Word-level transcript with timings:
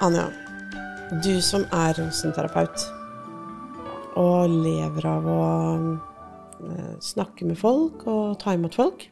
Anja, 0.00 0.30
du 1.20 1.42
som 1.44 1.66
er 1.76 1.92
rosenterapeut 1.98 2.86
og 4.16 4.48
lever 4.48 5.06
av 5.10 5.26
å 5.28 5.42
eh, 5.76 6.94
snakke 7.04 7.44
med 7.44 7.60
folk 7.60 8.06
og 8.08 8.38
ta 8.40 8.54
imot 8.56 8.78
folk, 8.80 9.04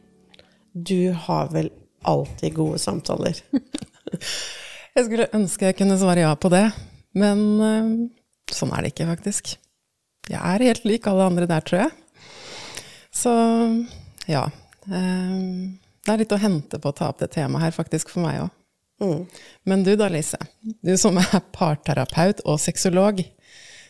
du 0.73 1.13
har 1.27 1.53
vel 1.53 1.69
alltid 2.09 2.57
gode 2.57 2.81
samtaler? 2.81 3.37
Jeg 4.97 5.05
skulle 5.05 5.29
ønske 5.37 5.69
jeg 5.69 5.77
kunne 5.77 5.99
svare 6.01 6.25
ja 6.25 6.33
på 6.33 6.49
det, 6.49 6.65
men 7.21 7.43
eh, 7.61 7.91
sånn 8.49 8.73
er 8.73 8.81
det 8.81 8.95
ikke, 8.95 9.11
faktisk. 9.13 9.53
Jeg 10.25 10.41
er 10.41 10.69
helt 10.71 10.87
lik 10.89 11.05
alle 11.07 11.29
andre 11.29 11.45
der, 11.47 11.61
tror 11.63 11.83
jeg. 11.85 11.91
Så 13.13 13.31
ja. 14.25 14.47
eh, 14.89 15.37
Det 16.01 16.15
er 16.15 16.23
litt 16.25 16.33
å 16.33 16.41
hente 16.41 16.81
på 16.81 16.89
å 16.89 16.97
ta 16.97 17.13
opp 17.13 17.21
det 17.21 17.29
temaet 17.37 17.69
her, 17.69 17.77
faktisk, 17.77 18.09
for 18.09 18.25
meg 18.25 18.47
òg. 18.47 18.55
Mm. 18.99 19.25
Men 19.63 19.83
du 19.85 19.93
da, 19.99 20.09
Lise. 20.11 20.39
Du 20.85 20.93
som 20.99 21.17
er 21.21 21.41
parterapeut 21.55 22.43
og 22.45 22.59
sexolog. 22.61 23.21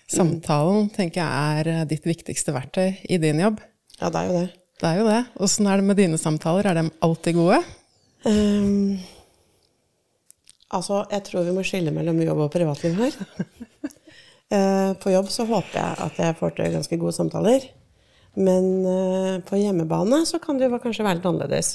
Samtalen 0.10 0.90
tenker 0.94 1.22
jeg 1.22 1.66
er 1.66 1.90
ditt 1.90 2.08
viktigste 2.08 2.54
verktøy 2.56 2.98
i 3.06 3.20
din 3.22 3.42
jobb. 3.44 3.60
Ja, 4.00 4.10
det 4.10 4.22
er 4.22 4.30
jo 4.30 4.38
det. 4.40 4.48
Det 4.80 4.88
er 4.88 5.02
jo 5.02 5.08
det. 5.10 5.20
Åssen 5.44 5.68
er 5.68 5.82
det 5.82 5.86
med 5.90 6.00
dine 6.00 6.18
samtaler? 6.18 6.70
Er 6.70 6.78
de 6.80 6.86
alltid 7.04 7.36
gode? 7.36 7.60
Um, 8.24 9.00
altså, 10.72 11.04
jeg 11.12 11.26
tror 11.28 11.46
vi 11.48 11.56
må 11.56 11.66
skille 11.68 11.94
mellom 11.96 12.22
jobb 12.24 12.46
og 12.48 12.54
privatliv 12.56 13.00
her. 13.04 13.20
Eh, 14.50 14.94
på 14.98 15.12
jobb 15.14 15.28
så 15.30 15.44
håper 15.46 15.76
jeg 15.78 15.98
at 16.02 16.16
jeg 16.18 16.36
får 16.40 16.56
til 16.58 16.72
ganske 16.74 16.98
gode 16.98 17.14
samtaler. 17.14 17.68
Men 18.34 18.64
eh, 18.82 19.36
på 19.46 19.60
hjemmebane 19.60 20.24
så 20.26 20.40
kan 20.42 20.58
det 20.58 20.66
jo 20.66 20.80
kanskje 20.82 21.06
være 21.06 21.20
litt 21.20 21.28
annerledes. 21.30 21.70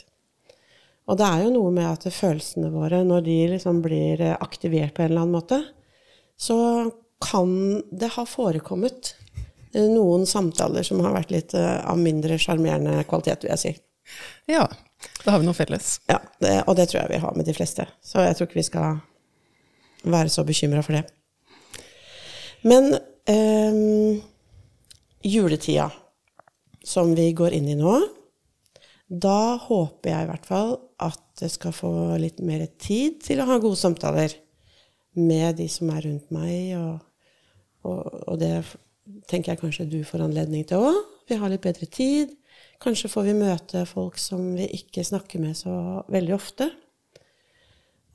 Og 1.04 1.18
det 1.20 1.26
er 1.28 1.44
jo 1.44 1.52
noe 1.52 1.72
med 1.74 1.86
at 1.88 2.06
følelsene 2.12 2.70
våre, 2.72 3.02
når 3.04 3.24
de 3.26 3.38
liksom 3.52 3.82
blir 3.84 4.22
eh, 4.24 4.36
aktivert 4.40 4.94
på 4.96 5.04
en 5.04 5.10
eller 5.10 5.26
annen 5.26 5.36
måte, 5.36 5.60
så 6.40 6.56
kan 7.24 7.82
det 7.92 8.14
ha 8.16 8.24
forekommet 8.28 9.14
eh, 9.74 9.84
noen 9.84 10.24
samtaler 10.28 10.86
som 10.86 11.02
har 11.04 11.16
vært 11.16 11.34
litt 11.34 11.54
eh, 11.58 11.76
av 11.84 12.00
mindre 12.00 12.38
sjarmerende 12.40 13.04
kvalitet, 13.08 13.44
vil 13.44 13.52
jeg 13.52 13.62
si. 13.64 13.74
Ja. 14.50 14.64
Da 15.24 15.34
har 15.34 15.42
vi 15.42 15.48
noe 15.48 15.56
felles. 15.56 15.98
Ja, 16.08 16.18
det, 16.40 16.54
og 16.64 16.78
det 16.78 16.88
tror 16.88 17.02
jeg 17.02 17.12
vi 17.12 17.20
har 17.20 17.36
med 17.36 17.44
de 17.48 17.56
fleste. 17.56 17.84
Så 18.00 18.24
jeg 18.24 18.38
tror 18.38 18.48
ikke 18.48 18.62
vi 18.62 18.68
skal 18.70 19.02
være 20.08 20.32
så 20.32 20.44
bekymra 20.48 20.80
for 20.84 20.96
det. 20.96 21.04
Men 22.64 22.94
eh, 23.28 24.22
juletida 25.24 25.90
som 26.84 27.14
vi 27.16 27.32
går 27.36 27.56
inn 27.56 27.68
i 27.72 27.76
nå, 27.76 27.98
da 29.08 29.56
håper 29.60 30.10
jeg 30.10 30.24
i 30.24 30.30
hvert 30.30 30.46
fall 30.48 30.70
at 31.04 31.42
jeg 31.42 31.52
skal 31.52 31.74
få 31.76 31.92
litt 32.20 32.40
mer 32.44 32.64
tid 32.80 33.20
til 33.24 33.42
å 33.42 33.48
ha 33.50 33.58
gode 33.62 33.78
samtaler 33.78 34.32
med 35.14 35.58
de 35.60 35.66
som 35.70 35.90
er 35.94 36.06
rundt 36.06 36.30
meg, 36.34 36.72
og, 36.78 37.02
og, 37.86 38.00
og 38.32 38.38
det 38.40 38.54
tenker 39.30 39.52
jeg 39.52 39.60
kanskje 39.60 39.90
du 39.90 40.00
får 40.06 40.24
anledning 40.24 40.64
til 40.66 40.88
òg. 40.88 41.02
Vi 41.28 41.38
har 41.38 41.52
litt 41.52 41.64
bedre 41.64 41.86
tid. 41.86 42.32
Kanskje 42.82 43.10
får 43.12 43.28
vi 43.28 43.36
møte 43.38 43.84
folk 43.88 44.18
som 44.20 44.54
vi 44.56 44.66
ikke 44.78 45.04
snakker 45.06 45.42
med 45.42 45.56
så 45.58 46.02
veldig 46.12 46.34
ofte. 46.36 46.70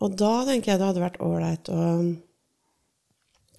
Og 0.04 0.16
da 0.20 0.34
tenker 0.48 0.74
jeg 0.74 0.82
det 0.82 0.90
hadde 0.90 1.04
vært 1.04 1.22
ålreit 1.24 1.72
å 1.74 1.86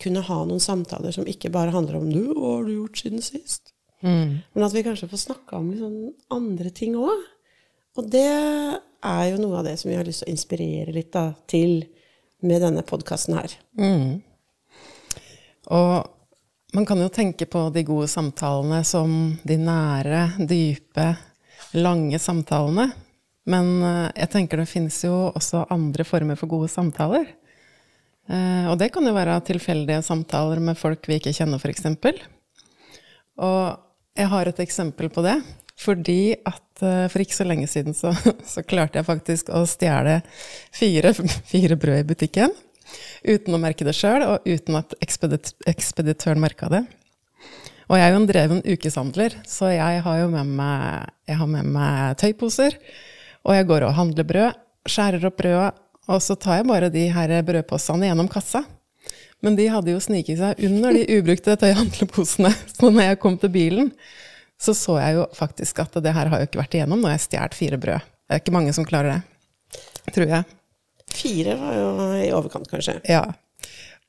kunne 0.00 0.22
ha 0.24 0.38
noen 0.48 0.62
samtaler 0.62 1.12
som 1.12 1.28
ikke 1.28 1.52
bare 1.52 1.74
handler 1.74 1.98
om 1.98 2.08
du, 2.08 2.22
hva 2.32 2.56
har 2.56 2.64
du 2.68 2.72
gjort 2.78 3.02
siden 3.02 3.24
sist? 3.24 3.69
Men 4.02 4.64
at 4.64 4.74
vi 4.74 4.84
kanskje 4.86 5.08
får 5.10 5.24
snakka 5.26 5.58
om 5.58 5.70
sånn 5.76 5.98
andre 6.32 6.72
ting 6.74 6.96
òg. 6.96 7.26
Og 7.98 8.06
det 8.12 8.26
er 8.26 9.24
jo 9.32 9.40
noe 9.42 9.58
av 9.60 9.66
det 9.66 9.76
som 9.80 9.90
vi 9.90 9.96
har 9.98 10.06
lyst 10.06 10.22
til 10.24 10.30
å 10.30 10.34
inspirere 10.34 10.94
litt 10.94 11.12
da, 11.12 11.30
til 11.50 11.82
med 12.46 12.62
denne 12.64 12.84
podkasten 12.86 13.36
her. 13.36 13.52
Mm. 13.76 14.20
Og 15.70 16.74
man 16.76 16.86
kan 16.86 17.00
jo 17.02 17.10
tenke 17.12 17.48
på 17.50 17.66
de 17.74 17.82
gode 17.84 18.08
samtalene 18.08 18.80
som 18.86 19.34
de 19.44 19.58
nære, 19.60 20.22
dype, 20.48 21.08
lange 21.76 22.18
samtalene. 22.22 22.90
Men 23.50 23.70
eh, 23.82 24.08
jeg 24.22 24.30
tenker 24.36 24.60
det 24.60 24.70
finnes 24.70 24.96
jo 25.04 25.14
også 25.32 25.64
andre 25.74 26.06
former 26.06 26.38
for 26.38 26.50
gode 26.50 26.70
samtaler. 26.70 27.26
Eh, 28.30 28.66
Og 28.70 28.78
det 28.78 28.92
kan 28.94 29.06
jo 29.06 29.14
være 29.16 29.40
tilfeldige 29.48 30.02
samtaler 30.06 30.62
med 30.62 30.78
folk 30.78 31.08
vi 31.10 31.18
ikke 31.18 31.34
kjenner, 31.34 31.58
f.eks. 31.58 31.88
Og 33.40 33.89
jeg 34.18 34.30
har 34.32 34.50
et 34.50 34.62
eksempel 34.62 35.10
på 35.12 35.24
det. 35.26 35.38
Fordi 35.80 36.34
at 36.44 36.82
eh, 36.84 37.06
for 37.08 37.22
ikke 37.22 37.36
så 37.38 37.46
lenge 37.48 37.68
siden 37.70 37.96
så, 37.96 38.12
så 38.52 38.64
klarte 38.66 39.00
jeg 39.00 39.08
faktisk 39.08 39.52
å 39.54 39.62
stjele 39.68 40.20
fire, 40.76 41.14
fire 41.48 41.78
brød 41.80 42.02
i 42.02 42.08
butikken. 42.12 42.56
Uten 43.24 43.54
å 43.54 43.60
merke 43.62 43.86
det 43.86 43.94
sjøl, 43.96 44.24
og 44.26 44.48
uten 44.48 44.80
at 44.80 44.96
ekspedit, 45.00 45.54
ekspeditøren 45.70 46.42
merka 46.42 46.68
det. 46.72 46.82
Og 47.90 47.98
jeg 47.98 48.06
er 48.06 48.12
jo 48.12 48.18
en 48.20 48.28
dreven 48.28 48.60
ukeshandler, 48.66 49.34
så 49.48 49.70
jeg 49.72 50.02
har 50.04 50.18
jo 50.20 50.28
med 50.30 50.50
meg, 50.58 51.08
jeg 51.26 51.38
har 51.40 51.48
med 51.50 51.70
meg 51.74 52.18
tøyposer. 52.20 52.76
Og 53.46 53.56
jeg 53.56 53.66
går 53.70 53.86
og 53.86 53.96
handler 53.96 54.26
brød, 54.28 54.58
skjærer 54.90 55.24
opp 55.26 55.38
brødet, 55.40 55.70
og 56.10 56.20
så 56.22 56.36
tar 56.38 56.60
jeg 56.60 56.68
bare 56.68 56.90
de 56.92 57.06
her 57.14 57.32
brødposene 57.46 58.10
gjennom 58.10 58.28
kassa. 58.30 58.62
Men 59.44 59.56
de 59.56 59.68
hadde 59.72 59.94
jo 59.94 60.00
sniket 60.02 60.40
seg 60.40 60.60
under 60.68 60.96
de 60.96 61.06
ubrukte 61.16 61.56
tøyhandleposene. 61.60 62.52
Så 62.76 62.90
når 62.90 63.10
jeg 63.10 63.20
kom 63.22 63.38
til 63.40 63.52
bilen, 63.54 63.92
så 64.60 64.74
så 64.76 64.98
jeg 65.00 65.16
jo 65.16 65.26
faktisk 65.32 65.78
at 65.80 65.94
det 66.04 66.12
her 66.12 66.28
har 66.28 66.42
jo 66.42 66.48
ikke 66.50 66.60
vært 66.60 66.74
igjennom 66.76 67.06
jeg 67.06 67.16
har 67.16 67.22
stjålet 67.24 67.54
fire 67.56 67.78
brød. 67.80 68.08
Det 68.28 68.36
er 68.36 68.42
ikke 68.42 68.52
mange 68.52 68.74
som 68.76 68.84
klarer 68.84 69.14
det, 69.14 69.80
tror 70.12 70.28
jeg. 70.28 70.44
Fire 71.10 71.54
var 71.58 71.78
jo 71.78 71.86
i 72.20 72.26
overkant, 72.36 72.68
kanskje. 72.68 72.98
Ja. 73.08 73.24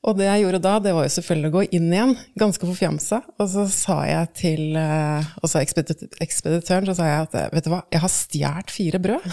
Og 0.02 0.18
det 0.18 0.26
jeg 0.26 0.42
gjorde 0.42 0.60
da, 0.62 0.74
det 0.82 0.92
var 0.96 1.06
jo 1.06 1.12
selvfølgelig 1.14 1.48
å 1.48 1.54
gå 1.54 1.62
inn 1.78 1.88
igjen, 1.94 2.12
ganske 2.38 2.66
forfjamsa. 2.66 3.20
Og 3.38 3.50
så 3.52 3.64
sa 3.70 3.96
jeg 4.08 4.30
til 4.38 4.76
eh, 4.78 5.28
og 5.38 5.50
så 5.50 5.60
ekspedit 5.62 6.04
ekspeditøren 6.22 6.88
så 6.90 6.96
sa 6.98 7.06
jeg 7.06 7.28
at 7.28 7.36
vet 7.54 7.68
du 7.68 7.70
hva, 7.70 7.80
jeg 7.94 8.02
har 8.02 8.12
stjålet 8.12 8.74
fire 8.74 9.00
brød. 9.02 9.28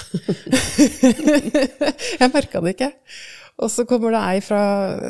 jeg 2.22 2.32
merka 2.36 2.62
det 2.64 2.76
ikke. 2.78 2.92
Og 3.60 3.68
så 3.72 3.84
kommer 3.88 4.14
det 4.16 4.20
ei 4.24 4.40
fra 4.44 4.62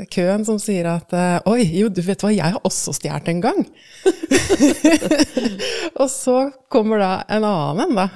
køen 0.10 0.46
som 0.48 0.58
sier 0.62 0.88
at 0.90 1.14
oi, 1.50 1.62
jo, 1.78 1.90
du 1.94 2.02
vet 2.02 2.24
hva, 2.24 2.32
jeg 2.34 2.56
har 2.56 2.64
også 2.66 2.96
stjålet 2.98 3.30
en 3.30 3.44
gang. 3.44 3.60
og 6.02 6.08
så 6.10 6.38
kommer 6.74 7.02
da 7.04 7.12
en 7.30 7.46
annen 7.46 7.94
da, 8.00 8.08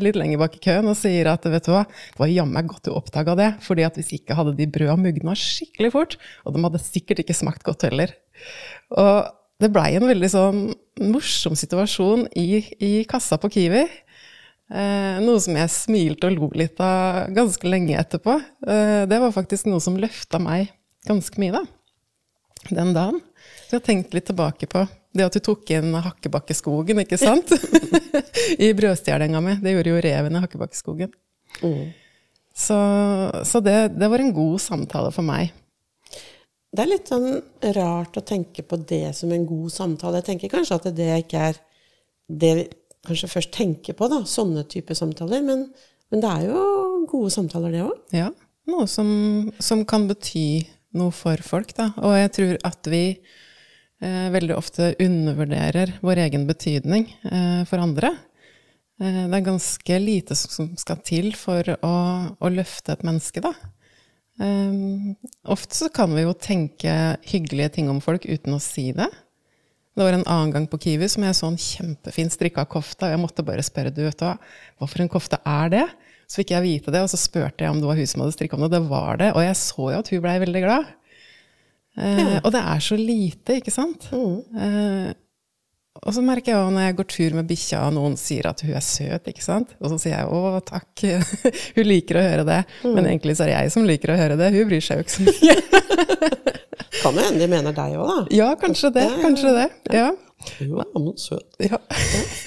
litt 0.00 0.16
lenger 0.16 0.40
bak 0.40 0.56
i 0.56 0.62
køen 0.64 0.88
og 0.88 0.96
sier 0.96 1.28
at 1.34 1.44
vet 1.44 1.68
du 1.68 1.74
hva, 1.74 1.84
det 1.84 2.22
var 2.22 2.32
jammen 2.32 2.70
godt 2.70 2.88
du 2.88 2.94
oppdaga 2.96 3.36
det, 3.36 3.50
fordi 3.66 3.84
at 3.84 4.00
hvis 4.00 4.14
ikke 4.16 4.38
hadde 4.38 4.56
de 4.56 4.70
brøda 4.72 4.96
mugna 4.96 5.36
skikkelig 5.36 5.92
fort, 5.92 6.16
og 6.46 6.56
de 6.56 6.64
hadde 6.64 6.82
sikkert 6.86 7.20
ikke 7.20 7.36
smakt 7.36 7.64
godt 7.68 7.84
heller. 7.90 8.16
Og 8.96 9.28
det 9.62 9.70
blei 9.74 9.92
en 9.94 10.08
veldig 10.08 10.30
sånn 10.32 10.62
morsom 11.12 11.54
situasjon 11.58 12.26
i, 12.38 12.64
i 12.82 12.92
kassa 13.08 13.38
på 13.40 13.50
Kiwi. 13.52 13.84
Eh, 14.72 15.18
noe 15.20 15.40
som 15.44 15.56
jeg 15.58 15.68
smilte 15.72 16.30
og 16.30 16.38
lo 16.38 16.48
litt 16.56 16.80
av 16.80 17.28
ganske 17.36 17.68
lenge 17.68 17.98
etterpå. 18.00 18.38
Eh, 18.64 19.02
det 19.10 19.18
var 19.20 19.34
faktisk 19.34 19.68
noe 19.68 19.82
som 19.84 19.98
løfta 20.00 20.40
meg 20.40 20.72
ganske 21.08 21.42
mye, 21.42 21.60
da. 21.60 22.70
Den 22.70 22.94
dagen. 22.96 23.20
Så 23.66 23.74
jeg 23.74 23.80
har 23.80 23.86
tenkt 23.88 24.14
litt 24.16 24.28
tilbake 24.30 24.68
på 24.70 24.86
det 25.12 25.26
at 25.26 25.36
du 25.36 25.42
tok 25.44 25.68
inn 25.74 25.92
Hakkebakkeskogen, 25.92 27.02
ikke 27.02 27.18
sant? 27.20 27.52
I 28.64 28.70
brødstjelinga 28.76 29.42
mi. 29.44 29.58
Det 29.60 29.74
gjorde 29.74 29.92
jo 29.92 30.04
reven 30.06 30.38
i 30.38 30.42
Hakkebakkeskogen. 30.44 31.12
Mm. 31.60 31.90
Så, 32.56 32.78
så 33.44 33.60
det, 33.64 33.76
det 33.98 34.08
var 34.08 34.22
en 34.22 34.32
god 34.32 34.62
samtale 34.62 35.12
for 35.12 35.26
meg. 35.26 35.52
Det 36.72 36.84
er 36.84 36.88
litt 36.88 37.10
sånn 37.12 37.42
rart 37.76 38.16
å 38.16 38.24
tenke 38.24 38.64
på 38.64 38.78
det 38.88 39.10
som 39.18 39.32
en 39.34 39.44
god 39.44 39.74
samtale. 39.74 40.22
Jeg 40.22 40.30
tenker 40.30 40.54
kanskje 40.54 40.78
at 40.80 40.88
det 40.96 41.10
ikke 41.26 41.50
er 41.50 41.60
det 42.32 42.52
kanskje 43.06 43.30
først 43.30 43.52
tenker 43.54 43.96
på, 43.98 44.08
da, 44.10 44.22
sånne 44.28 44.64
typer 44.70 44.98
samtaler. 44.98 45.42
Men, 45.46 45.66
men 46.12 46.22
det 46.22 46.30
er 46.30 46.48
jo 46.50 46.62
gode 47.10 47.32
samtaler, 47.34 47.74
det 47.74 47.84
òg. 47.86 47.98
Ja. 48.14 48.30
Noe 48.70 48.86
som, 48.90 49.08
som, 49.58 49.82
kan 49.88 50.06
bety 50.10 50.62
noe 50.98 51.14
for 51.14 51.40
folk, 51.42 51.72
da. 51.78 51.90
Og 52.04 52.14
jeg 52.14 52.34
tror 52.36 52.58
at 52.68 52.90
vi 52.92 53.04
eh, 53.10 54.28
veldig 54.34 54.54
ofte 54.54 54.92
undervurderer 55.02 55.96
vår 56.04 56.22
egen 56.28 56.46
betydning 56.46 57.08
eh, 57.26 57.62
for 57.68 57.82
andre. 57.82 58.14
Eh, 59.02 59.24
det 59.26 59.38
er 59.40 59.48
ganske 59.50 59.98
lite 60.02 60.38
som 60.38 60.70
skal 60.78 61.02
til 61.06 61.32
for 61.38 61.74
å, 61.80 61.94
å 62.38 62.52
løfte 62.54 62.94
et 62.94 63.06
menneske, 63.08 63.42
da. 63.42 63.54
Um, 64.40 65.12
ofte 65.44 65.76
så 65.76 65.90
kan 65.92 66.14
vi 66.16 66.24
jo 66.24 66.32
tenke 66.32 66.92
hyggelige 67.28 67.74
ting 67.76 67.90
om 67.92 68.00
folk 68.02 68.24
uten 68.24 68.56
å 68.56 68.62
si 68.62 68.88
det. 68.96 69.10
Det 69.92 70.06
var 70.06 70.16
en 70.16 70.24
annen 70.24 70.52
gang 70.54 70.66
på 70.70 70.78
Kiwi 70.80 71.08
som 71.12 71.24
jeg 71.26 71.36
så 71.36 71.50
en 71.52 71.58
kjempefin 71.60 72.30
strikka 72.32 72.64
kofte. 72.70 73.04
Og 73.04 73.12
jeg 73.12 73.20
måtte 73.20 73.44
bare 73.44 73.64
spørre 73.64 73.92
du 73.92 74.00
vet 74.06 74.24
hva, 74.24 74.36
hva 74.80 74.88
for 74.88 75.04
en 75.04 75.12
kofte 75.12 75.40
er 75.44 75.72
det? 75.72 75.84
Så 76.24 76.40
fikk 76.40 76.54
jeg 76.54 76.64
vite 76.64 76.94
det, 76.94 77.02
og 77.04 77.10
så 77.12 77.18
spurte 77.20 77.60
jeg 77.60 77.74
om 77.74 77.80
det 77.82 77.88
var 77.90 77.98
hun 78.00 78.08
som 78.08 78.22
hadde 78.24 78.36
strikka 78.38 78.56
om 78.56 78.64
det. 78.64 78.72
Det 78.72 78.86
var 78.88 79.20
det. 79.20 79.32
Og 79.36 79.44
jeg 79.44 79.58
så 79.60 79.90
jo 79.92 79.98
at 79.98 80.08
hun 80.08 80.22
blei 80.24 80.38
veldig 80.40 80.62
glad. 80.64 80.92
Eh, 82.00 82.38
og 82.38 82.48
det 82.54 82.62
er 82.62 82.80
så 82.80 82.96
lite, 82.96 83.58
ikke 83.60 83.74
sant? 83.74 84.06
Mm. 84.16 84.38
Eh, 84.56 85.10
og 86.02 86.14
så 86.16 86.22
merker 86.24 86.52
jeg 86.52 86.58
jo 86.58 86.70
når 86.74 86.86
jeg 86.88 86.96
går 86.98 87.08
tur 87.14 87.36
med 87.38 87.46
bikkja, 87.50 87.84
og 87.86 87.94
noen 87.94 88.16
sier 88.18 88.48
at 88.50 88.64
hun 88.66 88.74
er 88.74 88.82
søt, 88.82 89.28
ikke 89.30 89.44
sant. 89.44 89.76
Og 89.78 89.92
så 89.92 90.00
sier 90.02 90.16
jeg 90.16 90.32
å, 90.34 90.58
takk, 90.66 91.04
hun 91.76 91.86
liker 91.86 92.18
å 92.18 92.24
høre 92.26 92.46
det. 92.48 92.58
Men 92.82 93.06
egentlig 93.06 93.36
så 93.38 93.46
er 93.46 93.52
det 93.52 93.60
jeg 93.60 93.74
som 93.76 93.86
liker 93.86 94.14
å 94.14 94.18
høre 94.18 94.38
det, 94.40 94.50
hun 94.56 94.66
bryr 94.72 94.82
seg 94.82 94.98
jo 94.98 95.06
ikke 95.06 95.14
så 95.14 95.28
mye. 95.28 95.56
Kan 97.02 97.16
jo 97.16 97.22
hende 97.24 97.40
de 97.40 97.48
mener 97.50 97.74
deg 97.74 97.96
òg, 97.98 98.10
da. 98.10 98.18
Ja, 98.34 98.50
kanskje 98.58 98.92
det, 98.94 99.06
kanskje 99.22 99.54
det. 99.56 99.68
Ja. 99.94 100.10
Hun 100.58 100.80
er 100.82 100.90
men 100.96 101.18
søt. 101.18 101.56
Ja. 101.62 101.78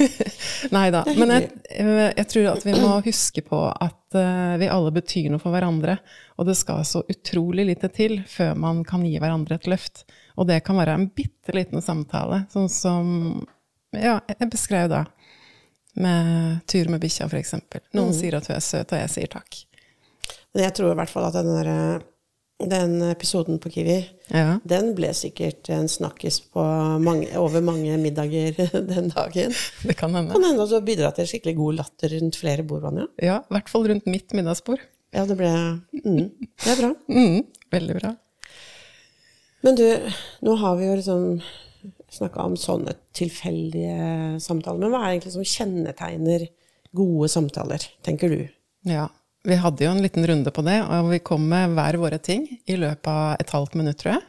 Nei 0.76 0.90
da. 0.94 1.06
Men 1.16 1.32
jeg, 1.36 1.50
jeg 1.72 2.28
tror 2.32 2.50
at 2.52 2.68
vi 2.68 2.76
må 2.76 2.92
huske 3.06 3.44
på 3.46 3.62
at 3.72 4.18
eh, 4.20 4.56
vi 4.62 4.70
alle 4.72 4.92
betyr 4.96 5.32
noe 5.32 5.44
for 5.44 5.56
hverandre. 5.56 5.98
Og 6.36 6.50
det 6.50 6.58
skal 6.60 6.84
så 6.88 7.04
utrolig 7.12 7.68
lite 7.72 7.90
til 7.96 8.20
før 8.30 8.56
man 8.60 8.84
kan 8.88 9.06
gi 9.08 9.16
hverandre 9.22 9.60
et 9.60 9.70
løft. 9.72 10.04
Og 10.36 10.48
det 10.50 10.62
kan 10.68 10.78
være 10.80 10.96
en 11.00 11.08
bitte 11.16 11.54
liten 11.56 11.82
samtale, 11.84 12.44
sånn 12.52 12.68
som 12.72 13.12
ja, 13.96 14.18
jeg 14.28 14.50
beskrev 14.52 14.90
da. 14.92 15.04
Med 15.96 16.58
tur 16.68 16.90
med 16.92 17.00
bikkja, 17.00 17.30
f.eks. 17.32 17.54
Noen 17.96 18.12
sier 18.16 18.36
at 18.36 18.50
hun 18.50 18.58
er 18.58 18.64
søt, 18.66 18.92
og 18.92 19.00
jeg 19.00 19.12
sier 19.14 19.32
takk. 19.32 19.62
Men 20.56 20.66
jeg 20.66 20.74
tror 20.76 20.92
i 20.92 20.98
hvert 21.00 21.12
fall 21.14 21.28
at 21.30 21.38
den, 21.38 21.48
der, 21.56 22.02
den 22.76 22.98
episoden 23.14 23.62
på 23.64 23.72
Kiwi, 23.72 24.02
Ja. 24.34 24.58
den 24.68 24.90
ble 24.98 25.14
sikkert 25.16 25.70
en 25.72 25.88
snakkis 25.92 26.42
mange, 26.56 27.30
over 27.40 27.64
mange 27.64 27.96
middager 28.02 28.60
den 28.92 29.08
dagen. 29.14 29.56
Det 29.88 29.96
kan 30.00 30.16
hende. 30.16 30.36
Kan 30.36 30.44
hende 30.50 30.64
også 30.66 30.82
bidra 30.84 31.14
til 31.16 31.30
skikkelig 31.32 31.56
god 31.62 31.80
latter 31.80 32.18
rundt 32.18 32.42
flere 32.44 32.68
bord, 32.68 32.84
Vanja. 32.90 33.08
Ja, 33.24 33.40
I 33.48 33.56
hvert 33.56 33.72
fall 33.72 33.88
rundt 33.94 34.12
mitt 34.12 34.36
middagsbord. 34.36 34.84
Ja, 35.16 35.24
det 35.30 35.38
ble 35.40 35.48
mm, 36.04 36.30
Det 36.60 36.72
er 36.74 36.80
bra. 36.82 36.92
Mm, 37.08 37.40
veldig 37.72 38.00
bra. 38.02 38.16
Men 39.66 39.78
du, 39.80 39.86
nå 40.46 40.56
har 40.62 40.76
vi 40.80 40.88
jo 40.90 40.96
liksom 41.00 41.24
snakka 42.16 42.46
om 42.46 42.56
sånne 42.60 42.94
tilfeldige 43.18 44.38
samtaler. 44.44 44.80
Men 44.84 44.94
hva 44.94 45.02
er 45.02 45.08
det 45.08 45.16
egentlig 45.18 45.34
som 45.36 45.48
kjennetegner 45.56 46.48
gode 46.96 47.30
samtaler, 47.34 47.86
tenker 48.06 48.32
du? 48.32 48.44
Ja. 48.88 49.08
Vi 49.46 49.58
hadde 49.62 49.86
jo 49.86 49.92
en 49.94 50.02
liten 50.02 50.26
runde 50.26 50.50
på 50.50 50.64
det, 50.66 50.80
og 50.90 51.12
vi 51.12 51.20
kom 51.22 51.44
med 51.52 51.76
hver 51.78 52.00
våre 52.02 52.18
ting 52.18 52.48
i 52.66 52.78
løpet 52.82 53.10
av 53.12 53.36
et 53.44 53.52
halvt 53.54 53.76
minutt, 53.78 54.00
tror 54.02 54.16
jeg. 54.16 54.24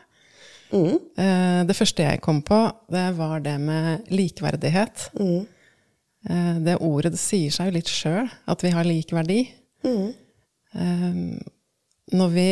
Mm. 0.74 0.96
Eh, 1.22 1.60
Det 1.68 1.76
første 1.78 2.04
jeg 2.04 2.20
kom 2.20 2.42
på, 2.44 2.58
det 2.92 3.06
var 3.16 3.40
det 3.40 3.54
med 3.62 4.10
likeverdighet. 4.12 5.06
Mm. 5.16 5.46
Eh, 6.28 6.58
Det 6.66 6.76
ordet 6.84 7.14
det 7.14 7.22
sier 7.22 7.54
seg 7.54 7.70
jo 7.70 7.76
litt 7.78 7.88
sjøl, 7.92 8.28
at 8.46 8.64
vi 8.66 8.74
har 8.74 8.84
lik 8.84 9.12
verdi. 9.16 9.46
Mm. 9.86 10.12
Eh, 10.74 11.16
Når 12.12 12.28
vi 12.34 12.48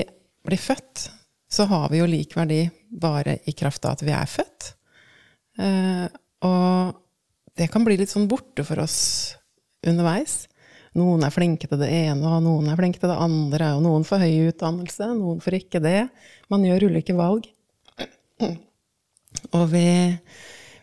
blir 0.46 0.58
født, 0.58 1.10
så 1.54 1.68
har 1.70 1.86
vi 1.92 2.00
jo 2.02 2.08
lik 2.10 2.34
verdi 2.36 2.64
bare 2.90 3.38
i 3.46 3.54
kraft 3.56 3.86
av 3.86 3.96
at 3.96 4.04
vi 4.06 4.12
er 4.14 4.30
født. 4.30 4.72
Eh, 5.62 6.06
Og 6.44 6.92
det 7.56 7.70
kan 7.72 7.84
bli 7.86 7.96
litt 7.96 8.10
sånn 8.12 8.26
borte 8.28 8.64
for 8.66 8.82
oss 8.82 8.98
underveis. 9.86 10.44
Noen 10.98 11.24
er 11.26 11.32
flinke 11.34 11.66
til 11.70 11.80
det 11.80 11.88
ene, 11.90 12.22
og 12.22 12.42
noen 12.44 12.68
er 12.70 12.78
flinke 12.78 13.00
til 13.00 13.10
det 13.10 13.18
andre, 13.18 13.72
og 13.74 13.82
noen 13.86 14.04
får 14.06 14.22
høy 14.22 14.50
utdannelse, 14.50 15.08
noen 15.16 15.40
får 15.42 15.56
ikke 15.62 15.80
det. 15.82 16.02
Man 16.52 16.66
gjør 16.66 16.86
ulike 16.90 17.16
valg. 17.16 17.48
Og 18.44 19.64
vi, 19.72 19.86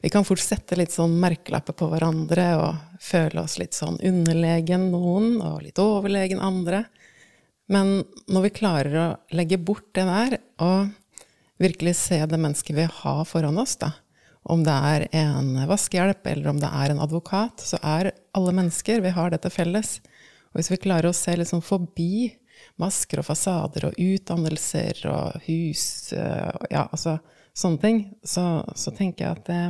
vi 0.01 0.11
kan 0.11 0.25
fort 0.27 0.41
sette 0.43 0.75
litt 0.79 0.91
sånn 0.91 1.13
merkelapper 1.21 1.77
på 1.77 1.87
hverandre 1.93 2.47
og 2.59 2.99
føle 3.03 3.43
oss 3.45 3.55
litt 3.61 3.77
sånn 3.77 3.99
underlegen 4.03 4.89
noen 4.91 5.37
og 5.39 5.61
litt 5.63 5.79
overlegen 5.79 6.43
andre. 6.43 6.83
Men 7.69 8.01
når 8.31 8.47
vi 8.47 8.55
klarer 8.61 8.97
å 8.97 9.09
legge 9.35 9.59
bort 9.61 9.87
det 9.95 10.07
der 10.07 10.37
og 10.63 10.89
virkelig 11.61 11.95
se 11.99 12.17
det 12.25 12.39
mennesket 12.41 12.75
vi 12.77 12.87
har 12.89 13.21
foran 13.29 13.59
oss, 13.61 13.75
da, 13.81 13.91
om 14.49 14.63
det 14.65 14.73
er 14.73 15.07
en 15.21 15.53
vaskehjelp 15.69 16.25
eller 16.27 16.49
om 16.49 16.59
det 16.61 16.71
er 16.73 16.93
en 16.93 17.03
advokat, 17.03 17.61
så 17.61 17.77
er 17.85 18.11
alle 18.37 18.53
mennesker, 18.57 19.03
vi 19.03 19.13
har 19.13 19.31
dette 19.31 19.51
felles. 19.53 19.99
Og 20.51 20.59
hvis 20.59 20.71
vi 20.73 20.81
klarer 20.81 21.11
å 21.11 21.15
se 21.15 21.35
liksom 21.37 21.61
forbi 21.63 22.31
masker 22.81 23.21
og 23.21 23.27
fasader 23.27 23.89
og 23.89 23.99
utdannelser 23.99 25.05
og 25.11 25.45
hus, 25.45 25.85
eh, 26.17 26.49
ja, 26.73 26.87
altså 26.87 27.19
sånne 27.53 27.81
ting, 27.81 28.01
så, 28.23 28.63
så 28.75 28.93
tenker 28.95 29.25
jeg 29.25 29.37
at 29.37 29.45
det, 29.49 29.61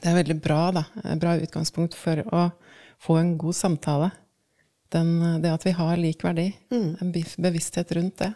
det 0.00 0.10
er 0.10 0.18
veldig 0.20 0.38
bra, 0.44 0.60
da. 0.74 0.84
Et 1.04 1.20
bra 1.20 1.36
utgangspunkt 1.40 1.96
for 1.98 2.20
å 2.28 2.44
få 3.02 3.18
en 3.20 3.34
god 3.40 3.56
samtale. 3.56 4.10
Den, 4.94 5.10
det 5.42 5.50
at 5.52 5.64
vi 5.66 5.72
har 5.76 5.98
lik 6.00 6.22
verdi. 6.24 6.48
En 6.70 7.10
bevissthet 7.12 7.90
rundt 7.98 8.20
det. 8.22 8.30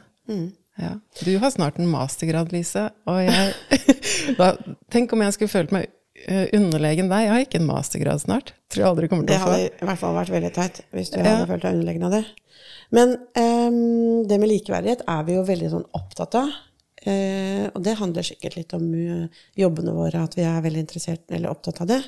Ja. 0.78 0.92
Du 1.24 1.30
har 1.42 1.50
snart 1.50 1.78
en 1.80 1.88
mastergrad, 1.90 2.52
Lise, 2.54 2.88
og 3.08 3.16
jeg 3.24 3.54
da, 4.38 4.52
Tenk 4.94 5.12
om 5.16 5.24
jeg 5.24 5.34
skulle 5.34 5.50
følt 5.50 5.72
meg 5.74 5.88
eh, 6.28 6.44
underlegen 6.54 7.08
deg. 7.10 7.24
Jeg 7.26 7.32
har 7.32 7.46
ikke 7.46 7.58
en 7.62 7.66
mastergrad 7.70 8.22
snart. 8.22 8.52
Tror 8.70 8.84
jeg 8.84 8.90
aldri 8.92 9.08
kommer 9.10 9.26
Det 9.26 9.34
til 9.38 9.42
å 9.42 9.48
få. 9.48 9.56
hadde 9.56 9.70
i 9.82 9.88
hvert 9.88 10.02
fall 10.02 10.14
vært 10.20 10.34
veldig 10.36 10.52
teit 10.58 10.82
hvis 10.94 11.10
du 11.14 11.18
Ja. 11.18 11.24
hadde 11.32 11.48
følt 11.50 11.66
deg 11.66 11.78
underlegen 11.80 12.06
av 12.10 12.14
det. 12.18 12.22
Men 12.94 13.16
um, 13.36 13.80
det 14.30 14.38
med 14.40 14.48
likeverdighet 14.52 15.02
er 15.12 15.26
vi 15.26 15.34
jo 15.36 15.42
veldig 15.48 15.72
sånn 15.74 15.88
opptatt 15.98 16.38
av. 16.40 16.54
Uh, 17.04 17.66
og 17.74 17.82
det 17.86 17.98
handler 17.98 18.26
sikkert 18.26 18.56
litt 18.58 18.72
om 18.78 18.86
uh, 18.94 19.42
jobbene 19.58 19.92
våre, 19.96 20.22
at 20.24 20.38
vi 20.38 20.46
er 20.48 20.62
veldig 20.64 20.84
interessert 20.86 21.26
eller 21.30 21.52
opptatt 21.52 21.82
av 21.84 21.90
det. 21.90 22.00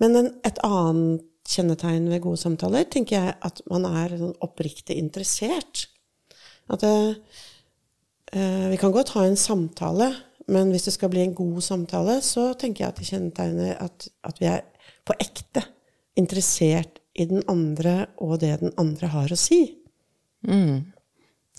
Men 0.00 0.16
en, 0.22 0.30
et 0.46 0.62
annet 0.66 1.26
kjennetegn 1.48 2.08
ved 2.12 2.22
gode 2.24 2.40
samtaler 2.40 2.86
tenker 2.92 3.18
jeg 3.18 3.36
at 3.44 3.62
man 3.70 3.86
er 3.88 4.16
sånn 4.20 4.36
oppriktig 4.44 4.98
interessert. 5.00 5.86
At 6.68 6.84
eh, 6.84 8.66
vi 8.68 8.78
kan 8.80 8.92
godt 8.92 9.14
ha 9.16 9.24
en 9.24 9.38
samtale, 9.40 10.10
men 10.52 10.72
hvis 10.72 10.88
det 10.88 10.96
skal 10.96 11.12
bli 11.12 11.24
en 11.24 11.36
god 11.36 11.62
samtale, 11.64 12.18
så 12.24 12.50
tenker 12.60 12.84
jeg 12.84 12.92
at 12.92 13.00
det 13.00 13.08
kjennetegner 13.08 13.80
at, 13.84 14.08
at 14.28 14.40
vi 14.42 14.50
er 14.52 14.64
på 15.08 15.16
ekte 15.20 15.64
interessert 16.18 17.00
i 17.18 17.26
den 17.30 17.42
andre 17.50 18.06
og 18.22 18.38
det 18.42 18.58
den 18.62 18.74
andre 18.80 19.10
har 19.12 19.32
å 19.32 19.38
si. 19.38 19.62
Mm. 20.46 20.92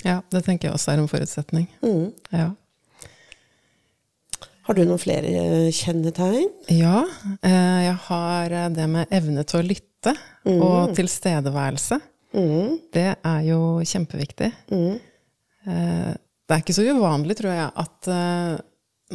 Ja, 0.06 0.21
det 0.31 0.45
tenker 0.45 0.69
jeg 0.69 0.77
også 0.77 0.94
er 0.94 1.01
en 1.01 1.12
forutsetning. 1.12 1.68
Mm. 1.83 2.12
Ja. 2.31 2.51
Har 4.69 4.77
du 4.77 4.83
noen 4.86 5.01
flere 5.01 5.30
eh, 5.33 5.71
kjennetegn? 5.74 6.51
Ja, 6.77 7.00
eh, 7.42 7.80
jeg 7.88 7.95
har 8.06 8.54
eh, 8.54 8.68
det 8.69 8.83
med 8.86 9.16
evne 9.18 9.42
til 9.50 9.57
å 9.57 9.66
lytte 9.66 10.12
og 10.45 10.92
tilstedeværelse. 10.94 11.98
Mm. 12.38 12.75
Det 12.94 13.07
er 13.18 13.39
jo 13.48 13.57
kjempeviktig. 13.81 14.51
Mm. 14.69 15.00
Det 15.66 16.54
er 16.54 16.62
ikke 16.62 16.75
så 16.77 16.86
uvanlig, 16.86 17.39
tror 17.39 17.56
jeg, 17.56 17.71
at 17.81 18.12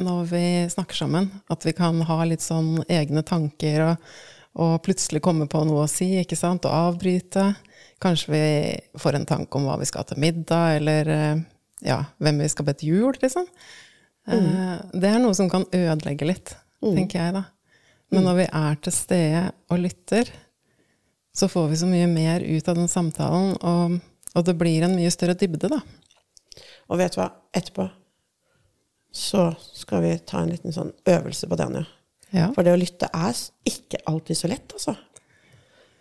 når 0.02 0.26
vi 0.32 0.42
snakker 0.74 0.98
sammen, 0.98 1.30
at 1.50 1.64
vi 1.66 1.76
kan 1.78 2.02
ha 2.10 2.18
litt 2.26 2.42
sånn 2.42 2.82
egne 2.90 3.22
tanker 3.26 3.86
og, 3.86 4.12
og 4.58 4.76
plutselig 4.84 5.22
komme 5.24 5.46
på 5.50 5.62
noe 5.66 5.86
å 5.86 5.90
si, 5.90 6.10
ikke 6.20 6.38
sant, 6.38 6.66
og 6.66 6.90
avbryte. 6.90 7.46
Kanskje 8.02 8.34
vi 8.34 8.44
får 9.00 9.20
en 9.20 9.30
tanke 9.30 9.58
om 9.58 9.70
hva 9.70 9.78
vi 9.80 9.88
skal 9.88 10.06
til 10.10 10.20
middag, 10.26 10.82
eller 10.82 11.14
ja, 11.86 12.02
hvem 12.18 12.42
vi 12.42 12.52
skal 12.52 12.68
be 12.68 12.76
til 12.78 12.98
jul, 12.98 13.22
liksom. 13.22 13.46
Eh, 14.26 14.76
Det 14.92 15.10
er 15.10 15.18
noe 15.20 15.34
som 15.36 15.50
kan 15.52 15.66
ødelegge 15.72 16.26
litt, 16.28 16.54
tenker 16.80 17.18
jeg, 17.20 17.34
da. 17.36 17.44
Men 18.14 18.24
når 18.28 18.36
vi 18.38 18.46
er 18.46 18.76
til 18.84 18.92
stede 18.94 19.42
og 19.72 19.80
lytter, 19.82 20.30
så 21.34 21.48
får 21.50 21.68
vi 21.72 21.76
så 21.80 21.86
mye 21.90 22.06
mer 22.06 22.44
ut 22.46 22.68
av 22.70 22.76
den 22.78 22.88
samtalen, 22.88 23.56
og, 23.60 23.98
og 24.34 24.44
det 24.46 24.54
blir 24.60 24.84
en 24.86 24.94
mye 24.94 25.10
større 25.10 25.34
dybde, 25.34 25.68
da. 25.72 25.80
Og 26.88 27.00
vet 27.00 27.16
du 27.16 27.20
hva? 27.20 27.30
Etterpå 27.56 27.88
så 29.14 29.48
skal 29.74 30.02
vi 30.02 30.12
ta 30.26 30.40
en 30.42 30.50
liten 30.50 30.72
sånn 30.74 30.90
øvelse 31.06 31.46
på 31.50 31.58
den, 31.58 31.80
ja. 31.82 31.84
Ja. 32.34 32.46
For 32.54 32.66
det 32.66 32.72
å 32.74 32.78
lytte 32.80 33.06
er 33.14 33.34
ikke 33.68 34.00
alltid 34.10 34.38
så 34.40 34.48
lett, 34.50 34.72
altså. 34.74 34.96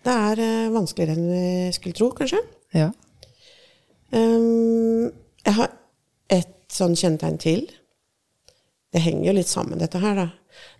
Det 0.04 0.12
er 0.12 0.40
uh, 0.42 0.74
vanskeligere 0.74 1.14
enn 1.16 1.28
vi 1.30 1.74
skulle 1.76 1.98
tro, 1.98 2.10
kanskje. 2.18 2.40
ja. 2.76 2.90
Um, 4.14 5.10
jeg 5.46 5.56
har 5.58 5.72
et 6.30 6.52
sånn 6.74 6.94
kjennetegn 6.98 7.38
til. 7.42 7.64
Det 8.94 9.02
henger 9.02 9.26
jo 9.32 9.36
litt 9.40 9.50
sammen, 9.50 9.80
dette 9.82 10.00
her, 10.02 10.16
da. 10.16 10.28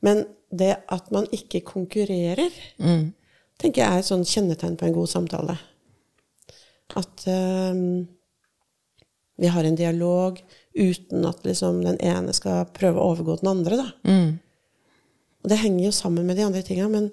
Men 0.06 0.26
det 0.54 0.76
at 0.94 1.12
man 1.12 1.26
ikke 1.34 1.64
konkurrerer, 1.66 2.52
Mm. 2.80 3.14
tenker 3.58 3.82
jeg 3.82 3.92
er 3.92 4.00
et 4.04 4.06
sånn 4.06 4.26
kjennetegn 4.26 4.78
på 4.78 4.86
en 4.86 4.94
god 4.94 5.10
samtale. 5.10 5.58
At 6.96 7.24
ehm, 7.26 8.08
vi 9.40 9.48
har 9.50 9.64
en 9.66 9.76
dialog 9.80 10.38
uten 10.78 11.26
at 11.26 11.42
liksom 11.44 11.82
den 11.84 11.98
ene 12.02 12.34
skal 12.34 12.66
prøve 12.74 13.02
å 13.02 13.14
overgå 13.16 13.40
den 13.42 13.50
andre, 13.50 13.78
da. 13.82 13.88
Mm. 14.06 14.40
Og 15.44 15.50
det 15.50 15.58
henger 15.64 15.86
jo 15.88 15.92
sammen 15.96 16.26
med 16.28 16.38
de 16.38 16.46
andre 16.46 16.62
tinga, 16.66 16.88
men 16.92 17.10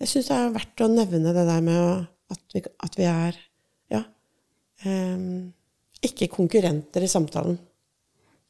jeg 0.00 0.08
syns 0.10 0.30
det 0.30 0.38
er 0.38 0.54
verdt 0.56 0.82
å 0.84 0.88
nevne 0.90 1.34
det 1.36 1.44
der 1.46 1.60
med 1.64 1.76
å, 1.78 1.92
at, 2.32 2.40
vi, 2.54 2.62
at 2.82 2.96
vi 2.98 3.04
er 3.04 3.36
ja, 3.92 4.00
um, 4.86 5.52
ikke 6.04 6.30
konkurrenter 6.32 7.04
i 7.04 7.10
samtalen. 7.10 7.58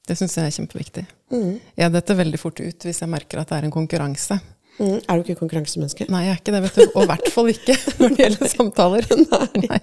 Det 0.04 0.16
syns 0.18 0.36
jeg 0.36 0.48
er 0.50 0.56
kjempeviktig. 0.58 1.04
Mm. 1.32 1.54
Jeg 1.80 1.94
detter 1.94 2.18
veldig 2.18 2.40
fort 2.40 2.60
ut 2.60 2.84
hvis 2.86 3.00
jeg 3.00 3.10
merker 3.12 3.40
at 3.40 3.50
det 3.50 3.58
er 3.58 3.68
en 3.68 3.74
konkurranse. 3.74 4.36
Mm. 4.74 4.98
Er 4.98 5.16
du 5.16 5.22
ikke 5.22 5.38
konkurransemenneske? 5.38 6.08
Nei, 6.10 6.24
jeg 6.26 6.34
er 6.34 6.40
ikke 6.42 6.54
det, 6.54 6.62
vet 6.66 6.78
du. 6.80 6.84
Og 6.90 7.04
i 7.04 7.10
hvert 7.12 7.30
fall 7.32 7.50
ikke 7.52 7.76
når 8.00 8.12
det 8.12 8.24
gjelder 8.24 8.52
samtaler. 8.52 9.08
Nei. 9.64 9.80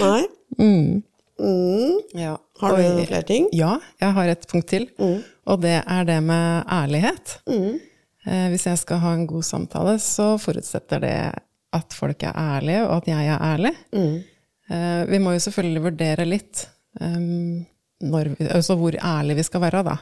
Nei? 0.00 0.22
Mm. 0.58 1.02
Mm. 1.42 1.94
Ja. 2.18 2.34
Har 2.62 2.76
du 2.78 2.82
noen 2.82 3.06
flere 3.08 3.28
ting? 3.28 3.48
Ja, 3.56 3.76
jeg 4.02 4.16
har 4.18 4.32
et 4.32 4.44
punkt 4.50 4.68
til. 4.72 4.88
Mm. 4.98 5.22
Og 5.52 5.62
det 5.64 5.78
er 5.80 6.04
det 6.08 6.18
med 6.24 6.68
ærlighet. 6.70 7.38
Mm. 7.50 7.80
Eh, 8.26 8.44
hvis 8.52 8.66
jeg 8.68 8.78
skal 8.82 9.02
ha 9.02 9.14
en 9.16 9.26
god 9.30 9.46
samtale, 9.46 9.96
så 10.02 10.34
forutsetter 10.42 11.02
det 11.02 11.16
at 11.72 11.96
folk 11.96 12.22
er 12.28 12.36
ærlige, 12.36 12.84
og 12.86 13.00
at 13.00 13.10
jeg 13.10 13.30
er 13.32 13.42
ærlig. 13.42 13.72
Eh, 13.94 15.02
vi 15.10 15.20
må 15.22 15.34
jo 15.34 15.42
selvfølgelig 15.42 15.84
vurdere 15.88 16.28
litt 16.28 16.66
um, 17.00 17.64
når 18.02 18.34
altså 18.50 18.76
hvor 18.78 18.96
ærlige 18.98 19.38
vi 19.40 19.46
skal 19.46 19.62
være, 19.64 19.82
da. 19.86 19.96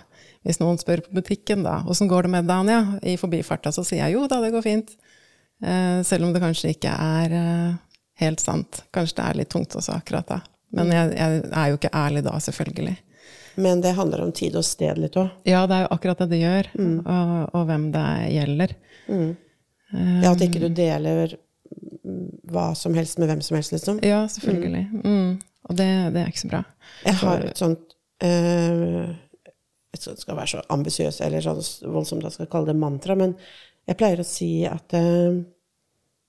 Hvis 0.46 0.60
noen 0.62 0.78
spør 0.80 1.02
på 1.04 1.20
butikken, 1.20 1.64
da, 1.66 1.82
'Åssen 1.84 2.08
går 2.08 2.26
det 2.26 2.32
med 2.32 2.48
deg, 2.48 2.56
Anja?' 2.56 3.00
I 3.04 3.16
forbifarta 3.20 3.72
så 3.72 3.84
sier 3.84 4.06
jeg 4.06 4.16
jo 4.16 4.26
da, 4.26 4.40
det 4.40 4.52
går 4.54 4.64
fint. 4.64 4.94
Eh, 5.62 6.00
selv 6.02 6.24
om 6.24 6.32
det 6.32 6.40
kanskje 6.40 6.72
ikke 6.72 6.92
er 6.94 7.36
eh, 7.36 7.74
helt 8.24 8.40
sant. 8.40 8.84
Kanskje 8.94 9.20
det 9.20 9.26
er 9.26 9.38
litt 9.42 9.52
tungt 9.52 9.76
også 9.76 9.98
akkurat 9.98 10.28
da. 10.28 10.40
Men 10.72 10.92
jeg, 10.94 11.12
jeg 11.18 11.44
er 11.50 11.68
jo 11.68 11.78
ikke 11.80 11.94
ærlig 11.98 12.24
da, 12.24 12.38
selvfølgelig. 12.40 12.96
Men 13.60 13.80
det 13.84 13.96
handler 13.98 14.22
om 14.24 14.32
tid 14.32 14.56
og 14.56 14.64
sted 14.64 14.98
litt 15.02 15.18
òg. 15.18 15.28
Ja, 15.48 15.66
det 15.68 15.76
er 15.76 15.84
jo 15.84 15.92
akkurat 15.96 16.22
det 16.22 16.30
det 16.30 16.40
gjør, 16.40 16.70
og, 16.80 17.32
og 17.58 17.64
hvem 17.68 17.86
det 17.92 18.08
gjelder. 18.32 18.74
Ja, 19.90 20.30
at 20.30 20.44
ikke 20.46 20.62
du 20.62 20.68
deler 20.70 21.34
mm, 21.34 22.26
hva 22.54 22.70
som 22.78 22.94
helst 22.94 23.18
med 23.18 23.28
hvem 23.32 23.42
som 23.42 23.58
helst, 23.58 23.74
liksom. 23.74 23.98
Ja, 24.06 24.22
selvfølgelig. 24.30 24.84
Mm. 25.02 25.40
Og 25.68 25.76
det, 25.76 25.88
det 26.14 26.22
er 26.22 26.30
ikke 26.30 26.44
så 26.44 26.52
bra. 26.52 26.62
Jeg 27.04 27.18
har 27.24 27.48
et 27.50 27.60
sånt 27.60 27.89
eh, 28.26 29.08
Jeg 29.90 30.02
skal 30.02 30.18
skal 30.22 30.36
være 30.38 30.52
så 30.52 30.62
ambisiøs 30.70 31.20
eller 31.26 31.44
så 31.44 31.54
voldsomt 31.90 32.24
jeg 32.26 32.36
skal 32.36 32.50
kalle 32.52 32.70
det 32.70 32.78
mantra, 32.78 33.16
men 33.18 33.34
jeg 33.88 33.98
pleier 33.98 34.22
å 34.22 34.26
si 34.26 34.50
at 34.68 34.94
eh, 34.94 35.40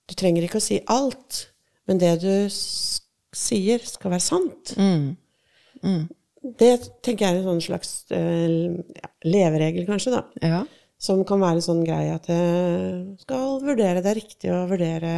du 0.10 0.18
trenger 0.18 0.48
ikke 0.48 0.60
å 0.60 0.64
si 0.64 0.80
alt, 0.92 1.46
men 1.88 2.02
det 2.02 2.16
du 2.24 2.34
sier, 2.52 3.84
skal 3.86 4.12
være 4.16 4.26
sant. 4.26 4.74
Mm. 4.76 6.10
Det 6.42 6.72
tenker 7.06 7.26
jeg 7.26 7.36
er 7.36 7.40
en 7.40 7.48
sånn 7.48 7.64
slags 7.64 7.94
eh, 8.16 8.76
ja, 8.98 9.12
leveregel, 9.28 9.86
kanskje, 9.88 10.18
da. 10.18 10.24
Ja. 10.42 10.62
Som 11.02 11.24
kan 11.26 11.42
være 11.42 11.62
en 11.62 11.66
sånn 11.66 11.84
greie 11.86 12.14
at 12.14 12.28
jeg 12.30 13.16
skal 13.24 13.56
vurdere 13.64 14.04
Det 14.04 14.10
er 14.12 14.20
riktig 14.20 14.52
å 14.54 14.68
vurdere 14.70 15.14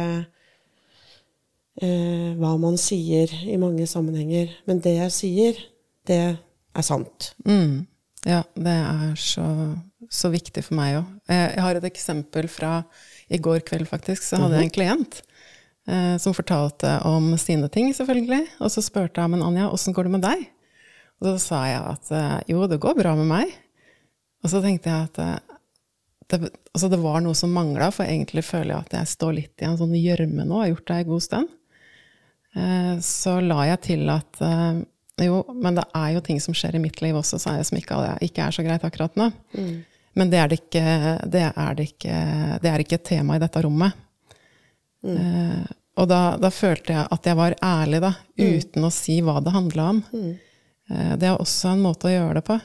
eh, 1.82 2.30
hva 2.38 2.54
man 2.60 2.78
sier 2.80 3.32
i 3.44 3.58
mange 3.60 3.88
sammenhenger. 3.88 4.52
Men 4.68 4.80
det 4.84 4.96
jeg 4.98 5.16
sier, 5.16 5.60
det 6.08 6.22
er 6.74 6.86
sant. 6.86 7.32
Mm. 7.46 7.84
Ja, 8.24 8.42
det 8.56 8.72
er 8.72 9.14
så, 9.20 9.44
så 10.12 10.30
viktig 10.32 10.64
for 10.64 10.78
meg 10.78 11.00
òg. 11.00 11.12
Jeg 11.28 11.64
har 11.66 11.78
et 11.78 11.86
eksempel 11.90 12.48
fra 12.48 12.78
i 13.32 13.40
går 13.40 13.64
kveld, 13.68 13.88
faktisk. 13.88 14.24
Så 14.24 14.40
hadde 14.40 14.58
jeg 14.58 14.68
en 14.68 14.74
klient 14.74 15.20
eh, 15.88 16.16
som 16.20 16.36
fortalte 16.36 16.98
om 17.08 17.32
sine 17.40 17.68
ting, 17.72 17.92
selvfølgelig. 17.96 18.42
Og 18.60 18.72
så 18.72 18.84
spurte 18.84 19.20
jeg 19.20 19.32
men 19.34 19.44
Anja, 19.44 19.70
åssen 19.72 19.96
går 19.96 20.08
det 20.08 20.14
med 20.16 20.24
deg? 20.24 20.46
Og 21.20 21.28
så 21.30 21.36
sa 21.40 21.64
jeg 21.68 21.82
at 21.94 22.14
eh, 22.14 22.38
jo, 22.54 22.64
det 22.70 22.80
går 22.82 22.96
bra 22.98 23.14
med 23.18 23.28
meg. 23.30 23.52
Og 24.44 24.52
så 24.52 24.60
tenkte 24.64 24.92
jeg 24.92 25.10
at 25.10 25.20
eh, 25.24 25.58
det, 26.32 26.50
altså 26.72 26.88
det 26.92 27.00
var 27.02 27.20
noe 27.24 27.36
som 27.36 27.52
mangla, 27.52 27.90
for 27.92 28.08
egentlig 28.08 28.44
føler 28.46 28.74
jeg 28.74 28.86
at 28.86 28.96
jeg 28.98 29.12
står 29.12 29.36
litt 29.36 29.62
i 29.62 29.68
en 29.68 29.78
sånn 29.80 29.94
gjørme 29.96 30.46
nå, 30.48 30.62
har 30.62 30.72
gjort 30.72 30.88
det 30.90 30.98
en 30.98 31.12
god 31.12 31.24
stund. 31.28 31.54
Eh, 32.54 32.94
så 33.04 33.38
la 33.44 33.64
jeg 33.72 33.82
til 33.90 34.10
at 34.12 34.42
eh, 34.44 34.82
jo, 35.22 35.44
men 35.54 35.76
det 35.78 35.84
er 35.94 36.08
jo 36.16 36.20
ting 36.26 36.40
som 36.42 36.54
skjer 36.56 36.74
i 36.74 36.82
mitt 36.82 36.98
liv 37.04 37.14
også, 37.14 37.38
sa 37.38 37.52
jeg, 37.58 37.66
som 37.68 37.78
ikke, 37.78 37.98
ikke 38.26 38.42
er 38.48 38.50
så 38.56 38.64
greit 38.66 38.82
akkurat 38.84 39.14
nå. 39.20 39.28
Men 40.14 40.30
det 40.30 40.38
er, 40.38 40.48
det, 40.50 40.58
ikke, 40.62 40.82
det, 41.30 41.44
er 41.56 41.74
det, 41.78 41.84
ikke, 41.92 42.18
det 42.62 42.70
er 42.70 42.82
ikke 42.82 42.98
et 43.00 43.04
tema 43.08 43.36
i 43.36 43.42
dette 43.42 43.62
rommet. 43.62 43.94
Eh, 45.04 45.64
og 46.00 46.08
da, 46.10 46.20
da 46.42 46.50
følte 46.50 46.94
jeg 46.96 47.06
at 47.14 47.26
jeg 47.30 47.36
var 47.38 47.54
ærlig, 47.62 48.00
da, 48.02 48.12
uten 48.58 48.84
å 48.86 48.90
si 48.94 49.20
hva 49.22 49.36
det 49.44 49.52
handla 49.54 49.88
om. 49.92 50.02
Eh, 50.90 51.12
det 51.20 51.28
er 51.30 51.38
også 51.42 51.72
en 51.74 51.82
måte 51.84 52.08
å 52.10 52.14
gjøre 52.14 52.38
det 52.40 52.44
på. 52.48 52.56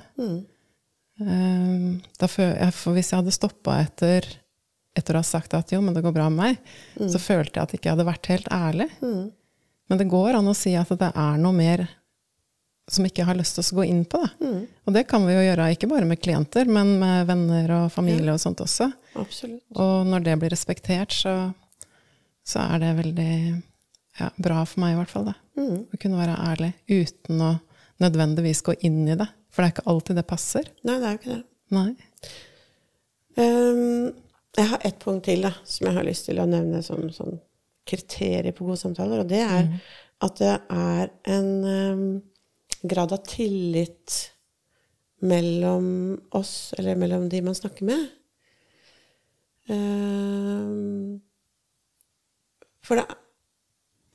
Eh, 1.20 1.98
da 2.20 2.28
fø- 2.32 2.54
jeg, 2.56 2.74
for 2.78 2.96
hvis 2.96 3.12
jeg 3.12 3.20
hadde 3.22 3.34
stoppa 3.36 3.80
etter, 3.84 4.26
etter 4.98 5.18
å 5.18 5.22
ha 5.22 5.28
sagt 5.28 5.54
at 5.58 5.74
jo, 5.74 5.82
men 5.84 5.94
det 5.98 6.04
går 6.06 6.16
bra 6.16 6.30
med 6.32 6.40
meg, 6.42 6.74
så 7.12 7.20
følte 7.22 7.60
jeg 7.60 7.64
at 7.68 7.74
jeg 7.76 7.82
ikke 7.82 7.94
hadde 7.96 8.08
vært 8.08 8.30
helt 8.32 8.50
ærlig. 8.56 8.90
Men 9.90 9.98
det 9.98 10.08
går 10.12 10.38
an 10.38 10.48
å 10.48 10.56
si 10.58 10.76
at 10.78 10.90
det 11.02 11.12
er 11.18 11.38
noe 11.42 11.54
mer 11.56 11.88
som 12.90 13.06
ikke 13.06 13.26
har 13.28 13.38
lyst 13.38 13.58
til 13.58 13.64
å 13.64 13.80
gå 13.80 13.86
inn 13.90 14.04
på. 14.10 14.20
Mm. 14.42 14.62
Og 14.88 14.96
det 14.96 15.06
kan 15.10 15.26
vi 15.28 15.36
jo 15.36 15.46
gjøre 15.46 15.70
ikke 15.76 15.90
bare 15.92 16.08
med 16.10 16.22
klienter, 16.22 16.70
men 16.70 16.96
med 17.02 17.28
venner 17.30 17.74
og 17.78 17.92
familie 17.94 18.34
og 18.34 18.42
sånt 18.42 18.64
også. 18.66 18.90
Absolutt. 19.20 19.64
Og 19.78 20.08
når 20.10 20.26
det 20.26 20.38
blir 20.42 20.54
respektert, 20.54 21.14
så, 21.14 21.36
så 22.48 22.66
er 22.66 22.84
det 22.84 22.96
veldig 23.00 23.34
ja, 24.20 24.32
bra 24.42 24.64
for 24.66 24.84
meg 24.84 24.96
i 24.96 25.00
hvert 25.00 25.14
fall. 25.14 25.30
Mm. 25.60 25.86
Å 25.86 26.02
kunne 26.02 26.22
være 26.22 26.40
ærlig 26.50 26.72
uten 26.90 27.44
å 27.46 27.52
nødvendigvis 28.02 28.64
gå 28.66 28.78
inn 28.88 29.04
i 29.08 29.18
det. 29.20 29.28
For 29.54 29.62
det 29.62 29.70
er 29.70 29.76
ikke 29.76 29.92
alltid 29.92 30.22
det 30.22 30.30
passer. 30.30 30.72
Nei, 30.88 30.98
det 31.02 31.06
er 31.06 31.16
jo 31.16 31.22
ikke 31.22 31.36
det. 31.36 31.44
Nei. 31.76 31.90
Um, 33.40 34.10
jeg 34.58 34.72
har 34.72 34.86
ett 34.88 35.00
punkt 35.04 35.28
til 35.30 35.46
da, 35.46 35.54
som 35.68 35.88
jeg 35.88 35.98
har 36.00 36.08
lyst 36.08 36.28
til 36.28 36.42
å 36.42 36.48
nevne 36.50 36.82
som 36.86 37.06
sånn 37.14 37.38
kriterier 37.90 38.54
på 38.54 38.66
gode 38.68 38.82
samtaler, 38.82 39.24
og 39.24 39.30
det 39.30 39.42
er 39.42 39.70
at 40.26 40.36
det 40.42 40.56
er 40.76 41.12
en 41.32 41.50
ehm, 41.64 42.08
grad 42.88 43.14
av 43.14 43.24
tillit 43.28 44.32
mellom 45.20 46.20
oss, 46.32 46.74
eller 46.78 46.96
mellom 46.96 47.30
de 47.30 47.42
man 47.42 47.56
snakker 47.56 47.86
med. 47.86 48.06
Ehm, 49.70 51.20
for 52.86 52.96
det 52.96 53.06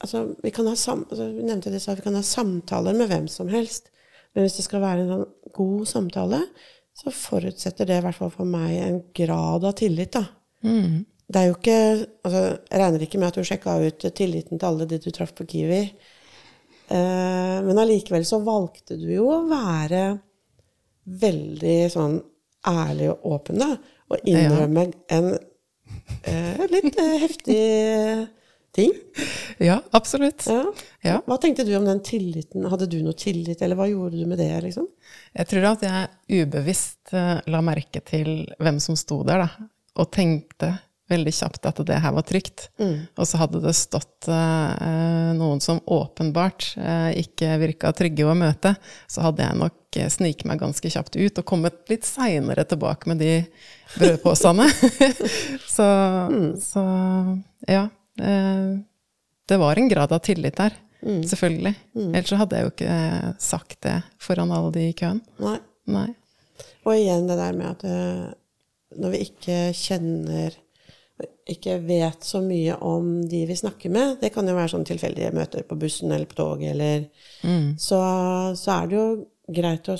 Altså, 0.04 0.34
vi 0.42 0.50
kan 0.50 0.66
ha 0.66 0.74
sam, 0.76 1.06
altså, 1.10 1.30
vi 1.32 1.42
nevnte 1.46 1.70
det, 1.70 1.78
så 1.80 1.94
vi 1.96 2.02
kan 2.04 2.14
ha 2.18 2.20
samtaler 2.22 2.92
med 2.92 3.08
hvem 3.08 3.28
som 3.28 3.48
helst. 3.48 3.86
Men 4.34 4.44
hvis 4.44 4.58
det 4.58 4.64
skal 4.66 4.82
være 4.82 5.04
en 5.04 5.12
sånn 5.12 5.52
god 5.56 5.86
samtale, 5.88 6.40
så 6.92 7.12
forutsetter 7.14 7.88
det 7.88 7.96
i 7.98 8.02
hvert 8.04 8.18
fall 8.18 8.32
for 8.34 8.44
meg 8.44 8.74
en 8.82 8.98
grad 9.16 9.64
av 9.64 9.72
tillit, 9.78 10.12
da. 10.12 10.26
Det 11.30 11.40
er 11.40 11.46
jo 11.48 11.54
ikke 11.56 11.78
altså, 12.26 12.42
Jeg 12.68 12.80
regner 12.82 13.06
ikke 13.06 13.18
med 13.22 13.28
at 13.30 13.38
du 13.38 13.48
sjekka 13.48 13.78
ut 13.80 14.04
tilliten 14.18 14.58
til 14.58 14.68
alle 14.68 14.86
de 14.90 14.98
du 15.00 15.08
traff 15.14 15.32
på 15.32 15.46
Kiwi. 15.48 15.80
Eh, 16.88 17.58
men 17.64 17.80
allikevel 17.80 18.24
så 18.28 18.40
valgte 18.44 18.98
du 19.00 19.08
jo 19.14 19.28
å 19.32 19.42
være 19.48 20.04
veldig 21.04 21.80
sånn 21.92 22.18
ærlig 22.68 23.10
og 23.12 23.26
åpen, 23.36 23.60
da. 23.60 23.74
Og 24.12 24.28
innrømme 24.28 24.86
en 25.12 25.30
eh, 26.28 26.64
litt 26.72 26.98
eh, 27.00 27.14
heftig 27.24 27.60
ting. 28.74 28.92
Ja, 29.62 29.78
absolutt. 29.96 30.44
Ja. 30.50 30.64
Ja. 31.04 31.18
Hva 31.28 31.38
tenkte 31.40 31.64
du 31.64 31.74
om 31.78 31.86
den 31.88 32.02
tilliten? 32.04 32.66
Hadde 32.68 32.88
du 32.90 32.98
noe 33.04 33.16
tillit, 33.16 33.62
eller 33.62 33.78
hva 33.78 33.88
gjorde 33.88 34.18
du 34.18 34.26
med 34.28 34.40
det? 34.42 34.50
liksom? 34.66 34.88
Jeg 35.36 35.50
tror 35.50 35.70
at 35.70 35.84
jeg 35.86 36.42
ubevisst 36.42 37.14
la 37.14 37.60
merke 37.64 38.02
til 38.04 38.48
hvem 38.58 38.80
som 38.82 38.98
sto 38.98 39.22
der, 39.28 39.46
da. 39.46 39.68
Og 40.02 40.10
tenkte 40.10 40.72
veldig 41.10 41.32
kjapt 41.36 41.66
at 41.68 41.80
det 41.86 41.98
her 42.00 42.14
var 42.16 42.24
trygt. 42.26 42.68
Og 43.18 43.28
så 43.28 43.40
hadde 43.40 43.60
det 43.64 43.74
stått 43.76 44.28
eh, 44.32 45.32
noen 45.36 45.60
som 45.64 45.82
åpenbart 45.84 46.70
eh, 46.80 47.10
ikke 47.24 47.58
virka 47.60 47.92
trygge 47.96 48.26
å 48.28 48.36
møte, 48.38 48.74
så 49.10 49.26
hadde 49.26 49.44
jeg 49.44 49.60
nok 49.60 49.98
eh, 50.00 50.08
sniket 50.12 50.48
meg 50.48 50.62
ganske 50.62 50.92
kjapt 50.96 51.18
ut 51.18 51.42
og 51.42 51.48
kommet 51.48 51.82
litt 51.92 52.08
seinere 52.08 52.64
tilbake 52.68 53.10
med 53.12 53.20
de 53.20 53.34
brødposene. 53.98 54.70
så, 55.76 55.90
så 56.62 56.86
ja. 57.68 57.86
Eh, 58.20 58.72
det 59.44 59.60
var 59.60 59.76
en 59.76 59.90
grad 59.90 60.12
av 60.16 60.22
tillit 60.24 60.56
der, 60.56 60.72
selvfølgelig. 61.04 61.74
Ellers 62.00 62.30
så 62.32 62.38
hadde 62.40 62.56
jeg 62.56 62.64
jo 62.64 62.70
ikke 62.72 62.94
sagt 63.44 63.82
det 63.84 63.98
foran 64.16 64.54
alle 64.56 64.72
de 64.72 64.86
i 64.88 64.94
køen. 64.96 65.20
Nei. 65.44 65.58
Nei. 65.84 66.08
Og 66.84 66.96
igjen 66.96 67.28
det 67.28 67.36
der 67.36 67.56
med 67.56 67.70
at 67.74 67.84
eh, 67.88 68.32
når 69.00 69.14
vi 69.14 69.20
ikke 69.26 69.58
kjenner 69.76 70.56
ikke 71.50 71.76
vet 71.84 72.24
så 72.24 72.40
mye 72.40 72.76
om 72.80 73.18
de 73.28 73.42
vi 73.46 73.56
snakker 73.56 73.92
med. 73.92 74.16
Det 74.20 74.30
kan 74.32 74.48
jo 74.48 74.54
være 74.56 74.72
sånn 74.72 74.86
tilfeldige 74.88 75.32
møter 75.36 75.66
på 75.68 75.76
bussen 75.76 76.12
eller 76.12 76.28
på 76.30 76.38
toget, 76.38 76.72
eller 76.72 77.04
så, 77.80 78.00
så 78.56 78.76
er 78.78 78.88
det 78.88 78.96
jo 78.96 79.06
greit 79.52 79.90
å 79.92 79.96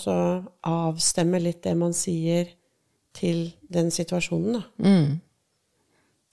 avstemme 0.65 1.41
litt 1.43 1.63
det 1.67 1.75
man 1.77 1.93
sier 1.97 2.49
til 3.15 3.51
den 3.71 3.93
situasjonen, 3.95 4.57
da. 4.57 4.65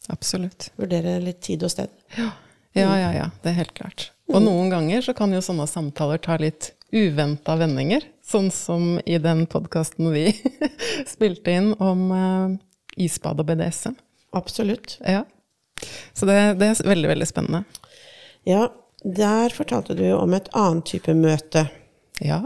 Absolutt. 0.10 0.72
Vurdere 0.80 1.20
litt 1.22 1.42
tid 1.46 1.64
og 1.68 1.74
sted. 1.74 1.92
Ja, 2.18 2.96
ja, 2.98 3.12
ja. 3.14 3.28
Det 3.44 3.52
er 3.52 3.60
helt 3.60 3.76
klart. 3.78 4.12
Og 4.32 4.42
noen 4.42 4.72
ganger 4.72 5.04
så 5.04 5.14
kan 5.14 5.34
jo 5.36 5.42
sånne 5.44 5.68
samtaler 5.68 6.22
ta 6.24 6.38
litt 6.42 6.72
uventa 6.96 7.58
vendinger. 7.60 8.06
Sånn 8.24 8.50
som 8.52 8.96
i 9.06 9.20
den 9.22 9.46
podkasten 9.52 10.08
vi 10.14 10.30
spilte 11.14 11.52
inn 11.52 11.74
om 11.84 12.08
eh, 12.16 12.56
isbad 13.06 13.44
og 13.44 13.52
BDSM. 13.52 13.98
Absolutt. 14.38 14.98
Ja. 15.06 15.24
Så 16.14 16.28
det, 16.30 16.38
det 16.62 16.68
er 16.72 16.84
veldig, 16.88 17.10
veldig 17.12 17.28
spennende. 17.28 17.64
Ja, 18.48 18.68
der 19.04 19.54
fortalte 19.54 19.96
du 19.98 20.06
om 20.14 20.34
et 20.38 20.50
annet 20.58 20.86
type 20.94 21.14
møte. 21.18 21.66
Ja. 22.22 22.42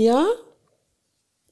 Ja, 0.00 0.22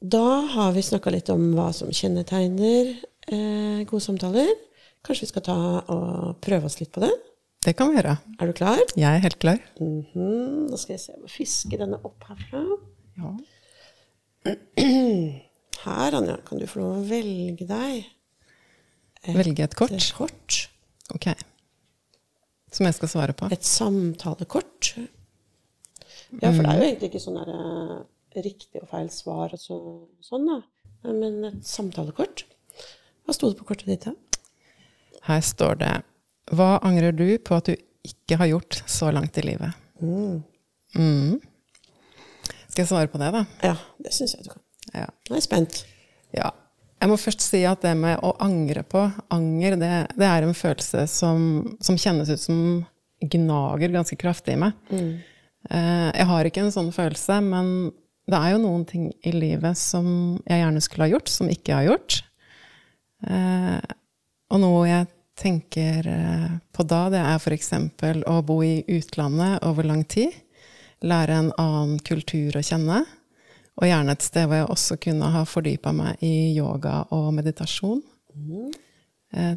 da 0.05 0.25
har 0.53 0.73
vi 0.77 0.83
snakka 0.85 1.13
litt 1.15 1.31
om 1.33 1.51
hva 1.57 1.71
som 1.77 1.93
kjennetegner 1.95 2.91
eh, 3.33 3.85
gode 3.89 4.05
samtaler. 4.05 4.51
Kanskje 5.05 5.25
vi 5.27 5.31
skal 5.33 5.45
ta 5.47 5.57
og 5.93 6.35
prøve 6.45 6.69
oss 6.69 6.79
litt 6.81 6.93
på 6.93 7.01
det? 7.05 7.13
Det 7.65 7.73
kan 7.77 7.89
vi 7.93 7.97
gjøre. 7.97 8.19
Er 8.41 8.51
du 8.51 8.53
klar? 8.57 8.81
Jeg 8.93 9.09
er 9.09 9.23
helt 9.25 9.39
klar. 9.41 9.61
Mhm, 9.81 10.67
Da 10.73 10.77
skal 10.81 10.97
jeg 10.99 11.01
se, 11.07 11.15
om 11.17 11.25
jeg 11.25 11.33
fisker 11.39 11.81
denne 11.81 12.01
opp 12.05 12.25
herfra. 12.29 12.61
Ja. 13.21 13.33
her, 15.85 16.15
Anja, 16.21 16.37
kan 16.47 16.59
du 16.61 16.67
få 16.71 16.81
lov 16.81 16.97
å 17.01 17.05
velge 17.09 17.67
deg 17.69 18.05
Velge 19.35 19.65
et 19.65 19.75
kort? 19.79 19.93
et 19.97 20.11
kort. 20.17 20.57
Ok. 21.15 21.31
Som 22.75 22.87
jeg 22.89 22.97
skal 22.99 23.09
svare 23.09 23.35
på? 23.39 23.49
Et 23.55 23.65
samtalekort. 23.65 24.91
Ja, 26.43 26.51
for 26.51 26.61
det 26.61 26.73
er 26.73 26.81
jo 26.81 26.89
egentlig 26.89 27.09
ikke 27.13 27.23
sånn 27.23 27.39
der, 27.39 27.53
eh, 27.55 28.43
riktig 28.45 28.83
og 28.83 28.89
feil 28.91 29.09
svar 29.15 29.55
og 29.55 29.61
så, 29.63 29.79
sånn, 30.25 30.45
da. 30.51 30.59
Men 31.13 31.45
et 31.51 31.63
samtalekort. 31.69 32.45
Hva 33.25 33.37
sto 33.37 33.49
det 33.53 33.59
på 33.61 33.69
kortet 33.71 33.89
ditt, 33.89 34.05
da? 34.05 34.13
Her 35.25 35.41
står 35.41 35.79
det 35.81 35.93
Hva 36.53 36.75
angrer 36.85 37.15
du 37.17 37.39
på 37.41 37.57
at 37.57 37.71
du 37.71 37.77
ikke 38.05 38.37
har 38.37 38.51
gjort 38.51 38.83
så 38.91 39.09
langt 39.15 39.39
i 39.41 39.47
livet? 39.47 39.73
Mm. 40.03 41.41
Skal 42.69 42.83
jeg 42.83 42.91
svare 42.91 43.09
på 43.09 43.21
det, 43.23 43.31
da? 43.33 43.45
Ja, 43.65 43.77
det 44.05 44.13
syns 44.13 44.35
jeg 44.37 44.45
du 44.45 44.51
kan. 44.53 44.64
Ja. 44.95 45.09
Jeg 45.31 45.37
er 45.41 45.45
spent. 45.49 45.83
ja. 46.37 46.51
Jeg 47.03 47.11
må 47.11 47.17
først 47.21 47.43
si 47.45 47.59
at 47.69 47.83
det 47.85 47.91
med 48.01 48.23
å 48.25 48.31
angre 48.41 48.81
på 48.89 49.01
Anger, 49.35 49.75
det, 49.77 49.89
det 50.17 50.25
er 50.25 50.47
en 50.47 50.55
følelse 50.57 51.03
som, 51.11 51.43
som 51.85 51.99
kjennes 52.01 52.31
ut 52.33 52.41
som 52.41 52.61
gnager 53.21 53.93
ganske 53.93 54.17
kraftig 54.17 54.55
i 54.55 54.61
meg. 54.63 54.73
Mm. 54.89 55.11
Jeg 55.69 56.27
har 56.31 56.49
ikke 56.49 56.63
en 56.65 56.73
sånn 56.73 56.89
følelse, 56.97 57.37
men 57.45 57.91
det 58.31 58.39
er 58.39 58.55
jo 58.55 58.63
noen 58.63 58.87
ting 58.89 59.11
i 59.21 59.35
livet 59.37 59.77
som 59.77 60.07
jeg 60.49 60.63
gjerne 60.63 60.81
skulle 60.87 61.05
ha 61.05 61.13
gjort, 61.13 61.29
som 61.35 61.51
ikke 61.53 61.75
jeg 61.75 61.77
har 61.83 61.91
gjort. 61.91 62.17
Eh, 63.29 63.81
Og 64.55 64.61
noe 64.63 64.87
jeg 64.89 65.07
tenker 65.41 66.09
eh, 66.09 66.49
på 66.73 66.87
da, 66.89 67.03
det 67.13 67.21
er 67.21 67.37
f.eks. 67.41 67.73
å 68.31 68.39
bo 68.47 68.59
i 68.65 68.79
utlandet 68.97 69.61
over 69.67 69.85
lang 69.89 70.05
tid. 70.09 70.33
Lære 71.05 71.37
en 71.43 71.53
annen 71.61 71.99
kultur 72.07 72.57
å 72.57 72.65
kjenne. 72.65 73.03
Og 73.81 73.89
gjerne 73.89 74.15
et 74.15 74.25
sted 74.25 74.47
hvor 74.47 74.61
jeg 74.61 74.71
også 74.71 74.97
kunne 75.03 75.29
ha 75.35 75.45
fordypa 75.49 75.93
meg 75.97 76.23
i 76.23 76.55
yoga 76.55 77.01
og 77.15 77.33
meditasjon. 77.35 78.03
Mm. 78.35 78.73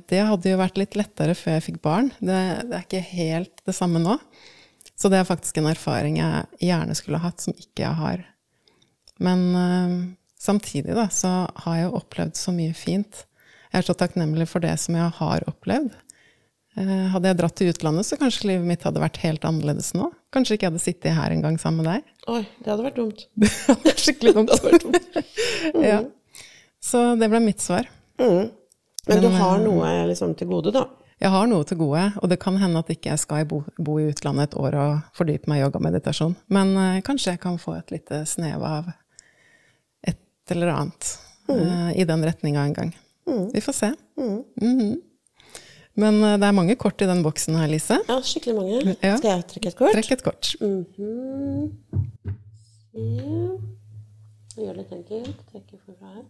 Det 0.10 0.24
hadde 0.26 0.50
jo 0.50 0.58
vært 0.58 0.80
litt 0.82 0.96
lettere 0.98 1.36
før 1.38 1.60
jeg 1.60 1.66
fikk 1.68 1.82
barn. 1.86 2.08
Det, 2.18 2.38
det 2.66 2.80
er 2.80 2.86
ikke 2.88 3.04
helt 3.12 3.62
det 3.68 3.76
samme 3.78 4.02
nå. 4.02 4.16
Så 4.98 5.12
det 5.14 5.20
er 5.20 5.30
faktisk 5.30 5.60
en 5.60 5.70
erfaring 5.70 6.18
jeg 6.18 6.66
gjerne 6.66 6.96
skulle 6.98 7.22
hatt, 7.22 7.44
som 7.44 7.54
ikke 7.54 7.84
jeg 7.84 7.94
har. 8.00 8.24
Men 9.22 9.44
uh, 9.54 9.94
samtidig 10.42 10.96
da, 10.98 11.06
så 11.14 11.46
har 11.64 11.78
jeg 11.78 11.88
jo 11.88 11.96
opplevd 12.00 12.38
så 12.40 12.54
mye 12.56 12.74
fint. 12.78 13.24
Jeg 13.70 13.84
er 13.84 13.88
så 13.88 13.96
takknemlig 13.98 14.48
for 14.50 14.64
det 14.64 14.74
som 14.82 14.98
jeg 14.98 15.14
har 15.20 15.46
opplevd. 15.50 15.94
Uh, 16.78 17.10
hadde 17.14 17.30
jeg 17.30 17.40
dratt 17.42 17.58
til 17.62 17.70
utlandet, 17.74 18.10
så 18.10 18.18
kanskje 18.18 18.50
livet 18.52 18.70
mitt 18.70 18.86
hadde 18.88 19.02
vært 19.04 19.22
helt 19.22 19.46
annerledes 19.46 19.94
nå. 19.98 20.10
Kanskje 20.34 20.58
ikke 20.58 20.68
jeg 20.68 20.74
hadde 20.74 20.86
sittet 20.88 21.18
her 21.18 21.34
en 21.36 21.46
gang 21.46 21.62
sammen 21.62 21.86
med 21.86 21.92
deg. 21.94 22.17
Oi, 22.28 22.44
det 22.60 22.72
hadde 22.72 22.84
vært 22.84 23.00
dumt. 23.00 23.26
Det 23.40 23.50
hadde 23.66 23.88
vært 23.88 24.04
skikkelig 24.04 24.34
dumt. 24.36 24.52
Det 24.54 24.72
vært 24.72 24.86
dumt. 24.86 25.20
ja. 25.90 26.00
Så 26.84 27.04
det 27.20 27.28
ble 27.32 27.42
mitt 27.44 27.64
svar. 27.64 27.88
Mm. 28.22 28.50
Men, 29.08 29.22
du 29.24 29.28
har 29.32 29.58
eh, 29.58 29.64
noe 29.64 29.92
liksom 30.10 30.34
til 30.40 30.50
gode, 30.52 30.74
da? 30.76 30.86
Jeg 31.18 31.32
har 31.34 31.48
noe 31.50 31.66
til 31.66 31.80
gode, 31.80 32.04
og 32.22 32.30
det 32.30 32.38
kan 32.44 32.60
hende 32.62 32.84
at 32.84 32.92
ikke 32.94 33.10
jeg 33.10 33.22
skal 33.24 33.48
bo, 33.50 33.62
bo 33.82 33.96
i 33.98 34.10
utlandet 34.12 34.52
et 34.52 34.58
år 34.60 34.76
og 34.78 35.16
fordype 35.18 35.50
meg 35.50 35.62
i 35.62 35.66
yoga 35.66 35.80
og 35.80 35.86
meditasjon. 35.88 36.36
Men 36.54 36.76
uh, 36.78 37.00
kanskje 37.06 37.34
jeg 37.34 37.42
kan 37.42 37.58
få 37.62 37.74
et 37.80 37.96
lite 37.96 38.22
snev 38.30 38.62
av 38.68 38.92
et 40.06 40.54
eller 40.54 40.74
annet 40.76 41.10
eh, 41.50 41.90
i 42.04 42.06
den 42.08 42.24
retninga 42.28 42.68
en 42.68 42.76
gang. 42.76 42.94
Vi 43.56 43.64
får 43.64 43.76
se. 43.76 43.90
Mhm. 44.20 44.94
Men 45.98 46.20
eh, 46.22 46.38
det 46.38 46.48
er 46.48 46.56
mange 46.56 46.76
kort 46.80 47.02
i 47.02 47.10
den 47.10 47.24
boksen 47.26 47.58
her, 47.58 47.68
Lise. 47.72 47.98
Ja, 48.08 48.20
skikkelig 48.22 48.56
mange. 48.58 48.96
Ja. 49.02 49.16
Skal 49.18 49.32
jeg 49.34 49.48
trekke 49.54 49.72
et 49.72 49.80
kort? 49.80 49.96
Trekk 49.98 50.12
et 50.18 50.24
kort. 50.26 50.54
Ja. 50.62 50.72
Jeg 54.58 54.66
gjør 54.66 54.74
det 54.74 54.82
litt 54.84 54.94
enkelt. 54.98 55.42
Trekker 55.52 55.78
fra 55.86 55.94
her. 56.14 56.24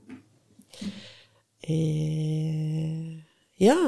Eh, 1.67 3.17
ja. 3.63 3.79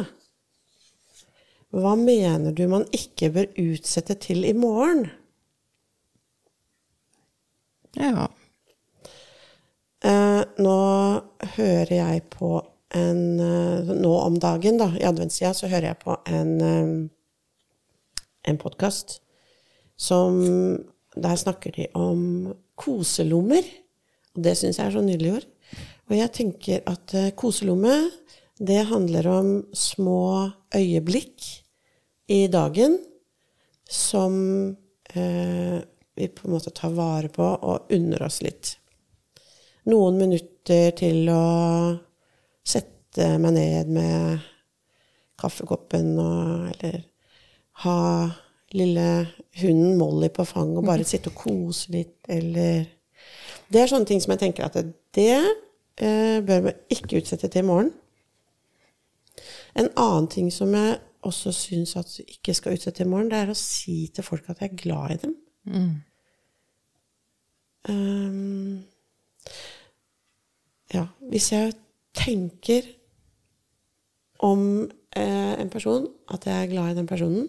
Hva 1.76 1.94
mener 2.00 2.56
du 2.56 2.64
man 2.72 2.88
ikke 2.96 3.30
bør 3.36 3.48
utsette 3.62 4.16
til 4.24 4.44
i 4.48 4.56
morgen? 4.58 5.06
Ja. 8.00 8.28
Eh, 10.04 10.42
nå 10.64 10.80
hører 11.56 11.94
jeg 11.94 12.24
på 12.32 12.52
en 12.96 13.40
eh, 13.40 13.96
Nå 13.96 14.12
om 14.18 14.38
dagen, 14.42 14.80
da, 14.82 14.90
i 14.98 15.06
adventstida, 15.08 15.54
så 15.54 15.70
hører 15.70 15.92
jeg 15.92 16.00
på 16.04 16.16
en, 16.30 16.54
eh, 16.62 16.94
en 18.50 18.62
podkast 18.62 19.20
som 20.00 20.40
Der 21.20 21.36
snakker 21.36 21.74
de 21.76 21.88
om 21.98 22.54
koselommer. 22.78 23.66
Og 24.38 24.44
det 24.46 24.54
syns 24.56 24.78
jeg 24.78 24.88
er 24.88 24.94
så 24.94 25.02
nydelig 25.04 25.32
ord. 25.40 25.48
Og 26.10 26.16
jeg 26.16 26.32
tenker 26.38 26.84
at 26.88 27.14
eh, 27.18 27.32
koselomme, 27.36 27.98
det 28.60 28.86
handler 28.88 29.28
om 29.32 29.50
små 29.74 30.50
øyeblikk 30.76 31.46
i 32.30 32.48
dagen 32.48 33.00
som 33.90 34.34
eh, 35.16 35.80
vi 36.16 36.28
på 36.28 36.48
en 36.48 36.54
måte 36.54 36.74
tar 36.76 36.94
vare 36.94 37.32
på 37.34 37.46
og 37.46 37.92
unner 37.96 38.26
oss 38.28 38.42
litt 38.46 38.76
noen 39.90 40.20
minutter 40.20 40.92
til 40.98 41.30
å 41.32 41.44
sette 42.66 43.26
meg 43.42 43.56
ned 43.56 43.90
med 43.94 44.46
kaffekoppen 45.40 46.14
og 46.20 46.70
Eller 46.74 47.02
ha 47.84 48.30
lille 48.76 49.28
hunden 49.62 49.98
Molly 49.98 50.30
på 50.30 50.46
fanget 50.46 50.78
og 50.78 50.86
bare 50.86 51.08
sitte 51.08 51.32
og 51.32 51.38
kose 51.40 51.92
litt, 51.94 52.20
eller 52.30 52.86
Det 53.70 53.82
er 53.82 53.90
sånne 53.90 54.06
ting 54.10 54.22
som 54.22 54.34
jeg 54.34 54.42
tenker 54.42 54.66
at 54.66 54.78
det 55.16 55.36
eh, 56.02 56.40
bør 56.42 56.64
man 56.66 56.78
ikke 56.90 57.20
utsette 57.22 57.48
til 57.48 57.62
i 57.62 57.68
morgen. 57.68 57.92
En 59.78 59.92
annen 59.94 60.28
ting 60.28 60.48
som 60.54 60.74
jeg 60.74 60.98
også 61.22 61.52
syns 61.54 61.96
at 62.00 62.10
du 62.18 62.24
ikke 62.26 62.56
skal 62.58 62.74
utsette 62.74 63.04
i 63.04 63.10
morgen, 63.10 63.30
det 63.30 63.38
er 63.38 63.52
å 63.52 63.58
si 63.58 64.08
til 64.14 64.26
folk 64.26 64.50
at 64.50 64.64
jeg 64.64 64.72
er 64.72 64.82
glad 64.82 65.14
i 65.14 65.20
dem. 65.22 65.36
Um, 67.90 68.82
ja, 70.94 71.06
hvis 71.30 71.52
jeg 71.54 71.74
tenker 72.20 72.88
om 74.46 74.62
eh, 75.16 75.54
en 75.60 75.72
person, 75.72 76.08
at 76.32 76.46
jeg 76.48 76.64
er 76.64 76.72
glad 76.72 76.92
i 76.92 77.00
den 77.00 77.10
personen, 77.10 77.48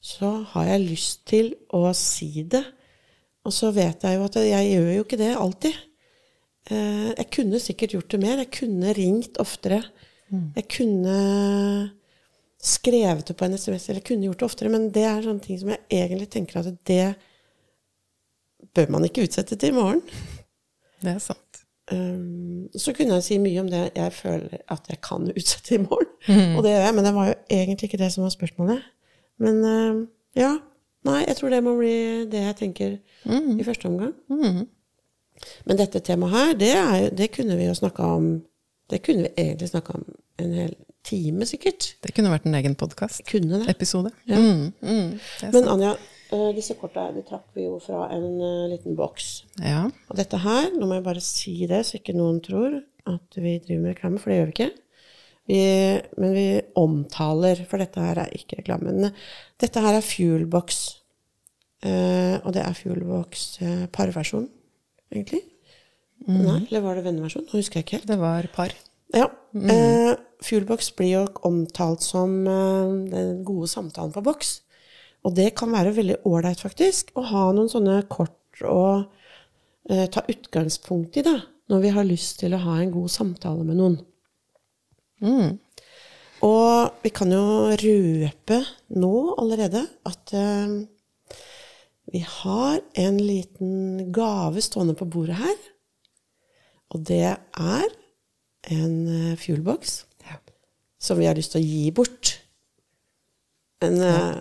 så 0.00 0.44
har 0.52 0.68
jeg 0.68 0.86
lyst 0.86 1.24
til 1.30 1.52
å 1.74 1.88
si 1.96 2.44
det. 2.46 2.62
Og 3.46 3.54
så 3.54 3.72
vet 3.74 4.04
jeg 4.04 4.18
jo 4.18 4.26
at 4.26 4.38
jeg 4.42 4.72
gjør 4.72 4.90
jo 4.92 5.06
ikke 5.06 5.20
det 5.20 5.30
alltid. 5.34 5.78
Eh, 6.70 7.08
jeg 7.14 7.30
kunne 7.34 7.62
sikkert 7.62 7.96
gjort 7.96 8.12
det 8.12 8.20
mer. 8.22 8.42
Jeg 8.44 8.52
kunne 8.60 8.94
ringt 8.98 9.40
oftere. 9.42 9.82
Jeg 10.28 10.66
kunne 10.68 11.16
skrevet 12.60 13.24
det 13.28 13.36
på 13.38 13.46
en 13.46 13.56
SMS, 13.56 13.88
eller 13.88 14.02
jeg 14.02 14.08
kunne 14.10 14.28
gjort 14.28 14.42
det 14.42 14.48
oftere. 14.50 14.72
Men 14.74 14.90
det 14.94 15.06
er 15.08 15.24
sånne 15.24 15.44
ting 15.44 15.60
som 15.60 15.72
jeg 15.72 15.80
egentlig 16.02 16.28
tenker 16.34 16.60
at 16.60 16.70
det 16.90 17.04
bør 18.76 18.92
man 18.92 19.08
ikke 19.08 19.24
utsette 19.24 19.56
til 19.56 19.72
i 19.72 19.78
morgen. 19.78 20.02
Det 21.00 21.14
er 21.14 21.22
sant. 21.22 21.47
Um, 21.92 22.68
så 22.76 22.92
kunne 22.92 23.14
jeg 23.16 23.24
si 23.24 23.38
mye 23.40 23.60
om 23.62 23.68
det 23.72 23.90
jeg 23.96 24.12
føler 24.12 24.58
at 24.68 24.88
jeg 24.90 25.00
kan 25.04 25.30
utsette 25.30 25.74
i 25.74 25.82
morgen. 25.82 26.10
Og 26.56 26.62
det 26.64 26.72
gjør 26.74 26.84
jeg, 26.84 26.94
men 26.94 27.04
det 27.04 27.14
var 27.14 27.28
jo 27.30 27.34
egentlig 27.50 27.88
ikke 27.88 28.00
det 28.02 28.10
som 28.12 28.26
var 28.26 28.34
spørsmålet. 28.34 28.82
Men 29.38 29.62
uh, 29.64 30.02
ja. 30.36 30.56
Nei, 31.06 31.22
jeg 31.28 31.36
tror 31.38 31.52
det 31.54 31.62
må 31.64 31.76
bli 31.78 31.94
det 32.28 32.40
jeg 32.42 32.56
tenker 32.58 32.96
i 33.60 33.64
første 33.64 33.86
omgang. 33.86 34.12
Men 35.64 35.78
dette 35.78 36.02
temaet 36.04 36.34
her, 36.34 36.52
det, 36.58 36.70
er, 36.74 37.08
det 37.14 37.30
kunne 37.36 37.56
vi 37.56 37.68
jo 37.68 37.74
snakka 37.78 38.02
om 38.18 38.28
Det 38.90 39.02
kunne 39.04 39.22
vi 39.22 39.28
egentlig 39.36 39.68
snakka 39.68 39.92
om 39.94 40.04
en 40.42 40.52
hel 40.56 40.74
time, 41.04 41.46
sikkert. 41.46 41.94
Det 42.02 42.14
kunne 42.16 42.30
vært 42.32 42.46
en 42.48 42.56
egen 42.56 42.74
podkast. 42.74 43.20
Episode. 43.68 44.10
Ja. 44.28 44.38
Mm, 44.38 44.72
mm, 44.80 45.18
Men. 45.52 45.68
Anja, 45.68 45.92
disse 46.56 46.76
korta 46.78 47.08
de 47.14 47.22
trakk 47.26 47.46
vi 47.56 47.64
jo 47.64 47.78
fra 47.82 48.08
en 48.14 48.26
eh, 48.44 48.66
liten 48.74 48.96
boks. 48.98 49.30
Ja. 49.64 49.86
Og 50.10 50.18
dette 50.18 50.40
her, 50.42 50.68
nå 50.74 50.88
må 50.88 50.98
jeg 50.98 51.06
bare 51.06 51.24
si 51.24 51.54
det, 51.70 51.84
så 51.88 51.98
ikke 51.98 52.16
noen 52.16 52.42
tror 52.44 52.80
at 53.08 53.38
vi 53.40 53.56
driver 53.64 53.84
med 53.86 53.94
reklame, 53.94 54.20
for 54.20 54.32
det 54.32 54.38
gjør 54.38 54.50
vi 54.50 54.56
ikke. 54.56 54.70
Vi, 55.48 55.60
men 56.20 56.34
vi 56.36 56.46
omtaler, 56.76 57.62
for 57.68 57.80
dette 57.80 58.04
her 58.04 58.20
er 58.20 58.34
ikke 58.36 58.60
reklame. 58.60 58.92
Men 58.92 59.08
eh, 59.08 59.28
dette 59.64 59.84
her 59.84 59.96
er 59.96 60.04
Fuelbox. 60.04 60.82
Eh, 61.86 62.36
og 62.42 62.52
det 62.56 62.64
er 62.66 62.76
Fuelbox 62.76 63.48
eh, 63.64 63.86
parversjon, 63.94 64.48
egentlig. 65.14 65.44
Nei, 66.28 66.58
eller 66.66 66.82
var 66.84 66.98
det 66.98 67.06
venneversjon? 67.06 67.46
Nå 67.48 67.60
husker 67.60 67.78
jeg 67.78 67.86
ikke 67.86 68.00
helt. 68.00 68.08
Det 68.10 68.20
var 68.20 68.48
par. 68.52 68.74
Ja. 69.14 69.30
Eh, 69.56 70.12
Fuelbox 70.44 70.90
blir 70.98 71.12
jo 71.14 71.26
omtalt 71.48 72.04
som 72.04 72.42
eh, 72.44 72.96
den 73.14 73.38
gode 73.46 73.70
samtalen 73.70 74.12
på 74.12 74.24
boks. 74.26 74.58
Og 75.26 75.34
det 75.36 75.50
kan 75.58 75.72
være 75.74 75.94
veldig 75.96 76.18
ålreit, 76.28 76.60
faktisk, 76.62 77.10
å 77.18 77.24
ha 77.30 77.46
noen 77.52 77.70
sånne 77.72 78.00
kort 78.10 78.62
å 78.64 78.80
eh, 79.90 80.06
ta 80.10 80.22
utgangspunkt 80.30 81.18
i, 81.20 81.24
da, 81.26 81.36
når 81.68 81.82
vi 81.84 81.94
har 81.96 82.06
lyst 82.06 82.38
til 82.40 82.54
å 82.56 82.60
ha 82.62 82.78
en 82.80 82.92
god 82.94 83.10
samtale 83.12 83.64
med 83.66 83.78
noen. 83.80 83.98
Og 86.46 87.00
vi 87.02 87.10
kan 87.10 87.32
jo 87.34 87.74
røpe 87.74 88.60
nå 88.94 89.12
allerede 89.42 89.82
at 90.06 90.32
eh, 90.38 90.76
vi 92.14 92.22
har 92.22 92.78
en 93.02 93.18
liten 93.20 94.12
gave 94.14 94.62
stående 94.64 94.94
på 94.96 95.08
bordet 95.10 95.40
her. 95.42 95.56
Og 96.94 97.02
det 97.10 97.24
er 97.34 97.88
en 98.70 98.94
eh, 99.08 99.34
fuelbox 99.40 100.04
Ja. 100.28 100.38
som 101.00 101.18
vi 101.18 101.26
har 101.28 101.36
lyst 101.36 101.52
til 101.56 101.60
å 101.60 101.66
gi 101.66 101.90
bort. 101.92 102.36
En 103.84 103.98
eh, 104.00 104.38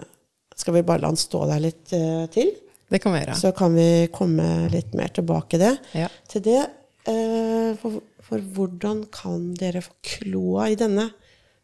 skal 0.58 0.78
vi 0.78 0.86
bare 0.88 1.04
la 1.04 1.12
den 1.14 1.20
stå 1.22 1.44
der 1.50 1.62
litt 1.64 1.94
uh, 1.94 2.26
til? 2.34 2.52
Det 2.88 3.02
kan 3.04 3.14
vi 3.14 3.22
gjøre. 3.22 3.38
Så 3.38 3.52
kan 3.56 3.76
vi 3.76 3.88
komme 4.16 4.68
litt 4.74 4.94
mer 4.98 5.12
tilbake 5.16 5.60
det. 5.62 5.74
Ja. 5.98 6.10
til 6.32 6.44
det. 6.48 6.62
Uh, 7.08 7.76
For, 7.80 8.02
for 8.24 8.44
hvordan 8.56 9.06
kan 9.14 9.52
dere 9.60 9.84
få 9.86 9.94
kloa 10.04 10.70
i 10.72 10.78
denne 10.80 11.10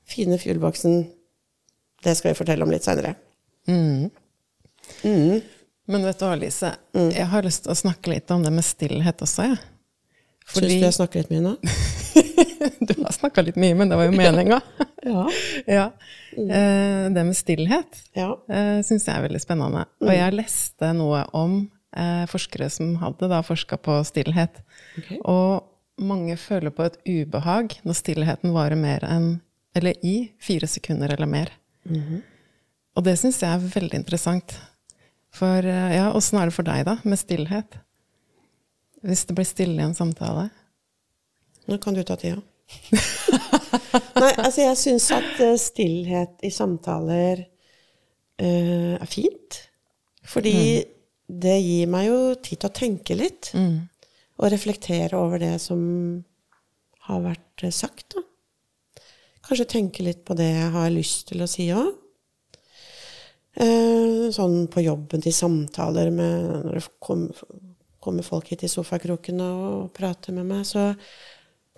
fine 0.08 0.38
fuelboksen? 0.40 1.04
Det 2.04 2.14
skal 2.20 2.34
vi 2.34 2.40
fortelle 2.42 2.64
om 2.68 2.72
litt 2.72 2.86
seinere. 2.86 3.16
Mm. 3.68 4.10
Mm. 5.08 5.42
Men 5.88 6.06
vet 6.08 6.20
du 6.20 6.26
hva, 6.28 6.36
Lise? 6.40 6.74
Jeg 6.96 7.28
har 7.32 7.44
lyst 7.44 7.66
til 7.66 7.74
å 7.74 7.80
snakke 7.80 8.12
litt 8.12 8.32
om 8.32 8.44
det 8.44 8.52
med 8.56 8.64
stillhet 8.68 9.24
også, 9.24 9.50
jeg. 9.52 9.62
Syns 10.54 10.68
du 10.68 10.84
jeg 10.84 10.96
snakker 11.00 11.24
litt 11.24 11.32
mye 11.32 11.44
nå? 11.44 11.54
du 12.88 12.94
har 13.04 13.14
snakka 13.14 13.44
litt 13.46 13.58
mye, 13.60 13.76
men 13.78 13.92
det 13.92 13.98
var 14.00 14.10
jo 14.10 14.18
meninga. 14.18 14.62
Ja. 15.04 15.26
ja. 15.68 15.86
Eh, 16.32 17.10
Det 17.12 17.24
med 17.28 17.36
stillhet 17.36 17.98
ja. 18.16 18.30
eh, 18.48 18.78
syns 18.88 19.04
jeg 19.10 19.18
er 19.18 19.26
veldig 19.26 19.42
spennende. 19.44 19.82
Og 20.00 20.14
jeg 20.16 20.36
leste 20.38 20.94
noe 20.96 21.26
om 21.36 21.58
eh, 21.92 22.24
forskere 22.32 22.70
som 22.72 22.94
hadde 23.02 23.28
da 23.28 23.42
forska 23.44 23.76
på 23.84 23.98
stillhet. 24.08 24.62
Okay. 25.02 25.20
Og 25.28 25.68
mange 26.00 26.38
føler 26.40 26.72
på 26.72 26.88
et 26.88 26.96
ubehag 27.04 27.76
når 27.84 28.00
stillheten 28.00 28.56
varer 28.56 28.80
mer 28.80 29.04
enn 29.04 29.28
eller 29.76 30.00
i 30.08 30.32
fire 30.40 30.72
sekunder 30.72 31.12
eller 31.18 31.28
mer. 31.28 31.52
Og 32.96 33.04
det 33.04 33.18
syns 33.20 33.42
jeg 33.44 33.52
er 33.52 33.68
veldig 33.76 34.00
interessant. 34.00 34.56
For 35.36 35.66
ja, 35.68 36.12
åssen 36.16 36.40
er 36.40 36.48
det 36.48 36.56
for 36.56 36.64
deg, 36.64 36.86
da, 36.88 36.96
med 37.04 37.20
stillhet? 37.20 37.76
Hvis 39.04 39.26
det 39.28 39.36
blir 39.36 39.50
stille 39.50 39.82
i 39.82 39.88
en 39.90 39.98
samtale? 39.98 40.48
Nå 41.70 41.80
kan 41.84 41.96
du 41.96 42.04
ta 42.04 42.18
tida. 42.20 42.42
Nei, 44.22 44.32
altså 44.34 44.64
jeg 44.64 44.80
syns 44.80 45.10
at 45.14 45.40
eh, 45.44 45.56
stillhet 45.60 46.44
i 46.46 46.52
samtaler 46.54 47.44
uh, 47.44 48.96
er 48.98 49.10
fint. 49.10 49.60
Fordi 50.28 50.84
det 51.28 51.56
gir 51.60 51.90
meg 51.92 52.08
jo 52.08 52.20
tid 52.36 52.62
til 52.62 52.70
å 52.70 52.76
tenke 52.76 53.18
litt. 53.18 53.52
Og 54.40 54.52
reflektere 54.52 55.20
over 55.20 55.42
det 55.42 55.56
som 55.62 55.82
har 57.08 57.24
vært 57.24 57.66
eh, 57.66 57.74
sagt, 57.74 58.16
da. 58.16 58.24
Kanskje 59.44 59.68
tenke 59.74 60.06
litt 60.06 60.24
på 60.24 60.36
det 60.40 60.48
jeg 60.48 60.72
har 60.72 60.94
lyst 60.94 61.28
til 61.30 61.44
å 61.44 61.50
si 61.52 61.68
òg. 61.76 61.92
Eh, 63.54 64.30
sånn 64.34 64.64
på 64.72 64.82
jobben 64.82 65.22
til 65.22 65.36
samtaler 65.36 66.08
med 66.10 66.46
Når 66.66 66.80
det 66.80 66.88
kommer, 66.98 67.44
kommer 68.02 68.26
folk 68.26 68.48
hit 68.50 68.64
i 68.66 68.70
sofakroken 68.72 69.44
og 69.46 69.92
prater 69.94 70.34
med 70.34 70.48
meg, 70.50 70.64
så 70.66 70.88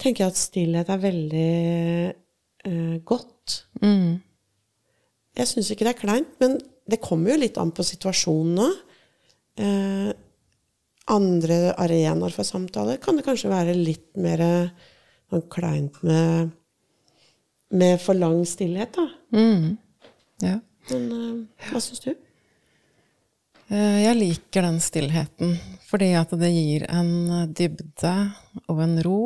tenker 0.01 0.25
jeg 0.25 0.33
at 0.33 0.39
stillhet 0.39 0.89
er 0.91 1.01
veldig 1.03 1.49
eh, 2.67 2.95
godt. 3.07 3.59
Mm. 3.81 4.17
Jeg 5.35 5.51
syns 5.51 5.71
ikke 5.71 5.87
det 5.87 5.93
er 5.95 6.01
kleint, 6.01 6.35
men 6.41 6.57
det 6.87 7.01
kommer 7.03 7.33
jo 7.33 7.41
litt 7.41 7.57
an 7.61 7.73
på 7.75 7.83
situasjonen 7.85 8.59
nå. 8.59 8.67
Eh, 9.61 10.11
andre 11.15 11.57
arenaer 11.79 12.33
for 12.33 12.47
samtaler 12.47 12.97
kan 13.01 13.15
det 13.17 13.25
kanskje 13.27 13.51
være 13.51 13.75
litt 13.77 14.15
mer 14.17 14.41
sånn 15.29 15.43
kleint 15.53 15.99
med, 16.05 16.49
med 17.77 17.99
for 18.01 18.17
lang 18.17 18.41
stillhet, 18.49 18.95
da. 18.97 19.05
Mm. 19.35 19.75
Ja. 20.43 20.59
Men 20.91 21.05
eh, 21.13 21.67
hva 21.71 21.81
syns 21.83 22.03
du? 22.05 22.11
Eh, 23.69 23.99
Jeg 24.05 24.17
liker 24.19 24.65
den 24.67 24.79
stillheten, 24.83 25.55
fordi 25.89 26.11
at 26.19 26.33
det 26.41 26.51
gir 26.53 26.85
en 26.89 27.13
dybde 27.57 28.15
og 28.69 28.81
en 28.85 28.97
ro. 29.05 29.19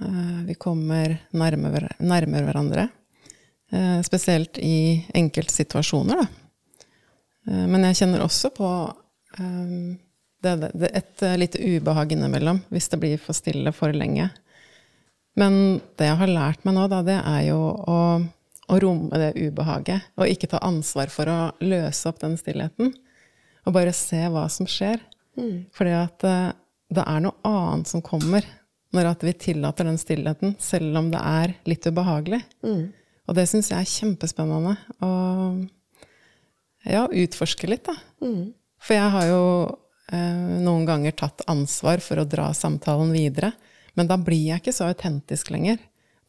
Eh, 0.00 0.44
Vi 0.46 0.54
kommer 0.54 1.16
nærmere, 1.30 1.88
nærmere 1.98 2.46
hverandre, 2.46 2.88
eh, 3.72 4.00
spesielt 4.02 4.58
i 4.58 5.04
enkeltsituasjoner. 5.14 6.14
Da. 6.14 6.26
Eh, 7.48 7.66
Men 7.66 7.82
jeg 7.82 7.96
kjenner 8.02 8.20
også 8.22 8.50
på 8.54 8.70
det, 10.42 10.70
det, 10.74 10.90
et 10.94 11.20
lite 11.38 11.58
ubehag 11.58 12.12
innimellom 12.12 12.62
hvis 12.72 12.88
det 12.88 12.98
blir 12.98 13.18
for 13.18 13.34
stille 13.36 13.72
for 13.72 13.92
lenge. 13.92 14.30
Men 15.36 15.80
det 15.98 16.08
jeg 16.08 16.16
har 16.16 16.26
lært 16.26 16.64
meg 16.64 16.74
nå, 16.74 16.88
da, 16.88 17.02
det 17.02 17.18
er 17.20 17.42
jo 17.50 17.58
å, 17.58 17.98
å 18.68 18.78
romme 18.80 19.20
det 19.20 19.36
ubehaget, 19.36 20.08
og 20.16 20.26
ikke 20.26 20.48
ta 20.48 20.58
ansvar 20.58 21.12
for 21.12 21.28
å 21.30 21.52
løse 21.60 22.08
opp 22.08 22.18
den 22.18 22.36
stillheten. 22.40 22.94
Og 23.66 23.74
bare 23.76 23.92
se 23.92 24.24
hva 24.26 24.48
som 24.50 24.66
skjer. 24.66 24.98
Fordi 25.76 25.92
at 25.92 26.18
det 26.88 27.04
er 27.04 27.20
noe 27.20 27.36
annet 27.44 27.86
som 27.86 28.02
kommer 28.02 28.42
når 28.94 29.10
at 29.10 29.24
vi 29.26 29.32
tillater 29.36 29.84
den 29.84 29.98
stillheten, 30.00 30.54
selv 30.58 30.96
om 30.96 31.10
det 31.12 31.20
er 31.20 31.54
litt 31.68 31.86
ubehagelig. 31.86 32.40
Og 33.28 33.36
det 33.36 33.44
syns 33.50 33.68
jeg 33.70 33.84
er 33.84 33.90
kjempespennende 33.90 34.76
å 35.04 35.10
ja, 36.88 37.04
utforske 37.04 37.68
litt, 37.68 37.84
da. 37.90 37.96
For 38.80 38.96
jeg 38.96 39.12
har 39.12 39.26
jo 39.28 39.42
eh, 40.14 40.60
noen 40.64 40.86
ganger 40.88 41.12
tatt 41.18 41.44
ansvar 41.50 42.00
for 42.00 42.22
å 42.22 42.28
dra 42.28 42.48
samtalen 42.56 43.12
videre, 43.12 43.52
men 43.98 44.08
da 44.08 44.16
blir 44.16 44.46
jeg 44.52 44.62
ikke 44.62 44.72
så 44.76 44.88
autentisk 44.88 45.50
lenger. 45.52 45.80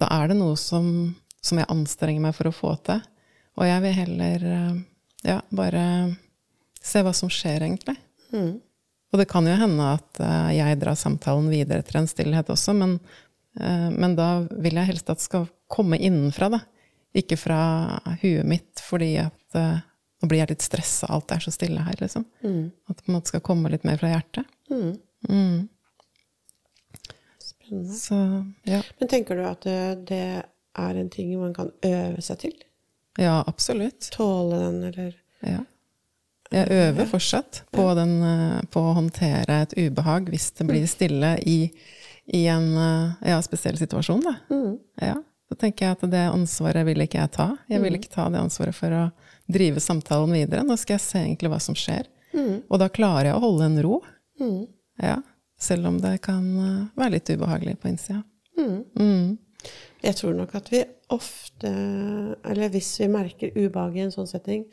Da 0.02 0.10
er 0.16 0.32
det 0.32 0.40
noe 0.40 0.58
som, 0.60 1.14
som 1.40 1.60
jeg 1.62 1.70
anstrenger 1.72 2.24
meg 2.28 2.36
for 2.36 2.50
å 2.50 2.56
få 2.56 2.74
til. 2.88 3.00
Og 3.60 3.68
jeg 3.68 3.84
vil 3.86 3.96
heller 4.02 4.48
eh, 4.50 4.80
ja, 5.28 5.40
bare 5.52 5.84
se 6.82 7.04
hva 7.06 7.14
som 7.16 7.32
skjer, 7.32 7.64
egentlig. 7.68 7.96
Og 9.10 9.22
det 9.22 9.26
kan 9.30 9.48
jo 9.48 9.56
hende 9.58 9.86
at 9.96 10.20
eh, 10.22 10.52
jeg 10.60 10.80
drar 10.82 10.98
samtalen 11.00 11.50
videre 11.50 11.82
etter 11.82 11.98
en 12.00 12.10
stillhet 12.10 12.52
også, 12.54 12.76
men, 12.78 12.98
eh, 13.60 13.88
men 13.90 14.14
da 14.18 14.30
vil 14.52 14.78
jeg 14.78 14.92
helst 14.92 15.10
at 15.10 15.22
det 15.22 15.26
skal 15.26 15.48
komme 15.70 15.98
innenfra, 15.98 16.52
da. 16.54 16.62
Ikke 17.18 17.40
fra 17.42 17.62
huet 18.22 18.46
mitt, 18.46 18.84
fordi 18.86 19.16
at 19.24 19.58
eh, 19.58 19.82
nå 20.22 20.30
blir 20.30 20.44
jeg 20.44 20.52
litt 20.54 20.66
stressa, 20.66 21.10
alt 21.10 21.34
er 21.34 21.42
så 21.42 21.54
stille 21.56 21.82
her, 21.82 21.98
liksom. 22.02 22.28
At 22.44 23.00
det 23.00 23.06
på 23.06 23.10
en 23.10 23.18
måte 23.18 23.34
skal 23.34 23.44
komme 23.46 23.72
litt 23.74 23.88
mer 23.88 23.98
fra 24.02 24.12
hjertet. 24.12 24.46
Mm. 24.70 25.68
Spennende. 27.42 27.98
Så 27.98 28.20
ja. 28.70 28.84
Men 29.00 29.12
tenker 29.12 29.40
du 29.40 29.46
at 29.48 29.66
det, 29.66 29.82
det 30.12 30.24
er 30.44 31.00
en 31.02 31.10
ting 31.10 31.32
man 31.40 31.56
kan 31.56 31.72
øve 31.88 32.22
seg 32.22 32.44
til? 32.46 32.58
ja, 33.20 33.44
absolutt. 33.48 34.12
Tåle 34.16 34.56
den, 34.62 34.84
eller 34.84 35.16
Ja. 35.44 35.64
Jeg 36.50 36.66
øver 36.74 37.06
fortsatt 37.06 37.64
på, 37.72 37.86
den, 37.98 38.16
eh, 38.26 38.60
på 38.74 38.82
å 38.82 38.94
håndtere 38.98 39.62
et 39.64 39.76
ubehag 39.78 40.32
hvis 40.34 40.50
det 40.58 40.66
blir 40.66 40.88
stille 40.90 41.36
i, 41.46 41.60
i 42.26 42.46
en 42.50 42.72
eh, 42.74 43.32
ja, 43.32 43.42
spesiell 43.46 43.78
situasjon. 43.78 44.24
Da. 44.26 44.36
Ja, 45.12 45.18
da 45.50 45.58
tenker 45.62 45.86
jeg 45.86 45.98
at 45.98 46.08
det 46.10 46.24
ansvaret 46.30 46.88
vil 46.90 47.06
ikke 47.06 47.22
jeg 47.22 47.34
ta. 47.38 47.52
Jeg 47.70 47.84
vil 47.86 48.00
ikke 48.00 48.14
ta 48.16 48.28
det 48.34 48.42
ansvaret 48.42 48.78
for 48.78 48.96
å 48.98 49.04
drive 49.50 49.82
samtalen 49.84 50.34
videre. 50.34 50.66
Nå 50.66 50.78
skal 50.78 50.98
jeg 50.98 51.06
se 51.06 51.22
egentlig 51.22 51.54
hva 51.54 51.62
som 51.62 51.78
skjer. 51.78 52.10
Og 52.70 52.82
da 52.82 52.90
klarer 52.94 53.32
jeg 53.32 53.38
å 53.38 53.46
holde 53.46 53.70
en 53.70 53.80
ro. 53.86 54.02
Ja, 55.02 55.20
selv 55.60 55.88
om 55.88 55.98
det 56.02 56.20
kan 56.26 56.46
eh, 56.58 56.84
være 56.98 57.18
litt 57.18 57.30
ubehagelig 57.30 57.78
på 57.82 57.92
innsida. 57.92 58.24
Mm. 58.60 59.38
Jeg 60.04 60.16
tror 60.20 60.36
nok 60.36 60.54
at 60.56 60.70
vi 60.72 60.84
ofte, 61.12 61.70
eller 62.48 62.72
hvis 62.72 62.94
vi 63.02 63.10
merker 63.12 63.56
ubehag 63.56 63.98
i 63.98 64.06
en 64.06 64.14
sånn 64.14 64.30
setting, 64.30 64.66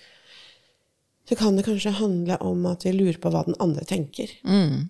så 1.29 1.35
kan 1.37 1.57
det 1.59 1.65
kanskje 1.67 1.91
handle 1.99 2.37
om 2.47 2.67
at 2.71 2.85
vi 2.87 2.93
lurer 2.95 3.17
på 3.19 3.31
hva 3.35 3.41
den 3.47 3.57
andre 3.63 3.83
tenker. 3.89 4.31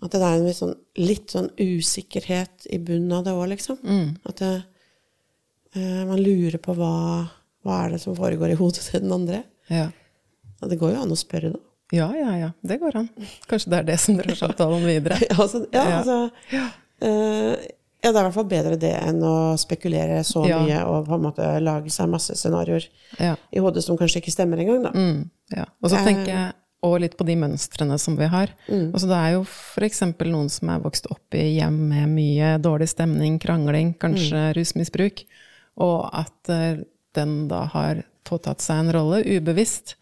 At 0.05 0.12
det 0.12 0.20
er 0.20 0.35
en 0.37 0.44
litt 0.46 0.59
sånn, 0.59 0.75
litt 1.01 1.33
sånn 1.33 1.51
usikkerhet 1.57 2.66
i 2.70 2.79
bunnen 2.79 3.12
av 3.16 3.25
det 3.25 3.33
òg, 3.33 3.46
liksom. 3.55 3.79
At 4.29 4.42
det, 4.42 4.51
eh, 5.75 6.03
man 6.09 6.20
lurer 6.20 6.59
på 6.61 6.75
hva, 6.77 6.90
hva 7.64 7.79
er 7.87 7.94
det 7.96 8.01
som 8.03 8.16
foregår 8.18 8.53
i 8.53 8.59
hodet 8.61 8.85
til 8.90 9.01
den 9.07 9.12
andre. 9.16 9.42
Ja. 9.72 9.88
Og 10.62 10.68
det 10.70 10.79
går 10.81 10.92
jo 10.94 11.03
an 11.07 11.12
å 11.12 11.18
spørre, 11.20 11.53
da. 11.55 11.62
ja, 11.96 12.11
ja, 12.16 12.37
ja. 12.40 12.51
Det 12.66 12.79
går 12.81 12.96
an. 13.01 13.09
Kanskje 13.49 13.70
det 13.72 13.79
er 13.81 13.88
det 13.92 13.99
som 14.03 14.16
drar 14.20 14.35
samtalen 14.38 14.85
videre. 14.88 15.18
Ja, 15.31 15.37
altså, 15.42 15.64
ja, 15.72 15.85
Ja. 15.88 15.99
altså 16.03 16.31
eh, 17.01 17.66
ja, 18.07 18.12
det 18.12 18.21
er 18.21 18.25
i 18.25 18.27
hvert 18.29 18.37
fall 18.38 18.51
bedre 18.51 18.77
det 18.79 18.92
enn 19.03 19.19
å 19.27 19.35
spekulere 19.59 20.21
så 20.27 20.45
Ja. 20.49 20.61
mye 20.62 20.83
og 20.87 21.09
på 21.09 21.16
en 21.19 21.25
måte 21.27 21.49
lage 21.62 21.90
seg 21.90 22.09
masse 22.12 22.37
scenarioer 22.38 22.87
Ja. 23.19 23.35
i 23.53 23.59
hodet 23.62 23.83
som 23.85 23.99
kanskje 23.99 24.23
ikke 24.23 24.33
stemmer 24.35 24.62
engang, 24.62 24.85
da. 24.87 24.92
Mm, 24.95 25.27
ja. 25.57 25.64
Og 25.83 25.90
så 25.90 25.99
tenker 26.07 26.31
jeg 26.33 26.53
også 26.87 27.01
litt 27.03 27.16
på 27.19 27.27
de 27.27 27.35
mønstrene 27.40 27.99
som 27.99 28.14
vi 28.16 28.27
har. 28.31 28.53
Mm. 28.69 28.92
Altså, 28.95 29.09
det 29.11 29.16
er 29.19 29.31
jo 29.35 29.40
f.eks. 29.42 30.01
noen 30.31 30.49
som 30.53 30.71
er 30.71 30.79
vokst 30.85 31.09
opp 31.11 31.35
i 31.35 31.57
hjem 31.59 31.81
med 31.90 32.09
mye 32.14 32.51
dårlig 32.62 32.88
stemning, 32.92 33.40
krangling, 33.42 33.95
kanskje 33.99 34.53
rusmisbruk, 34.55 35.25
og 35.83 36.11
at 36.14 36.49
eh, 36.53 36.85
den 37.16 37.49
da 37.49 37.64
har 37.73 38.05
påtatt 38.25 38.61
seg 38.62 38.85
en 38.85 38.92
rolle 38.92 39.23
ubevisst, 39.25 39.97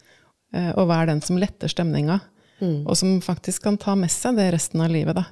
og 0.53 0.85
og 0.85 0.91
er 0.95 1.05
den 1.09 1.19
som 1.21 1.37
letter 1.41 1.67
stemninga, 1.67 2.19
og 2.61 2.95
som 2.95 3.17
faktisk 3.21 3.63
kan 3.63 3.77
ta 3.77 3.95
med 3.95 4.09
seg 4.13 4.37
det 4.37 4.53
resten 4.53 4.79
av 4.81 4.89
livet, 4.93 5.15
da. 5.17 5.25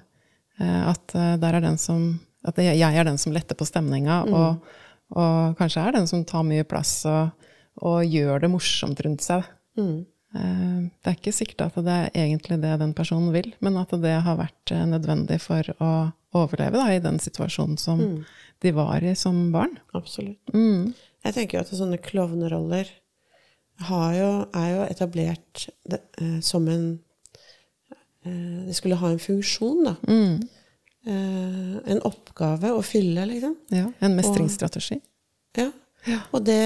Eh, 0.59 0.89
At 0.89 1.13
eh, 1.15 1.37
der 1.37 1.53
er 1.55 1.61
den 1.61 1.77
som 1.77 2.19
at 2.43 2.59
jeg 2.59 2.79
er 2.83 3.07
den 3.07 3.19
som 3.21 3.35
letter 3.35 3.57
på 3.57 3.67
stemninga, 3.67 4.23
og, 4.27 4.73
og 5.15 5.59
kanskje 5.59 5.83
er 5.83 5.97
den 5.97 6.09
som 6.09 6.25
tar 6.27 6.43
mye 6.47 6.65
plass 6.67 7.03
og, 7.09 7.47
og 7.83 8.03
gjør 8.03 8.43
det 8.43 8.51
morsomt 8.51 9.03
rundt 9.05 9.23
seg. 9.25 9.47
Mm. 9.79 10.03
Det 10.33 11.11
er 11.11 11.17
ikke 11.17 11.35
sikkert 11.35 11.67
at 11.67 11.75
det 11.85 11.93
er 11.93 12.15
egentlig 12.23 12.57
det 12.63 12.73
den 12.81 12.95
personen 12.97 13.29
vil, 13.35 13.51
men 13.61 13.77
at 13.77 13.91
det 14.01 14.15
har 14.25 14.39
vært 14.39 14.71
eh, 14.73 14.85
nødvendig 14.89 15.37
for 15.43 15.67
å 15.77 15.91
overleve 16.33 16.79
da, 16.79 16.87
i 16.89 17.03
den 17.03 17.19
situasjonen 17.21 17.77
som 17.77 18.01
de 18.63 18.71
var 18.73 19.05
i 19.05 19.13
som 19.19 19.51
barn. 19.53 19.77
Absolutt. 19.93 20.41
Mm. 20.55 20.95
Jeg 21.27 21.35
tenker 21.35 21.59
jo 21.59 21.63
at 21.63 21.73
sånne 21.77 22.01
klovneroller 22.01 22.89
har 23.87 24.09
jo, 24.17 24.31
er 24.57 24.67
jo 24.71 24.81
etablert 24.87 25.67
det, 25.89 26.01
eh, 26.21 26.39
som 26.45 26.67
en 26.71 26.87
eh, 28.25 28.59
Det 28.67 28.75
skulle 28.77 28.97
ha 28.97 29.13
en 29.13 29.21
funksjon, 29.21 29.85
da. 29.85 29.95
Mm. 31.03 31.13
Eh, 31.13 31.91
en 31.91 32.01
oppgave 32.07 32.71
å 32.71 32.81
fylle, 32.85 33.25
liksom. 33.27 33.55
Ja, 33.75 33.89
en 33.99 34.15
mestringsstrategi. 34.15 35.01
Ja. 35.57 35.69
Og 36.35 36.43
det, 36.43 36.59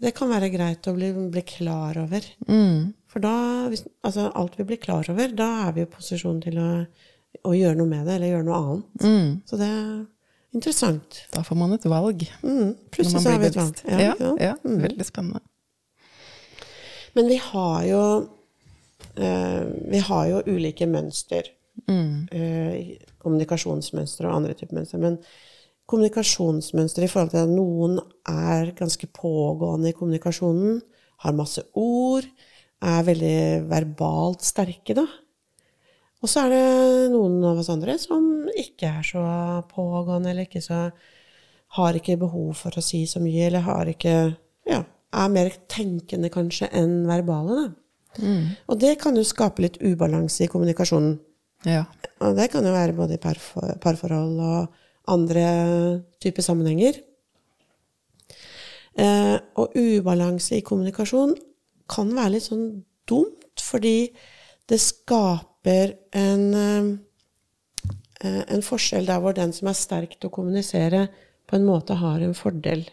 det 0.00 0.14
kan 0.16 0.30
være 0.32 0.48
greit 0.52 0.86
å 0.88 0.94
bli, 0.96 1.10
bli 1.32 1.42
klar 1.44 1.98
over. 2.00 2.24
Mm. 2.48 2.94
For 3.08 3.24
da, 3.24 3.34
hvis, 3.72 3.84
altså 4.04 4.28
alt 4.36 4.56
vi 4.60 4.66
blir 4.68 4.80
klar 4.80 5.08
over, 5.12 5.32
da 5.36 5.48
er 5.66 5.74
vi 5.76 5.84
i 5.84 5.90
posisjon 5.90 6.40
til 6.44 6.56
å, 6.60 6.68
å 7.48 7.52
gjøre 7.56 7.76
noe 7.80 7.90
med 7.90 8.08
det, 8.08 8.16
eller 8.18 8.32
gjøre 8.34 8.46
noe 8.48 8.62
annet. 8.62 9.04
Mm. 9.04 9.28
Så 9.48 9.60
det 9.60 9.68
er 9.68 9.92
interessant. 10.56 11.20
Da 11.34 11.44
får 11.44 11.60
man 11.60 11.76
et 11.76 11.88
valg. 11.88 12.24
Mm. 12.40 12.72
Plutselig 12.94 13.24
så 13.24 13.34
har 13.34 13.44
vi 13.44 13.50
et 13.50 13.60
valg. 13.60 13.84
Ja, 13.88 14.00
Ja, 14.08 14.32
ja, 14.50 14.56
veldig 14.64 15.08
spennende. 15.08 15.44
Men 17.16 17.28
vi 17.32 17.38
har 17.40 17.84
jo 17.88 18.00
eh, 19.16 19.62
Vi 19.90 20.00
har 20.06 20.26
jo 20.28 20.42
ulike 20.46 20.86
mønster. 20.86 21.48
Mm. 21.86 22.26
Eh, 22.32 22.96
kommunikasjonsmønstre 23.22 24.28
og 24.28 24.40
andre 24.40 24.56
typer 24.58 24.80
mønstre. 24.80 25.00
Men 25.02 25.18
kommunikasjonsmønster 25.88 27.04
i 27.04 27.10
forhold 27.10 27.32
til 27.32 27.44
at 27.44 27.52
noen 27.52 27.98
er 28.28 28.74
ganske 28.78 29.08
pågående 29.14 29.92
i 29.92 29.96
kommunikasjonen, 29.96 30.80
har 31.24 31.34
masse 31.34 31.64
ord, 31.78 32.26
er 32.78 33.06
veldig 33.06 33.68
verbalt 33.70 34.44
sterke, 34.46 34.94
da. 34.94 35.06
Og 36.22 36.30
så 36.30 36.44
er 36.44 36.52
det 36.52 37.10
noen 37.12 37.38
av 37.46 37.60
oss 37.60 37.70
andre 37.70 37.94
som 38.00 38.48
ikke 38.58 38.90
er 38.90 39.06
så 39.06 39.22
pågående, 39.70 40.32
eller 40.32 40.48
ikke 40.48 40.64
så 40.64 40.90
Har 41.76 41.92
ikke 41.92 42.16
behov 42.16 42.54
for 42.56 42.72
å 42.72 42.80
si 42.80 43.02
så 43.04 43.20
mye, 43.20 43.42
eller 43.46 43.60
har 43.60 43.84
ikke 43.90 44.14
Ja, 44.66 44.84
er 45.12 45.28
mer 45.28 45.50
tenkende 45.68 46.30
kanskje 46.32 46.70
enn 46.72 47.02
verbale, 47.06 47.58
da. 47.58 47.66
Og 48.68 48.78
det 48.80 48.98
kan 49.02 49.16
jo 49.16 49.22
skape 49.22 49.62
litt 49.62 49.76
ubalanse 49.82 50.44
i 50.44 50.48
kommunikasjonen. 50.48 51.18
Ja. 51.66 51.84
Og 52.22 52.36
det 52.38 52.50
kan 52.52 52.66
jo 52.66 52.74
være 52.74 52.96
både 52.96 53.16
i 53.16 53.22
parfor 53.22 53.74
parforhold 53.82 54.38
og 54.42 54.78
andre 55.10 55.44
typer 56.22 56.44
sammenhenger. 56.44 57.00
Eh, 58.98 59.36
og 59.58 59.76
ubalanse 59.78 60.58
i 60.58 60.64
kommunikasjon 60.66 61.36
kan 61.90 62.10
være 62.16 62.34
litt 62.34 62.48
sånn 62.48 62.66
dumt, 63.08 63.62
fordi 63.62 64.10
det 64.68 64.80
skaper 64.82 65.94
en, 66.18 66.44
eh, 66.54 68.42
en 68.42 68.64
forskjell 68.66 69.06
der 69.06 69.22
hvor 69.22 69.36
den 69.36 69.54
som 69.54 69.70
er 69.70 69.78
sterk 69.78 70.18
til 70.18 70.28
å 70.28 70.34
kommunisere, 70.34 71.08
på 71.48 71.56
en 71.56 71.64
måte 71.64 71.96
har 71.96 72.20
en 72.20 72.34
fordel. 72.36 72.84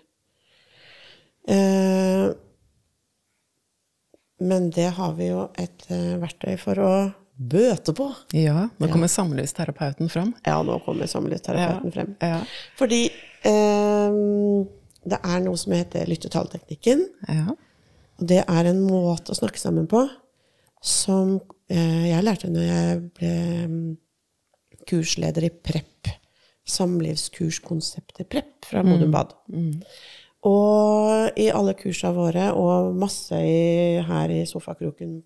Eh, 1.48 2.30
men 4.46 4.70
det 4.70 4.90
har 4.98 5.14
vi 5.18 5.30
jo 5.30 5.50
et 5.60 5.86
eh, 5.90 6.16
verktøy 6.22 6.56
for 6.60 6.80
å 6.80 6.94
bøte 7.36 7.94
på. 7.96 8.08
ja, 8.32 8.68
nå 8.80 8.88
kommer 8.92 9.12
samlivsterapeuten 9.12 10.10
fram. 10.10 10.34
Ja, 10.46 10.62
nå 10.64 10.80
kommer 10.86 11.10
samlivsterapeuten 11.12 11.92
frem. 11.92 12.16
Ja. 12.24 12.40
Fordi 12.80 13.02
eh, 13.46 14.20
det 15.06 15.20
er 15.20 15.44
noe 15.44 15.60
som 15.60 15.76
heter 15.76 16.08
lyttetallteknikken. 16.10 17.04
Ja. 17.28 17.56
Og 18.16 18.30
det 18.32 18.42
er 18.46 18.72
en 18.72 18.82
måte 18.88 19.34
å 19.34 19.38
snakke 19.38 19.60
sammen 19.60 19.90
på 19.92 20.06
som 20.86 21.38
eh, 21.72 22.12
jeg 22.12 22.26
lærte 22.26 22.52
når 22.52 22.68
jeg 22.68 23.00
ble 23.18 23.34
mm, 23.70 23.80
kursleder 24.88 25.48
i 25.48 25.54
PREP. 25.54 26.14
Samlivskurskonseptet 26.66 28.30
PREP 28.30 28.70
fra 28.70 28.82
Modum 28.86 29.12
Bad. 29.14 29.36
Og 30.46 31.38
i 31.42 31.48
alle 31.54 31.74
kursene 31.78 32.14
våre, 32.14 32.48
og 32.54 32.94
masse 33.02 33.38
i, 33.38 34.02
her 34.06 34.34
i 34.34 34.44
sofakroken 34.50 35.20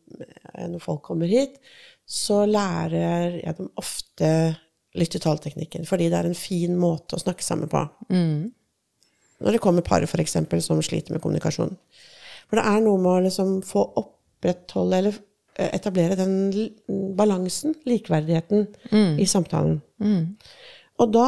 når 0.71 0.83
folk 0.83 1.01
kommer 1.07 1.31
hit, 1.31 1.57
så 2.09 2.41
lærer 2.49 3.35
jeg 3.43 3.55
dem 3.59 3.67
ofte 3.77 4.29
lyttetalteknikken, 4.97 5.85
Fordi 5.85 6.07
det 6.09 6.17
er 6.17 6.25
en 6.25 6.37
fin 6.37 6.73
måte 6.79 7.15
å 7.15 7.21
snakke 7.21 7.45
sammen 7.45 7.69
på. 7.69 7.83
Når 9.39 9.55
det 9.55 9.61
kommer 9.61 9.85
par 9.85 10.03
for 10.09 10.19
eksempel, 10.19 10.61
som 10.65 10.81
sliter 10.83 11.13
med 11.13 11.21
kommunikasjon. 11.21 11.75
For 12.49 12.57
det 12.57 12.65
er 12.65 12.81
noe 12.81 12.97
med 12.97 13.11
å 13.11 13.25
liksom 13.27 13.51
få 13.63 13.83
opprettholde 14.01 14.97
eller 14.97 15.19
eh, 15.59 15.69
etablere 15.77 16.17
den 16.17 16.33
balansen, 16.49 17.13
balansen, 17.15 17.75
likverdigheten, 17.85 18.65
i 19.21 19.27
samtalen. 19.29 19.77
Og 20.99 21.13
da 21.13 21.27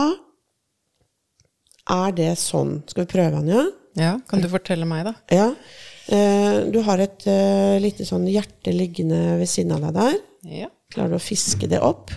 er 1.91 2.17
det 2.17 2.33
sånn. 2.41 2.79
Skal 2.89 3.05
vi 3.05 3.13
prøve, 3.13 3.37
Anja? 3.43 3.67
ja. 3.99 4.15
Kan 4.27 4.41
du 4.41 4.49
fortelle 4.49 4.87
meg, 4.89 5.05
da? 5.05 5.13
Ja. 5.31 5.47
Eh, 6.11 6.65
du 6.73 6.81
har 6.87 6.99
et 7.03 7.25
eh, 7.29 7.77
lite 7.83 8.05
sånn 8.07 8.25
hjerte 8.31 8.73
liggende 8.73 9.37
ved 9.39 9.49
siden 9.51 9.77
av 9.77 9.85
deg 9.85 9.97
der. 10.01 10.19
Ja. 10.47 10.67
Klarer 10.91 11.09
du 11.13 11.15
å 11.19 11.23
fiske 11.23 11.67
det 11.69 11.79
opp? 11.85 12.11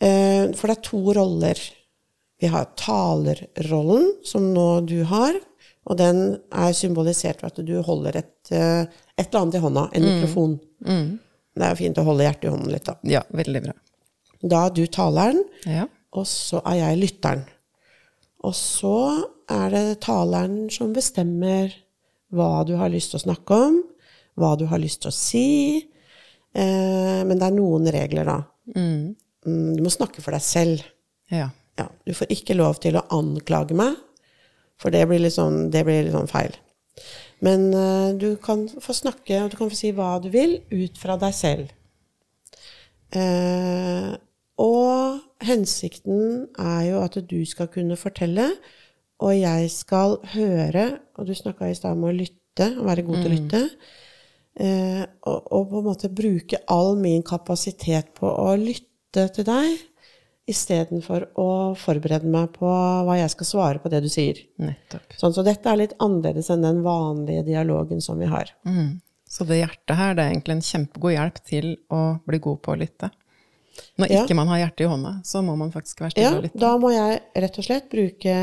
Eh, 0.00 0.52
for 0.54 0.68
det 0.70 0.76
er 0.76 0.82
to 0.86 1.00
roller. 1.16 1.58
Vi 2.38 2.46
har 2.52 2.68
talerrollen, 2.78 4.12
som 4.24 4.52
nå 4.54 4.66
du 4.86 5.00
har. 5.10 5.38
Og 5.88 5.96
den 5.98 6.36
er 6.52 6.74
symbolisert 6.76 7.40
ved 7.42 7.50
at 7.54 7.64
du 7.66 7.74
holder 7.82 8.16
et, 8.20 8.52
eh, 8.52 8.84
et 9.18 9.26
eller 9.32 9.40
annet 9.40 9.54
i 9.58 9.62
hånda. 9.64 9.86
En 9.96 10.02
mikrofon. 10.04 10.58
Det 11.58 11.64
er 11.66 11.70
jo 11.74 11.80
fint 11.80 11.98
å 11.98 12.04
holde 12.06 12.22
hjertet 12.26 12.44
i 12.44 12.52
hånden 12.52 12.70
litt, 12.70 12.84
da. 12.86 12.94
ja, 13.02 13.22
veldig 13.34 13.62
bra. 13.64 13.72
Da 14.46 14.66
er 14.66 14.70
du 14.70 14.86
taleren, 14.86 15.40
Ja. 15.66 15.88
og 16.12 16.24
så 16.26 16.60
er 16.64 16.76
jeg 16.76 17.00
lytteren. 17.00 17.44
Og 18.44 18.52
så 18.54 19.24
er 19.50 19.70
det 19.70 20.00
taleren 20.00 20.70
som 20.70 20.92
bestemmer 20.94 21.72
hva 22.32 22.64
du 22.64 22.76
har 22.76 22.90
lyst 22.90 23.10
til 23.10 23.18
å 23.18 23.24
snakke 23.34 23.50
om, 23.50 23.82
hva 24.38 24.56
du 24.56 24.66
har 24.66 24.78
lyst 24.78 25.00
til 25.02 25.10
å 25.10 25.12
si. 25.16 25.88
Eh, 26.54 27.24
men 27.28 27.38
det 27.38 27.46
er 27.48 27.56
noen 27.56 27.86
regler, 27.92 28.24
da. 28.24 28.38
Mm, 28.74 29.14
Du 29.76 29.82
må 29.84 29.90
snakke 29.92 30.20
for 30.24 30.32
deg 30.32 30.42
selv. 30.42 30.82
ja. 31.30 31.50
Ja, 31.78 31.84
du 32.04 32.10
får 32.12 32.26
ikke 32.34 32.56
lov 32.58 32.80
til 32.82 32.96
å 32.98 33.04
anklage 33.14 33.70
meg, 33.78 33.94
for 34.82 34.90
det 34.90 35.04
blir 35.06 35.20
litt 35.22 35.36
sånn, 35.36 35.70
det 35.70 35.84
blir 35.86 36.02
litt 36.02 36.12
sånn 36.12 36.26
feil. 36.26 36.56
Men 37.40 37.68
eh, 37.72 38.12
du 38.18 38.32
kan 38.42 38.64
få 38.82 38.92
snakke, 38.92 39.44
og 39.44 39.52
du 39.52 39.56
kan 39.60 39.70
få 39.70 39.76
si 39.78 39.92
hva 39.94 40.16
du 40.20 40.26
vil, 40.28 40.56
ut 40.74 40.98
fra 40.98 41.14
deg 41.22 41.36
selv. 41.38 41.68
Eh, 43.14 44.16
og 44.58 45.20
hensikten 45.46 46.48
er 46.58 46.82
jo 46.90 47.00
at 47.04 47.14
du 47.30 47.38
skal 47.46 47.70
kunne 47.72 47.96
fortelle, 47.96 48.50
og 49.22 49.32
jeg 49.38 49.70
skal 49.70 50.18
høre, 50.34 50.88
og 51.18 51.26
du 51.30 51.34
snakka 51.34 51.70
i 51.70 51.78
stad 51.78 51.94
om 51.96 52.08
å 52.10 52.14
lytte, 52.14 52.72
å 52.78 52.84
være 52.86 53.06
god 53.06 53.22
til 53.22 53.30
å 53.30 53.34
lytte, 53.36 53.62
eh, 54.60 55.04
og, 55.28 55.52
og 55.54 55.68
på 55.70 55.80
en 55.80 55.86
måte 55.88 56.10
bruke 56.12 56.60
all 56.70 56.96
min 57.00 57.24
kapasitet 57.26 58.12
på 58.18 58.28
å 58.28 58.52
lytte 58.58 59.28
til 59.34 59.46
deg, 59.48 59.78
istedenfor 60.48 61.26
å 61.40 61.48
forberede 61.76 62.28
meg 62.32 62.54
på 62.54 62.68
hva 62.68 63.18
jeg 63.18 63.32
skal 63.34 63.48
svare 63.48 63.82
på 63.82 63.90
det 63.92 64.00
du 64.04 64.08
sier. 64.12 64.40
Nettopp. 64.62 65.18
Sånn, 65.20 65.34
så 65.36 65.44
dette 65.44 65.68
er 65.68 65.82
litt 65.82 65.96
annerledes 66.00 66.48
enn 66.54 66.64
den 66.64 66.80
vanlige 66.86 67.44
dialogen 67.50 68.00
som 68.04 68.20
vi 68.20 68.30
har. 68.30 68.54
Mm. 68.68 68.98
Så 69.28 69.44
det 69.44 69.60
hjertet 69.60 69.98
her, 69.98 70.14
det 70.16 70.24
er 70.24 70.32
egentlig 70.32 70.56
en 70.56 70.64
kjempegod 70.64 71.12
hjelp 71.12 71.42
til 71.44 71.74
å 71.92 72.02
bli 72.24 72.40
god 72.44 72.62
på 72.64 72.72
å 72.72 72.78
lytte. 72.80 73.10
Når 73.98 74.10
Ja. 74.10 74.22
ikke 74.24 74.34
man 74.36 74.48
har 74.48 74.58
hjertet 74.62 74.80
i 74.86 74.88
hånda, 74.90 75.12
så 75.24 75.42
må 75.44 75.56
man 75.58 75.70
faktisk 75.72 76.00
være 76.00 76.10
stille 76.10 76.22
Ja, 76.30 76.36
og 76.36 76.42
lytte. 76.44 76.58
da 76.58 76.70
må 76.78 76.90
jeg 76.92 77.20
rett 77.36 77.58
og 77.58 77.64
slett 77.64 77.88
bruke 77.90 78.34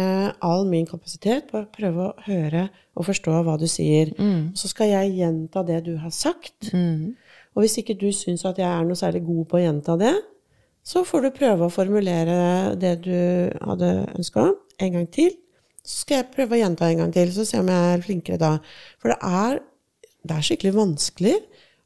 all 0.42 0.66
min 0.66 0.86
kapasitet 0.86 1.48
på 1.52 1.62
å 1.64 1.68
prøve 1.72 2.10
å 2.10 2.14
høre 2.28 2.70
og 2.96 3.06
forstå 3.06 3.44
hva 3.44 3.58
du 3.60 3.66
sier. 3.68 4.14
Så 4.56 4.68
skal 4.72 4.88
jeg 4.90 5.16
gjenta 5.18 5.66
det 5.66 5.84
du 5.86 5.98
har 5.98 6.12
sagt. 6.12 6.72
Og 6.74 7.62
hvis 7.64 7.78
ikke 7.80 7.98
du 7.98 8.10
syns 8.12 8.44
at 8.46 8.58
jeg 8.58 8.68
er 8.68 8.84
noe 8.84 8.96
særlig 9.00 9.26
god 9.26 9.46
på 9.48 9.58
å 9.58 9.64
gjenta 9.64 9.98
det, 10.00 10.14
så 10.84 11.04
får 11.08 11.22
du 11.24 11.32
prøve 11.32 11.66
å 11.66 11.72
formulere 11.74 12.76
det 12.78 13.02
du 13.02 13.50
hadde 13.66 14.06
ønska, 14.16 14.52
en 14.80 14.92
gang 14.94 15.08
til. 15.12 15.32
Så 15.84 16.02
skal 16.04 16.18
jeg 16.24 16.32
prøve 16.36 16.52
å 16.58 16.60
gjenta 16.62 16.90
en 16.92 16.98
gang 16.98 17.14
til, 17.14 17.32
så 17.32 17.46
se 17.46 17.58
om 17.60 17.68
jeg 17.68 17.98
er 17.98 18.04
flinkere 18.04 18.38
da. 18.42 18.60
For 19.00 19.10
det 19.10 19.18
er, 19.22 19.60
det 20.26 20.36
er 20.38 20.42
skikkelig 20.46 20.74
vanskelig 20.76 21.36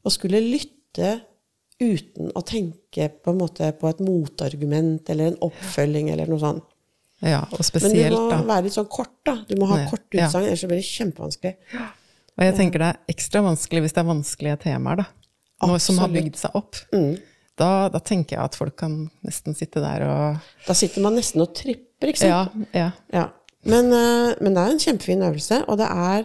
å 0.04 0.10
skulle 0.12 0.40
lytte 0.40 1.20
uten 1.80 2.30
å 2.36 2.42
tenke 2.46 3.08
på 3.24 3.32
på 3.34 3.88
et 3.90 4.02
motargument 4.04 5.08
eller 5.10 5.30
en 5.32 5.38
oppfølging 5.46 6.10
eller 6.12 6.28
noe 6.30 6.42
sånt. 6.42 6.66
Ja, 7.20 7.42
og 7.52 7.64
spesielt, 7.64 7.94
Men 7.94 8.12
du 8.12 8.16
må 8.16 8.28
da. 8.30 8.38
være 8.48 8.64
litt 8.64 8.76
sånn 8.76 8.88
kort, 8.88 9.16
da. 9.28 9.34
Du 9.48 9.56
må 9.60 9.66
ha 9.68 9.80
Ja, 9.82 9.88
korte 9.90 10.16
ja. 10.16 10.28
ellers 10.40 10.62
blir 10.64 10.80
det 10.80 10.86
kjempevanskelig. 10.88 11.54
Og 12.38 12.44
jeg 12.46 12.54
tenker 12.56 12.80
det 12.80 12.86
er 12.94 13.12
ekstra 13.12 13.42
vanskelig 13.44 13.82
hvis 13.84 13.92
det 13.96 14.00
er 14.00 14.08
vanskelige 14.08 14.60
temaer, 14.62 15.02
da. 15.02 15.06
Noe 15.68 15.80
som 15.84 15.98
har 16.00 16.08
bygd 16.08 16.38
seg 16.40 16.56
opp. 16.56 16.78
Da, 17.60 17.90
da 17.92 18.00
tenker 18.00 18.38
jeg 18.38 18.44
at 18.44 18.56
folk 18.56 18.78
kan 18.80 19.10
nesten 19.26 19.52
sitte 19.52 19.82
der 19.84 20.06
og 20.08 20.38
Da 20.64 20.72
sitter 20.72 21.04
man 21.04 21.18
nesten 21.18 21.44
og 21.44 21.52
tripper, 21.52 22.08
ikke 22.08 22.22
sant? 22.22 22.56
Ja, 22.72 22.86
ja. 22.86 22.92
Ja. 23.12 23.26
Men, 23.68 23.92
eh, 23.92 24.38
men 24.40 24.56
det 24.56 24.62
er 24.62 24.72
en 24.72 24.80
kjempefin 24.80 25.20
øvelse, 25.26 25.64
og 25.68 25.76
det 25.76 25.90
er 25.92 26.24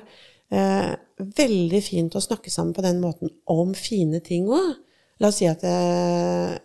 Eh, 0.53 0.91
veldig 1.17 1.79
fint 1.83 2.15
å 2.15 2.21
snakke 2.21 2.51
sammen 2.53 2.75
på 2.75 2.83
den 2.85 2.99
måten 3.01 3.31
om 3.49 3.73
fine 3.77 4.19
ting 4.23 4.45
òg. 4.51 4.75
La 5.23 5.30
oss 5.32 5.39
si 5.39 5.47
at 5.47 5.63
eh, 5.63 6.56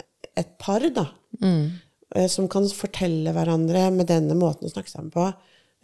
et 0.41 0.51
par, 0.59 0.83
da, 0.95 1.07
mm. 1.43 2.27
som 2.33 2.49
kan 2.51 2.67
fortelle 2.75 3.33
hverandre 3.35 3.89
med 3.95 4.09
denne 4.11 4.35
måten 4.39 4.67
å 4.67 4.73
snakke 4.73 4.91
sammen 4.91 5.13
på, 5.15 5.29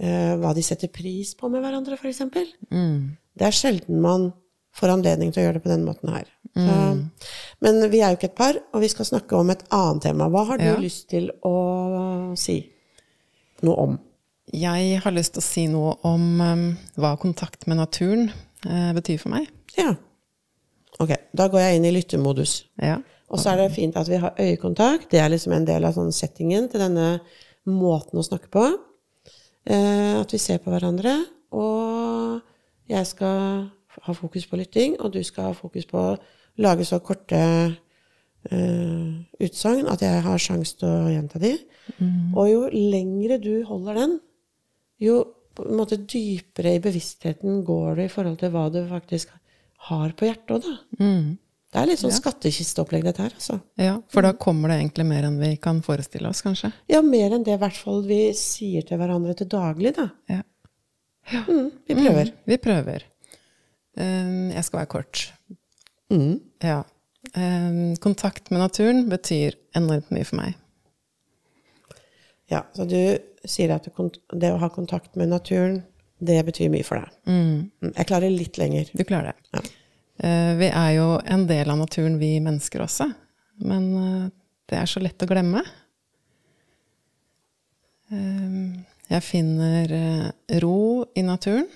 eh, 0.02 0.32
hva 0.40 0.54
de 0.56 0.64
setter 0.66 0.90
pris 0.92 1.34
på 1.38 1.50
med 1.52 1.62
hverandre, 1.62 1.98
f.eks. 1.98 2.24
Mm. 2.70 3.16
Det 3.36 3.46
er 3.46 3.54
sjelden 3.54 4.00
man 4.02 4.30
får 4.76 4.92
anledning 4.96 5.30
til 5.32 5.42
å 5.42 5.46
gjøre 5.46 5.58
det 5.58 5.64
på 5.64 5.72
den 5.72 5.86
måten 5.86 6.12
her. 6.12 6.26
Så, 6.56 6.72
men 7.60 7.82
vi 7.92 7.98
er 8.00 8.12
jo 8.12 8.16
ikke 8.16 8.30
et 8.30 8.38
par, 8.38 8.56
og 8.72 8.80
vi 8.80 8.88
skal 8.88 9.04
snakke 9.08 9.36
om 9.36 9.50
et 9.52 9.64
annet 9.76 10.06
tema. 10.06 10.28
Hva 10.32 10.44
har 10.48 10.60
du 10.60 10.64
Ja. 10.64 10.76
lyst 10.80 11.10
til 11.12 11.30
å 11.44 12.32
si 12.36 12.58
noe 13.66 13.76
om? 13.76 13.98
Jeg 14.52 15.00
har 15.04 15.12
lyst 15.12 15.34
til 15.34 15.42
å 15.42 15.44
si 15.44 15.66
noe 15.68 15.96
om 16.06 16.40
um, 16.40 16.64
hva 16.96 17.16
kontakt 17.20 17.66
med 17.66 17.76
naturen 17.80 18.30
uh, 18.64 18.92
betyr 18.96 19.18
for 19.20 19.34
meg. 19.34 19.50
Ja. 19.76 19.96
Ok, 21.02 21.12
da 21.36 21.48
går 21.52 21.60
jeg 21.60 21.78
inn 21.78 21.86
i 21.88 21.92
lyttemodus. 21.92 22.58
Ja. 22.80 22.96
Og 23.28 23.40
så 23.42 23.52
er 23.52 23.64
det 23.64 23.74
fint 23.74 23.96
at 23.98 24.08
vi 24.08 24.20
har 24.22 24.36
øyekontakt. 24.38 25.10
Det 25.10 25.20
er 25.20 25.32
liksom 25.32 25.52
en 25.56 25.66
del 25.66 25.84
av 25.84 25.96
sånn 25.96 26.14
settingen 26.14 26.70
til 26.72 26.80
denne 26.80 27.08
måten 27.66 28.20
å 28.20 28.24
snakke 28.24 28.48
på. 28.52 28.64
Eh, 29.66 30.14
at 30.20 30.32
vi 30.32 30.40
ser 30.40 30.62
på 30.62 30.70
hverandre. 30.72 31.18
Og 31.56 32.38
jeg 32.88 33.08
skal 33.10 33.66
ha 34.06 34.14
fokus 34.14 34.46
på 34.46 34.60
lytting, 34.60 34.96
og 35.00 35.12
du 35.12 35.22
skal 35.26 35.50
ha 35.50 35.56
fokus 35.56 35.88
på 35.90 35.98
å 35.98 36.16
lage 36.62 36.86
så 36.86 37.00
korte 37.04 37.40
eh, 38.50 39.08
utsagn 39.42 39.88
at 39.90 40.04
jeg 40.04 40.22
har 40.24 40.42
sjanse 40.42 40.78
til 40.78 40.88
å 40.88 41.10
gjenta 41.10 41.40
de. 41.42 41.56
Og 42.36 42.50
jo 42.50 42.60
lengre 42.72 43.40
du 43.42 43.64
holder 43.66 44.00
den, 44.00 44.20
jo 45.02 45.24
på 45.56 45.64
en 45.64 45.78
måte 45.78 45.98
dypere 46.04 46.76
i 46.76 46.82
bevisstheten 46.84 47.62
går 47.64 47.96
du 47.96 48.04
i 48.04 48.12
forhold 48.12 48.38
til 48.40 48.52
hva 48.52 48.66
du 48.72 48.82
faktisk 48.88 49.32
har 49.90 50.14
på 50.18 50.26
hjertet 50.28 50.54
òg, 50.56 50.64
da. 50.66 51.02
Mm. 51.02 51.34
Det 51.74 51.80
er 51.82 51.88
litt 51.90 52.00
sånn 52.00 52.14
skattkisteopplegg, 52.14 53.02
dette 53.04 53.20
her, 53.24 53.32
altså. 53.36 53.58
ja. 53.82 53.96
For 54.12 54.24
da 54.24 54.30
kommer 54.40 54.70
det 54.72 54.78
egentlig 54.80 55.04
mer 55.10 55.26
enn 55.28 55.34
vi 55.42 55.50
kan 55.60 55.82
forestille 55.84 56.30
oss, 56.30 56.40
kanskje. 56.46 56.70
Ja, 56.88 57.02
mer 57.04 57.34
enn 57.36 57.44
det 57.44 57.56
i 57.56 57.60
hvert 57.60 57.76
fall 57.76 58.04
vi 58.06 58.20
sier 58.38 58.86
til 58.86 59.00
hverandre 59.00 59.34
til 59.36 59.50
daglig, 59.52 59.92
da. 59.98 60.06
Ja. 60.30 60.42
Mm, 61.48 61.70
vi 61.90 61.96
prøver. 61.98 62.30
Mm, 62.30 62.42
vi 62.48 62.58
prøver. 62.62 63.04
Um, 63.98 64.52
jeg 64.54 64.64
skal 64.68 64.78
være 64.80 64.92
kort. 64.94 65.24
Mm. 66.14 66.36
Ja. 66.64 66.78
Um, 67.34 67.96
kontakt 68.00 68.52
med 68.54 68.62
naturen 68.62 69.08
betyr 69.10 69.58
enormt 69.76 70.12
mye 70.14 70.24
for 70.28 70.38
meg. 70.40 70.54
Ja, 72.52 72.62
så 72.76 72.86
du 72.86 73.00
sier 73.46 73.74
at 73.74 73.88
det 73.90 74.52
å 74.54 74.60
ha 74.62 74.68
kontakt 74.70 75.16
med 75.18 75.32
naturen, 75.34 75.80
det 76.22 76.38
betyr 76.46 76.70
mye 76.72 76.86
for 76.86 77.02
deg. 77.02 77.16
Mm. 77.28 77.56
Mm, 77.82 77.90
Jeg 77.90 78.08
klarer 78.08 78.32
litt 78.32 78.56
lenger. 78.60 78.92
Du 78.96 79.02
klarer 79.04 79.34
det. 79.34 79.50
Ja. 79.58 79.64
Eh, 80.18 80.52
vi 80.56 80.68
er 80.70 80.90
jo 80.96 81.08
en 81.28 81.46
del 81.48 81.70
av 81.70 81.78
naturen, 81.80 82.18
vi 82.20 82.36
mennesker 82.40 82.84
også. 82.84 83.10
Men 83.64 83.88
eh, 84.00 84.28
det 84.70 84.78
er 84.80 84.88
så 84.90 85.02
lett 85.04 85.22
å 85.22 85.28
glemme. 85.30 85.62
Eh, 88.10 88.56
jeg 89.12 89.22
finner 89.22 89.92
ro 90.62 90.78
i 91.14 91.22
naturen. 91.22 91.68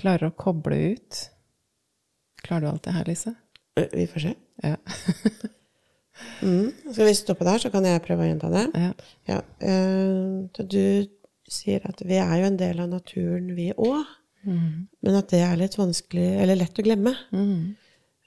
Klarer 0.00 0.30
å 0.30 0.34
koble 0.34 0.80
ut. 0.96 1.20
Klarer 2.42 2.64
du 2.64 2.70
alt 2.72 2.86
det 2.88 2.94
her, 2.96 3.06
Lise? 3.06 3.34
Vi 3.92 4.06
får 4.10 4.28
se. 4.28 4.36
Ja. 4.66 4.76
Mm. 6.44 6.68
Skal 6.92 7.06
vi 7.06 7.14
stoppe 7.16 7.46
der, 7.46 7.56
så 7.62 7.70
kan 7.72 7.84
jeg 7.88 8.02
prøve 8.04 8.26
å 8.26 8.28
gjenta 8.28 8.50
det? 8.52 8.66
ja. 8.76 8.90
Ja. 9.28 9.38
eh, 9.64 10.64
du 10.68 11.08
sier 11.48 11.84
at 11.88 12.02
vi 12.04 12.18
er 12.20 12.34
jo 12.42 12.48
en 12.50 12.58
del 12.60 12.82
av 12.84 12.90
naturen, 12.92 13.46
vi 13.56 13.70
òg. 13.72 14.04
Mm. 14.46 14.88
Men 15.04 15.18
at 15.18 15.30
det 15.32 15.42
er 15.44 15.58
litt 15.60 15.76
vanskelig, 15.78 16.28
eller 16.42 16.58
lett 16.60 16.78
å 16.80 16.84
glemme. 16.84 17.14
Mm. 17.34 17.76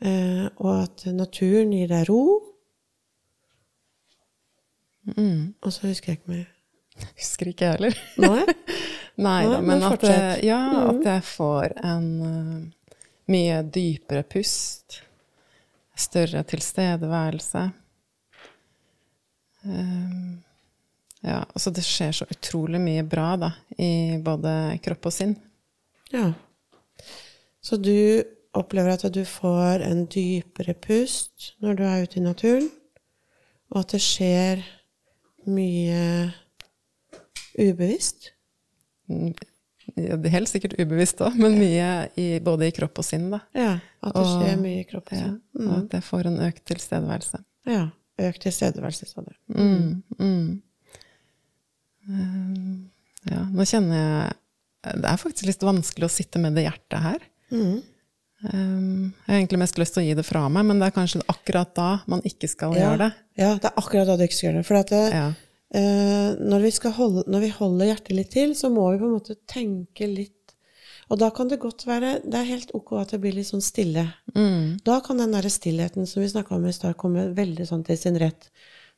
Eh, 0.03 0.45
og 0.59 0.71
at 0.83 1.05
naturen 1.15 1.73
gir 1.73 1.89
deg 1.91 2.07
ro. 2.09 2.23
Mm. 5.15 5.53
Og 5.61 5.73
så 5.73 5.89
husker 5.89 6.13
jeg 6.13 6.21
ikke 6.21 6.35
mer. 6.35 6.49
Husker 7.19 7.49
ikke 7.49 7.65
jeg 7.65 7.77
heller. 7.77 8.03
Nei 8.21 8.43
Nei, 9.13 9.43
da, 9.45 9.59
men 9.61 9.77
men 9.77 9.83
at, 9.85 10.03
eh, 10.09 10.39
ja, 10.47 10.59
at 10.89 11.03
jeg 11.05 11.21
får 11.27 11.75
en 11.85 12.07
uh, 12.25 12.95
mye 13.29 13.59
dypere 13.69 14.23
pust. 14.25 15.03
Større 15.93 16.41
tilstedeværelse. 16.49 17.67
Um, 19.69 20.41
ja, 21.21 21.43
altså 21.45 21.71
det 21.71 21.85
skjer 21.85 22.17
så 22.17 22.25
utrolig 22.25 22.81
mye 22.81 23.03
bra 23.05 23.35
da, 23.39 23.51
i 23.77 24.17
både 24.17 24.79
kropp 24.83 25.11
og 25.11 25.13
sinn. 25.13 25.37
Ja. 26.13 26.33
Så 27.63 27.77
du 27.81 28.23
opplever 28.53 28.93
at 28.93 29.05
du 29.13 29.23
får 29.25 29.81
en 29.87 30.05
dypere 30.13 30.75
pust 30.77 31.53
når 31.63 31.77
du 31.79 31.83
er 31.87 32.03
ute 32.05 32.19
i 32.19 32.23
naturen, 32.23 32.69
og 33.73 33.79
at 33.81 33.95
det 33.95 34.01
skjer 34.05 34.61
mye 35.49 36.31
ubevisst? 37.59 38.29
Mm, 39.09 39.33
ja, 39.97 40.15
det 40.15 40.29
er 40.29 40.35
helt 40.37 40.51
sikkert 40.51 40.75
ubevisst 40.79 41.19
òg, 41.25 41.35
men 41.39 41.57
mye 41.59 41.87
i, 42.19 42.27
både 42.45 42.67
i 42.69 42.75
kropp 42.75 43.01
og 43.01 43.07
sinn. 43.07 43.29
da. 43.33 43.39
Ja, 43.57 43.73
at 44.03 44.13
det 44.13 44.21
Og- 44.21 44.29
skjer 44.43 44.61
mye 44.61 44.79
i 44.83 44.87
kroppen. 44.89 45.17
Ja, 45.19 45.31
Mm. 45.59 45.67
og 45.69 45.77
at 45.83 45.91
jeg 45.97 46.03
får 46.03 46.25
en 46.27 46.37
økt 46.39 46.63
tilstedeværelse. 46.65 47.43
Ja. 47.65 47.89
Økt 48.19 48.41
tilstedeværelse, 48.45 49.05
sa 49.09 49.21
du. 49.21 49.33
Mm, 49.49 50.03
mm. 50.19 50.61
Um, 52.09 52.89
ja, 53.31 53.45
nå 53.55 53.63
kjenner 53.65 53.95
jeg 53.95 54.33
Det 54.83 55.07
er 55.09 55.17
faktisk 55.21 55.47
litt 55.47 55.63
vanskelig 55.63 56.05
å 56.09 56.11
sitte 56.11 56.39
med 56.43 56.55
det 56.57 56.65
hjertet 56.67 56.99
her. 57.03 57.21
Mm. 57.53 57.81
Um, 58.43 59.13
jeg 59.23 59.31
har 59.31 59.37
egentlig 59.39 59.59
mest 59.61 59.77
lyst 59.79 59.95
til 59.95 60.03
å 60.03 60.05
gi 60.09 60.15
det 60.19 60.25
fra 60.27 60.41
meg, 60.51 60.65
men 60.67 60.81
det 60.81 60.89
er 60.89 60.95
kanskje 60.97 61.21
akkurat 61.31 61.69
da 61.77 61.89
man 62.11 62.19
ikke 62.27 62.49
skal 62.51 62.75
Ja. 62.75 62.89
gjøre 62.89 62.97
det. 63.05 63.11
Ja, 63.39 63.53
det 63.55 63.69
er 63.71 63.77
akkurat 63.79 64.07
da 64.09 64.17
du 64.19 64.23
ikke 64.25 64.35
skal 64.35 64.49
gjøre 64.49 64.59
det. 64.59 64.65
For 64.67 64.75
at 64.81 64.89
det, 64.91 65.03
Ja. 65.13 65.27
uh, 65.75 66.35
når, 66.43 66.61
vi 66.67 66.71
skal 66.71 66.91
holde, 66.91 67.23
når 67.27 67.39
vi 67.45 67.49
holder 67.55 67.85
hjertet 67.93 68.15
litt 68.17 68.31
til, 68.35 68.51
så 68.59 68.69
må 68.73 68.91
vi 68.91 68.99
på 68.99 69.07
en 69.07 69.15
måte 69.19 69.37
tenke 69.47 70.07
litt 70.13 70.31
Og 71.11 71.19
da 71.19 71.29
kan 71.35 71.47
det 71.49 71.59
godt 71.59 71.83
være 71.85 72.21
Det 72.23 72.33
er 72.39 72.45
helt 72.47 72.71
ok 72.73 72.93
at 73.01 73.09
det 73.11 73.19
blir 73.21 73.33
litt 73.35 73.47
sånn 73.47 73.61
stille. 73.61 74.05
Mm, 74.35 74.79
Da 74.83 74.99
kan 75.01 75.17
den 75.17 75.31
der 75.31 75.43
stillheten 75.51 76.07
som 76.07 76.21
vi 76.23 76.29
snakka 76.29 76.55
om 76.55 76.65
i 76.65 76.71
stad, 76.71 76.95
komme 76.97 77.33
veldig 77.35 77.67
sånn 77.67 77.83
til 77.85 77.97
sin 77.97 78.15
rett. 78.17 78.49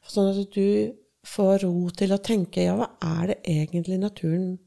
Sånn 0.07 0.29
at 0.39 0.51
du 0.53 0.93
får 1.25 1.63
ro 1.63 1.89
til 1.89 2.13
å 2.13 2.21
tenke 2.21 2.61
ja, 2.63 2.75
hva 2.77 2.89
er 3.01 3.27
det 3.33 3.37
egentlig 3.43 3.99
naturen 3.99 4.59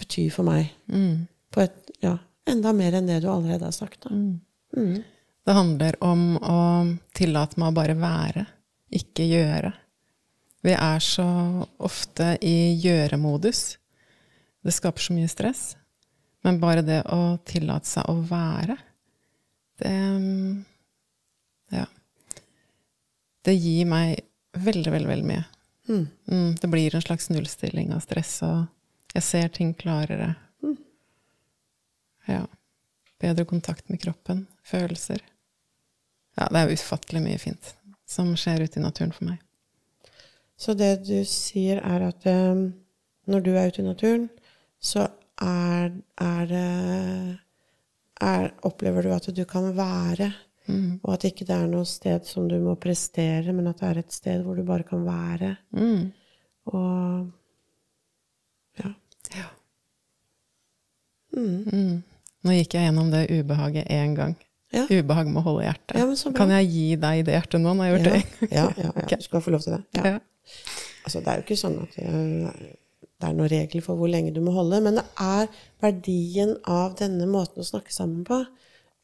betyr 0.00 0.30
for 0.34 0.46
meg? 0.48 0.72
mm, 0.90 1.26
På 1.54 1.60
et, 1.64 1.90
ja, 2.02 2.16
enda 2.50 2.72
mer 2.74 2.96
enn 2.98 3.06
det 3.06 3.20
du 3.22 3.28
allerede 3.30 3.64
har 3.68 3.74
sagt. 3.76 4.06
Mm. 4.10 4.40
Mm. 4.76 5.02
Det 5.44 5.52
handler 5.54 5.96
om 6.04 6.36
å 6.40 6.58
tillate 7.14 7.60
meg 7.60 7.70
å 7.70 7.76
bare 7.76 7.94
være, 8.00 8.46
ikke 8.94 9.26
gjøre. 9.28 9.72
Vi 10.64 10.72
er 10.72 11.02
så 11.04 11.26
ofte 11.84 12.38
i 12.40 12.74
gjøremodus. 12.80 13.76
Det 14.64 14.72
skaper 14.72 15.04
så 15.04 15.12
mye 15.12 15.28
stress. 15.28 15.74
Men 16.44 16.60
bare 16.60 16.84
det 16.84 17.02
å 17.12 17.36
tillate 17.44 17.88
seg 17.88 18.08
å 18.08 18.18
være, 18.28 18.78
det 19.80 19.94
Ja. 21.74 21.86
Det 23.44 23.52
gir 23.54 23.84
meg 23.84 24.20
veldig, 24.56 24.90
veldig, 24.92 25.08
veldig 25.08 25.26
mye. 25.28 25.44
Mm. 25.88 26.04
Mm, 26.30 26.54
det 26.60 26.68
blir 26.70 26.94
en 26.94 27.02
slags 27.02 27.28
nullstilling 27.30 27.92
av 27.92 28.00
stress, 28.00 28.38
og 28.46 28.64
jeg 29.14 29.22
ser 29.22 29.48
ting 29.54 29.74
klarere. 29.78 30.34
Ja. 32.26 32.44
Bedre 33.20 33.44
kontakt 33.48 33.88
med 33.88 34.00
kroppen, 34.02 34.46
følelser. 34.64 35.20
Ja, 36.38 36.48
det 36.50 36.60
er 36.64 36.72
ufattelig 36.74 37.22
mye 37.22 37.38
fint 37.38 37.74
som 38.08 38.32
skjer 38.38 38.64
ute 38.66 38.80
i 38.80 38.82
naturen 38.84 39.12
for 39.14 39.28
meg. 39.28 39.38
Så 40.56 40.74
det 40.78 41.04
du 41.06 41.16
sier, 41.28 41.80
er 41.82 42.08
at 42.08 42.26
um, 42.30 42.66
når 43.30 43.44
du 43.44 43.52
er 43.56 43.70
ute 43.70 43.82
i 43.82 43.86
naturen, 43.86 44.26
så 44.82 45.06
er, 45.42 45.94
er 46.20 46.50
det 46.50 46.66
er, 48.22 48.50
Opplever 48.66 49.06
du 49.06 49.14
at 49.14 49.30
du 49.34 49.44
kan 49.48 49.72
være, 49.76 50.32
Mm. 50.64 51.00
og 51.02 51.10
at 51.12 51.26
ikke 51.28 51.44
det 51.44 51.52
er 51.52 51.66
noe 51.68 51.84
sted 51.84 52.24
som 52.24 52.46
du 52.48 52.54
må 52.56 52.72
prestere, 52.80 53.52
men 53.52 53.66
at 53.68 53.82
det 53.82 53.88
er 53.90 53.98
et 54.00 54.14
sted 54.16 54.40
hvor 54.46 54.56
du 54.56 54.62
bare 54.64 54.86
kan 54.88 55.02
være. 55.04 55.50
Mm. 55.76 56.06
Og 56.72 57.26
ja. 59.32 59.46
Mm. 61.34 61.62
Mm. 61.66 61.94
Nå 62.44 62.56
gikk 62.58 62.76
jeg 62.76 62.88
gjennom 62.88 63.10
det 63.10 63.24
ubehaget 63.32 63.88
én 63.90 64.14
gang. 64.18 64.36
Ja. 64.74 64.84
Ubehag 64.90 65.30
med 65.30 65.40
å 65.40 65.46
holde 65.48 65.66
hjertet. 65.68 65.96
Ja, 65.96 66.32
kan 66.36 66.52
jeg 66.56 66.70
gi 66.72 66.86
deg 67.00 67.24
det 67.26 67.36
hjertet 67.36 67.62
nå, 67.62 67.74
når 67.78 67.86
jeg 67.86 67.92
har 67.92 67.98
gjort 67.98 68.10
det? 68.10 68.48
ja, 68.50 68.64
ja, 68.78 68.90
ja. 68.90 69.18
Du 69.20 69.26
skal 69.28 69.44
få 69.44 69.54
lov 69.54 69.64
til 69.64 69.76
det. 69.76 70.14
Altså, 71.04 71.20
det 71.20 71.30
er 71.30 71.38
jo 71.38 71.44
ikke 71.44 71.60
sånn 71.60 71.78
at 71.84 71.96
det, 71.98 72.72
det 73.20 73.28
er 73.28 73.36
noen 73.38 73.52
regler 73.52 73.84
for 73.84 74.00
hvor 74.00 74.10
lenge 74.10 74.34
du 74.34 74.40
må 74.44 74.54
holde, 74.56 74.80
men 74.84 74.98
det 74.98 75.04
er 75.22 75.48
verdien 75.84 76.56
av 76.70 76.96
denne 76.98 77.28
måten 77.30 77.62
å 77.62 77.68
snakke 77.68 77.94
sammen 77.94 78.24
på 78.26 78.42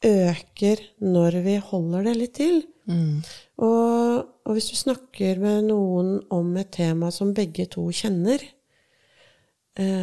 øker 0.05 0.81
når 1.05 1.37
vi 1.45 1.57
holder 1.61 2.09
det 2.09 2.15
litt 2.17 2.35
til. 2.39 2.63
Mm. 2.89 3.21
Og, 3.61 4.23
og 4.45 4.57
hvis 4.57 4.71
du 4.73 4.77
snakker 4.79 5.39
med 5.41 5.69
noen 5.69 6.17
om 6.33 6.49
et 6.59 6.71
tema 6.73 7.11
som 7.13 7.35
begge 7.37 7.67
to 7.71 7.85
kjenner, 7.95 8.41
eh, 8.41 8.57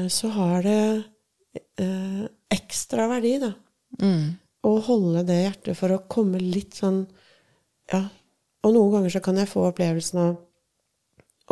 så 0.09 0.31
har 0.33 0.63
det 0.65 0.83
eh, 1.77 2.25
ekstra 2.55 3.09
verdi, 3.11 3.35
da. 3.43 3.53
Mm. 4.03 4.37
Å 4.69 4.73
holde 4.89 5.25
det 5.29 5.39
hjertet 5.43 5.79
for 5.79 5.95
å 5.95 6.05
komme 6.11 6.41
litt 6.43 6.79
sånn 6.79 7.07
Ja. 7.93 8.03
Og 8.67 8.75
noen 8.75 8.91
ganger 8.97 9.15
så 9.15 9.21
kan 9.25 9.39
jeg 9.39 9.49
få 9.49 9.69
opplevelsen 9.69 10.19
av 10.21 10.35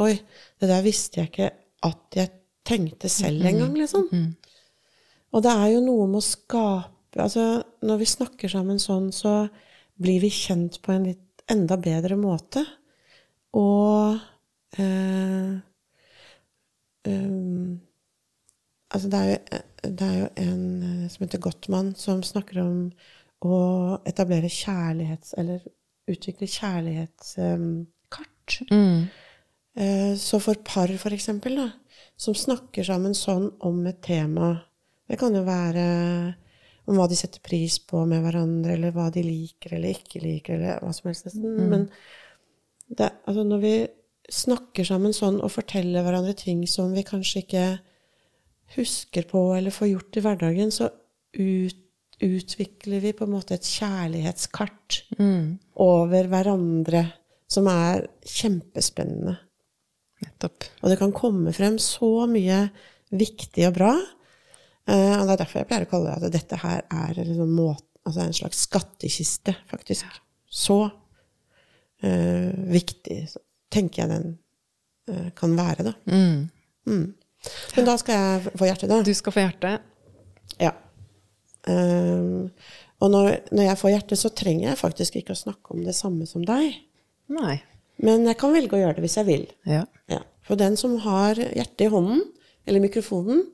Oi, 0.04 0.12
det 0.60 0.68
der 0.68 0.82
visste 0.84 1.22
jeg 1.22 1.30
ikke 1.30 1.52
at 1.86 2.18
jeg 2.18 2.32
tenkte 2.66 3.08
selv 3.08 3.46
engang, 3.48 3.72
liksom. 3.78 4.08
Og 5.32 5.44
det 5.44 5.54
er 5.54 5.70
jo 5.72 5.84
noe 5.86 6.08
med 6.10 6.20
å 6.20 6.26
skape 6.26 6.92
Altså, 7.16 7.62
når 7.80 8.02
vi 8.02 8.08
snakker 8.10 8.50
sammen 8.52 8.76
sånn, 8.82 9.08
så 9.14 9.46
blir 9.96 10.20
vi 10.20 10.28
kjent 10.28 10.82
på 10.84 10.92
en 10.92 11.06
litt 11.08 11.44
enda 11.48 11.78
bedre 11.80 12.18
måte. 12.20 12.60
Og 13.56 14.18
eh, 14.76 15.54
um, 17.08 17.78
Altså, 18.94 19.08
det 19.10 19.18
er, 19.18 19.28
jo, 19.32 19.38
det 19.98 20.06
er 20.06 20.18
jo 20.20 20.28
en 20.42 20.64
eh, 20.82 21.08
som 21.10 21.24
heter 21.24 21.42
Gottmann, 21.42 21.94
som 21.98 22.22
snakker 22.22 22.60
om 22.62 22.92
å 23.46 23.56
etablere 24.06 24.48
kjærlighets... 24.52 25.34
Eller 25.38 25.60
utvikle 26.06 26.46
kjærlighetskart. 26.46 28.60
Mm. 28.70 29.08
Eh, 29.74 30.14
Så 30.14 30.38
for 30.38 30.54
par, 30.64 30.86
for 31.02 31.10
eksempel, 31.10 31.56
da, 31.58 31.70
som 32.16 32.34
snakker 32.38 32.84
sammen 32.86 33.14
sånn 33.14 33.50
om 33.66 33.86
et 33.90 33.98
tema 34.06 34.62
Det 35.06 35.18
kan 35.18 35.34
jo 35.34 35.42
være 35.46 35.86
om 36.86 36.96
hva 36.98 37.08
de 37.10 37.16
setter 37.18 37.40
pris 37.42 37.78
på 37.82 38.04
med 38.06 38.22
hverandre, 38.22 38.72
eller 38.74 38.90
hva 38.94 39.10
de 39.10 39.22
liker 39.26 39.72
eller 39.74 39.88
ikke 39.94 40.20
liker, 40.22 40.54
eller 40.54 40.78
hva 40.82 40.92
som 40.94 41.06
helst. 41.10 41.24
nesten. 41.26 41.68
Men 41.70 41.88
det, 42.86 43.10
altså 43.26 43.42
når 43.46 43.58
vi 43.62 43.88
snakker 44.30 44.84
sammen 44.86 45.12
sånn 45.14 45.40
og 45.42 45.50
forteller 45.54 46.02
hverandre 46.06 46.34
ting 46.38 46.66
som 46.70 46.92
vi 46.94 47.02
kanskje 47.06 47.38
ikke 47.44 47.66
husker 48.74 49.22
på 49.30 49.40
eller 49.56 49.70
får 49.74 49.88
gjort 49.92 50.16
i 50.16 50.22
hverdagen, 50.24 50.70
så 50.74 50.88
ut, 51.38 51.76
utvikler 52.20 53.00
vi 53.04 53.12
på 53.12 53.24
en 53.26 53.34
måte 53.36 53.54
et 53.54 53.62
kjærlighetskart 53.68 55.02
Mm. 55.18 55.58
over 55.76 56.26
hverandre 56.32 57.04
som 57.48 57.66
er 57.68 58.06
kjempespennende. 58.26 59.36
Nettopp. 60.24 60.64
Og 60.82 60.90
det 60.90 60.98
kan 60.98 61.12
komme 61.12 61.52
frem 61.52 61.76
så 61.78 62.26
mye 62.26 62.70
viktig 63.12 63.66
og 63.68 63.74
bra. 63.76 63.92
Eh, 64.88 65.12
og 65.20 65.26
det 65.26 65.34
er 65.34 65.42
derfor 65.44 65.58
jeg 65.60 65.68
pleier 65.68 65.84
å 65.86 65.90
kalle 65.90 66.14
det 66.20 66.26
at 66.30 66.32
dette 66.32 66.56
her 66.62 66.82
er 66.90 67.14
liksom 67.14 67.50
må- 67.54 67.76
altså 68.06 68.20
en 68.24 68.32
slags 68.32 68.64
skattkiste, 68.66 69.54
faktisk. 69.68 70.06
Så 70.50 70.90
eh, 72.02 72.52
viktig 72.72 73.28
tenker 73.72 74.02
jeg 74.02 74.10
den 74.12 74.38
eh, 75.08 75.30
kan 75.36 75.56
være, 75.58 75.84
da. 75.90 75.92
Mm. 76.10 76.48
Mm. 76.86 77.06
Men 77.76 77.88
da 77.88 77.96
skal 78.00 78.18
jeg 78.18 78.56
få 78.58 78.68
hjerte, 78.68 78.88
da. 78.90 79.00
Du 79.04 79.12
skal 79.16 79.34
få 79.34 79.44
hjerte. 79.44 79.76
Ja. 80.62 80.72
Um, 81.66 82.50
og 83.02 83.10
når, 83.12 83.30
når 83.52 83.68
jeg 83.68 83.80
får 83.80 83.92
hjerte, 83.92 84.18
så 84.18 84.32
trenger 84.32 84.70
jeg 84.70 84.80
faktisk 84.80 85.18
ikke 85.20 85.34
å 85.34 85.40
snakke 85.40 85.74
om 85.74 85.82
det 85.84 85.96
samme 85.98 86.28
som 86.28 86.44
deg. 86.46 86.78
Nei. 87.32 87.58
Men 88.02 88.26
jeg 88.28 88.38
kan 88.40 88.54
velge 88.54 88.76
å 88.76 88.80
gjøre 88.80 88.98
det 88.98 89.04
hvis 89.04 89.18
jeg 89.20 89.28
vil. 89.28 89.44
Ja. 89.68 89.84
Ja. 90.12 90.22
For 90.46 90.58
den 90.60 90.78
som 90.80 90.96
har 91.04 91.38
hjertet 91.40 91.88
i 91.88 91.92
hånden, 91.92 92.22
eller 92.66 92.82
mikrofonen, 92.82 93.44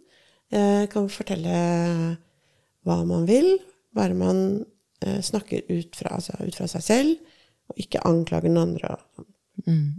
eh, 0.53 0.85
kan 0.93 1.09
fortelle 1.13 1.57
hva 2.87 2.99
man 3.09 3.27
vil, 3.29 3.55
bare 3.95 4.17
man 4.17 4.65
eh, 5.05 5.21
snakker 5.25 5.67
ut 5.71 5.99
fra, 5.99 6.17
altså 6.19 6.39
ut 6.43 6.57
fra 6.59 6.69
seg 6.71 6.87
selv, 6.87 7.37
og 7.71 7.83
ikke 7.83 8.03
anklager 8.09 8.51
den 8.51 8.61
andre. 8.61 8.97
sånn. 9.17 9.29
Mm. 9.67 9.91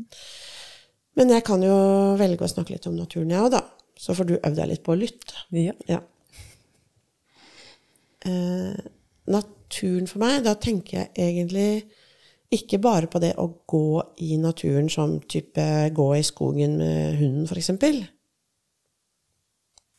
Men 1.19 1.29
jeg 1.35 1.45
kan 1.45 1.63
jo 1.63 1.77
velge 2.19 2.45
å 2.45 2.51
snakke 2.51 2.75
litt 2.75 2.87
om 2.89 2.97
naturen, 2.97 3.31
jeg 3.31 3.43
òg, 3.45 3.53
da. 3.53 3.63
Så 3.99 4.15
får 4.17 4.27
du 4.29 4.33
øve 4.37 4.55
deg 4.57 4.71
litt 4.71 4.83
på 4.85 4.93
å 4.95 4.99
lytte. 4.99 5.45
Ja. 5.55 5.73
Ja. 5.89 5.99
Eh, 8.25 8.79
naturen 9.27 10.07
for 10.09 10.23
meg, 10.23 10.43
da 10.45 10.55
tenker 10.59 10.97
jeg 10.99 11.11
egentlig 11.27 11.83
ikke 12.53 12.79
bare 12.81 13.09
på 13.09 13.19
det 13.23 13.33
å 13.41 13.47
gå 13.69 14.03
i 14.21 14.37
naturen 14.37 14.89
som 14.91 15.17
type 15.29 15.63
gå 15.95 16.07
i 16.15 16.23
skogen 16.25 16.77
med 16.77 17.17
hunden, 17.17 17.47
f.eks. 17.49 17.71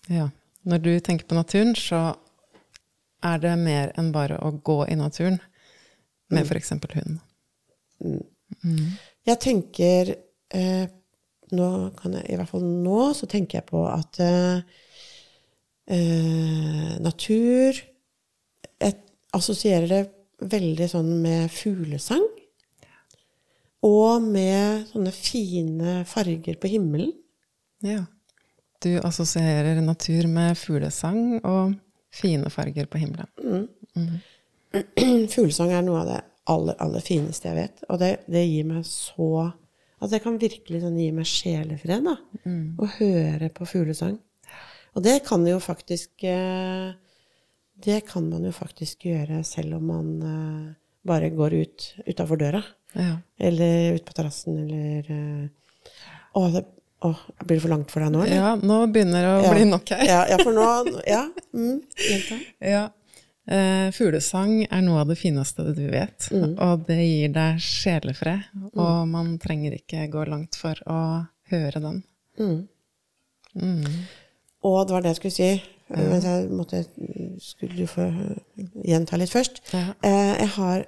ja. 0.08 0.30
Når 0.64 0.78
du 0.80 0.92
tenker 1.04 1.26
på 1.28 1.36
naturen, 1.36 1.74
så 1.76 2.14
er 3.24 3.40
det 3.42 3.56
mer 3.60 3.90
enn 4.00 4.12
bare 4.14 4.38
å 4.40 4.52
gå 4.64 4.78
i 4.88 4.96
naturen 4.96 5.36
med 6.32 6.46
f.eks. 6.48 6.72
hund. 6.94 7.18
Jeg 9.24 9.40
tenker 9.40 10.14
eh, 10.54 10.86
nå 11.56 11.70
kan 11.98 12.16
jeg, 12.18 12.26
I 12.30 12.38
hvert 12.38 12.50
fall 12.50 12.64
nå 12.64 13.08
så 13.16 13.28
tenker 13.30 13.60
jeg 13.60 13.68
på 13.70 13.84
at 13.88 14.20
eh, 14.22 14.80
eh, 15.94 16.94
natur 17.02 17.80
Jeg 18.80 18.96
assosierer 19.34 19.88
det 19.90 20.02
veldig 20.44 20.88
sånn 20.90 21.10
med 21.22 21.52
fuglesang. 21.52 22.24
Og 23.84 24.24
med 24.24 24.88
sånne 24.90 25.12
fine 25.14 26.02
farger 26.08 26.56
på 26.60 26.70
himmelen. 26.72 27.12
Ja. 27.84 28.04
Du 28.84 28.96
assosierer 29.04 29.80
natur 29.84 30.26
med 30.28 30.56
fuglesang 30.58 31.40
og 31.40 31.74
fine 32.14 32.50
farger 32.52 32.88
på 32.90 33.00
himmelen. 33.02 33.68
Fuglesang 35.34 35.70
er 35.72 35.84
noe 35.86 36.00
av 36.02 36.08
det 36.10 36.20
aller, 36.50 36.76
aller 36.82 37.04
fineste 37.04 37.48
jeg 37.50 37.58
vet. 37.58 37.84
Og 37.88 38.00
det, 38.00 38.10
det 38.30 38.44
gir 38.46 38.66
meg 38.68 38.84
så 38.88 39.50
Altså, 40.00 40.10
det 40.16 40.22
kan 40.24 40.38
virkelig 40.42 40.80
sånn 40.82 40.98
gi 41.00 41.08
meg 41.16 41.26
sjelefred, 41.30 42.04
da. 42.04 42.16
Å 42.84 42.88
høre 42.98 43.48
på 43.54 43.66
fuglesang. 43.68 44.18
Og 44.94 45.02
det 45.02 45.20
kan 45.26 45.42
jo 45.48 45.56
faktisk 45.62 46.22
eh, 46.28 46.92
Det 47.84 47.96
kan 48.06 48.28
man 48.30 48.44
jo 48.46 48.52
faktisk 48.54 49.06
gjøre 49.08 49.40
selv 49.46 49.80
om 49.80 49.86
man 49.90 50.10
eh, 50.22 50.66
bare 51.06 51.30
går 51.34 51.56
ut 51.62 51.86
utafor 52.06 52.38
døra. 52.38 52.60
Ja. 52.94 53.16
Eller 53.38 53.96
ut 53.96 54.04
på 54.06 54.14
terrassen, 54.14 54.60
eller 54.66 55.08
eh, 55.10 55.48
Å, 56.38 56.44
det, 56.54 56.62
å, 57.06 57.10
blir 57.42 57.56
det 57.58 57.62
for 57.64 57.72
langt 57.74 57.90
for 57.90 58.04
deg 58.04 58.12
nå, 58.14 58.22
eller? 58.24 58.36
ja, 58.38 58.52
nå 58.58 58.78
begynner 58.94 59.22
det 59.26 59.32
å 59.32 59.42
Ja. 59.48 59.54
bli 59.56 59.64
nok 59.70 59.90
her. 59.94 60.04
Ja, 60.08 60.20
ja, 60.30 60.38
for 60.42 60.54
nå 60.54 60.68
Ja. 61.06 61.24
Mm. 61.54 61.80
Ja. 62.74 62.84
Eh, 63.44 63.90
fuglesang 63.92 64.62
er 64.64 64.80
noe 64.80 65.02
av 65.02 65.10
det 65.12 65.18
fineste 65.20 65.66
du 65.76 65.84
vet, 65.92 66.30
og 66.32 66.86
det 66.88 66.96
gir 67.02 67.32
deg 67.34 67.60
sjelefred. 67.60 68.46
Og 68.72 69.08
man 69.10 69.34
trenger 69.42 69.76
ikke 69.76 70.06
gå 70.12 70.24
langt 70.30 70.56
for 70.56 70.78
å 70.88 71.00
høre 71.52 71.82
den. 71.84 72.00
Mm. 72.40 72.62
Mm. 73.60 73.98
Og 74.64 74.78
det 74.86 74.96
var 74.96 75.04
det 75.04 75.12
jeg 75.12 75.20
skulle 75.20 75.36
si. 75.36 75.50
Mens 75.94 76.24
jeg 76.24 76.48
måtte, 76.48 76.80
skulle 77.44 77.76
du 77.76 77.86
få 77.86 78.08
gjenta 78.88 79.20
litt 79.20 79.32
først. 79.34 79.60
Ja. 79.76 79.92
Eh, 80.00 80.32
jeg 80.40 80.50
har 80.56 80.86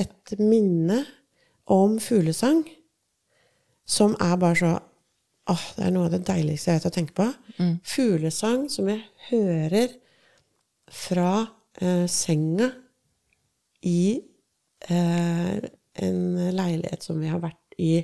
et 0.00 0.36
minne 0.40 1.02
om 1.72 1.98
fuglesang 2.00 2.64
som 3.86 4.16
er 4.20 4.36
bare 4.40 4.60
så 4.60 4.74
Åh, 5.46 5.60
det 5.76 5.84
er 5.86 5.92
noe 5.94 6.08
av 6.08 6.10
det 6.10 6.24
deiligste 6.26 6.72
jeg 6.72 6.80
vet 6.80 6.86
å 6.88 6.90
tenke 6.90 7.14
på. 7.14 7.24
Fuglesang 7.86 8.64
som 8.66 8.88
jeg 8.90 9.04
hører 9.28 9.92
fra 10.90 11.44
eh, 11.80 12.06
senga 12.10 12.70
i 13.86 14.20
eh, 14.88 15.56
en 16.06 16.20
leilighet 16.56 17.02
som 17.02 17.20
vi 17.20 17.30
har 17.32 17.40
vært 17.44 17.78
i 17.78 18.00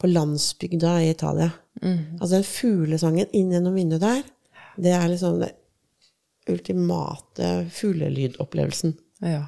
på 0.00 0.08
landsbygda 0.08 0.94
i 1.02 1.10
Italia. 1.12 1.50
Altså 1.80 2.34
den 2.38 2.44
fuglesangen 2.48 3.28
inn 3.36 3.52
gjennom 3.52 3.76
vinduet 3.76 4.00
der, 4.00 4.22
det 4.80 4.94
er 4.96 5.08
liksom 5.12 5.42
den 5.42 5.52
ultimate 6.48 7.50
fuglelydopplevelsen. 7.72 8.94
Ja. 9.18 9.46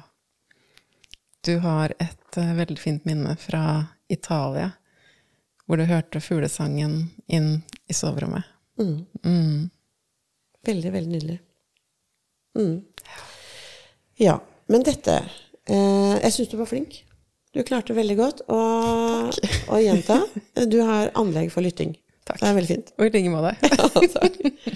Du 1.45 1.57
har 1.57 1.93
et 1.99 2.37
uh, 2.37 2.53
veldig 2.55 2.79
fint 2.79 3.05
minne 3.05 3.35
fra 3.35 3.85
Italia, 4.07 4.71
hvor 5.65 5.77
du 5.77 5.87
hørte 5.89 6.21
fuglesangen 6.21 7.09
inn 7.27 7.49
i 7.89 7.93
soverommet. 7.93 8.45
Mm. 8.79 9.05
Mm. 9.25 9.69
Veldig, 10.65 10.91
veldig 10.91 11.11
nydelig. 11.11 11.39
Mm. 12.57 12.77
Ja. 13.03 13.32
Men 14.71 14.85
dette 14.85 15.17
eh, 15.19 16.15
Jeg 16.21 16.31
syns 16.35 16.51
du 16.51 16.57
var 16.59 16.69
flink. 16.69 17.01
Du 17.53 17.61
klarte 17.65 17.93
veldig 17.93 18.15
godt. 18.17 18.41
å 18.49 19.79
gjenta. 19.81 20.17
jenta, 20.23 20.65
du 20.73 20.79
har 20.85 21.11
anlegg 21.19 21.51
for 21.53 21.65
lytting. 21.65 21.93
Takk. 22.23 22.39
Det 22.39 22.49
er 22.49 22.57
veldig 22.57 22.71
fint. 22.71 22.93
Og 22.97 23.07
i 23.07 23.13
like 23.13 23.33
måte. 23.33 23.55
Ja. 23.67 24.73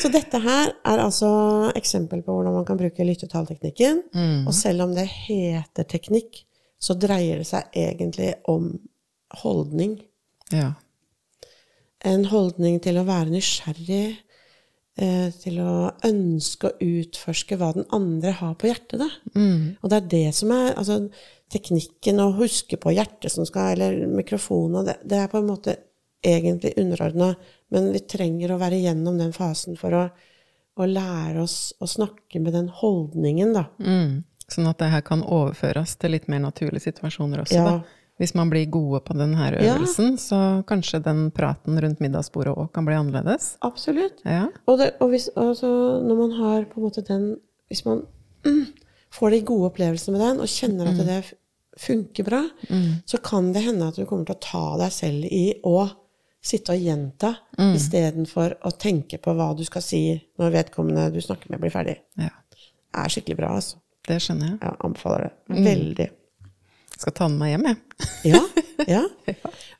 Så 0.00 0.08
dette 0.12 0.38
her 0.40 0.72
er 0.84 1.00
altså 1.02 1.28
eksempel 1.76 2.22
på 2.24 2.34
hvordan 2.34 2.54
man 2.56 2.64
kan 2.68 2.78
bruke 2.80 3.04
lyttetallteknikken. 3.04 4.02
Mm. 4.16 4.46
Og 4.48 4.54
selv 4.56 4.86
om 4.86 4.94
det 4.96 5.06
heter 5.08 5.86
teknikk, 5.88 6.42
så 6.80 6.96
dreier 6.98 7.40
det 7.40 7.48
seg 7.48 7.76
egentlig 7.78 8.32
om 8.50 8.70
holdning. 9.42 9.98
Ja. 10.52 10.72
En 12.04 12.26
holdning 12.28 12.80
til 12.84 13.00
å 13.00 13.06
være 13.08 13.32
nysgjerrig, 13.32 14.18
til 14.94 15.56
å 15.58 15.90
ønske 16.06 16.68
å 16.70 16.76
utforske 16.78 17.56
hva 17.58 17.72
den 17.74 17.86
andre 17.94 18.30
har 18.38 18.52
på 18.54 18.68
hjertet. 18.68 19.02
Mm. 19.34 19.74
Og 19.80 19.90
det 19.90 19.96
er 19.96 20.12
det 20.12 20.28
som 20.38 20.52
er 20.54 20.68
altså, 20.78 21.00
teknikken 21.50 22.22
å 22.22 22.28
huske 22.38 22.78
på 22.78 22.92
hjertet 22.94 23.34
som 23.34 23.46
skal, 23.48 23.74
eller 23.74 24.06
mikrofonen, 24.06 24.86
det, 24.86 25.00
det 25.02 25.18
er 25.18 25.32
på 25.32 25.40
en 25.40 25.50
måte 25.50 25.74
egentlig 26.24 26.72
underordna, 26.80 27.34
Men 27.74 27.90
vi 27.92 28.04
trenger 28.06 28.52
å 28.54 28.58
være 28.60 28.78
gjennom 28.78 29.16
den 29.18 29.32
fasen 29.34 29.74
for 29.76 29.96
å, 29.98 30.04
å 30.78 30.86
lære 30.86 31.42
oss 31.42 31.74
å 31.82 31.88
snakke 31.90 32.38
med 32.38 32.54
den 32.54 32.68
holdningen, 32.70 33.50
da. 33.56 33.64
Mm. 33.82 34.22
Sånn 34.46 34.68
at 34.70 34.78
det 34.78 34.92
her 34.92 35.02
kan 35.02 35.24
overføres 35.24 35.96
til 35.98 36.14
litt 36.14 36.28
mer 36.30 36.44
naturlige 36.44 36.86
situasjoner 36.86 37.42
også, 37.42 37.58
Ja. 37.58 37.64
da. 37.64 38.03
Hvis 38.18 38.34
man 38.38 38.50
blir 38.50 38.66
gode 38.70 39.00
på 39.02 39.14
denne 39.18 39.48
Ja. 39.60 39.74
øvelsen, 39.74 40.16
så 40.18 40.62
kanskje 40.66 41.02
den 41.02 41.30
praten 41.34 41.80
rundt 41.82 41.98
middagsbordet 42.00 42.54
òg 42.56 42.72
kan 42.72 42.84
bli 42.86 42.94
annerledes. 42.94 43.56
Absolutt. 43.62 44.20
Ja. 44.24 44.46
Og, 44.68 44.78
det, 44.78 44.92
og 45.00 45.08
hvis, 45.10 45.28
altså, 45.36 45.66
når 46.04 46.16
man 46.20 46.30
har 46.38 46.64
på 46.70 46.78
en 46.80 46.84
måte 46.88 47.02
den 47.06 47.36
Hvis 47.68 47.84
man 47.84 48.04
mm, 48.44 48.66
får 49.10 49.30
de 49.30 49.40
gode 49.42 49.70
opplevelsene 49.72 50.12
med 50.18 50.20
den, 50.20 50.40
og 50.40 50.46
kjenner 50.46 50.86
at 50.92 51.06
det 51.06 51.32
funker 51.80 52.22
bra, 52.24 52.42
så 53.06 53.18
kan 53.22 53.52
det 53.52 53.62
hende 53.64 53.88
at 53.88 53.96
du 53.96 54.04
kommer 54.06 54.24
til 54.28 54.36
å 54.36 54.40
ta 54.40 54.76
deg 54.78 54.92
selv 54.92 55.24
i 55.24 55.54
å 55.64 55.90
sitte 56.44 56.72
og 56.76 56.78
gjenta, 56.78 57.36
Mm. 57.58 57.72
istedenfor 57.74 58.54
å 58.66 58.70
tenke 58.78 59.18
på 59.18 59.32
hva 59.34 59.56
du 59.56 59.64
skal 59.64 59.82
si 59.82 60.20
når 60.38 60.50
vedkommende 60.52 61.12
du 61.12 61.20
snakker 61.20 61.50
med, 61.50 61.60
blir 61.60 61.70
ferdig. 61.70 61.96
ja. 62.18 62.28
Det 62.94 63.00
er 63.00 63.08
skikkelig 63.08 63.36
bra, 63.36 63.48
altså. 63.56 63.76
Det 64.06 64.20
skjønner 64.22 64.50
jeg. 64.52 64.58
Jeg 64.60 64.76
anbefaler 64.84 65.22
det. 65.24 65.32
Mm. 65.56 65.64
Veldig. 65.64 66.08
Skal 67.04 67.12
ta 67.12 67.26
den 67.28 67.36
med 67.36 67.50
hjem, 67.52 67.66
jeg. 67.68 67.80
Ja. 68.34 68.40
ja. 68.88 69.02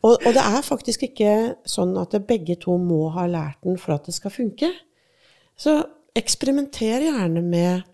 Og, 0.05 0.13
og 0.13 0.31
det 0.37 0.43
er 0.45 0.61
faktisk 0.65 1.07
ikke 1.07 1.31
sånn 1.69 1.95
at 1.97 2.13
begge 2.29 2.59
to 2.61 2.77
må 2.79 3.07
ha 3.15 3.25
lært 3.27 3.63
den 3.65 3.79
for 3.81 3.97
at 3.97 4.05
det 4.05 4.13
skal 4.15 4.33
funke. 4.33 4.69
Så 5.57 5.79
eksperimenter 6.15 7.07
gjerne 7.07 7.41
med 7.41 7.87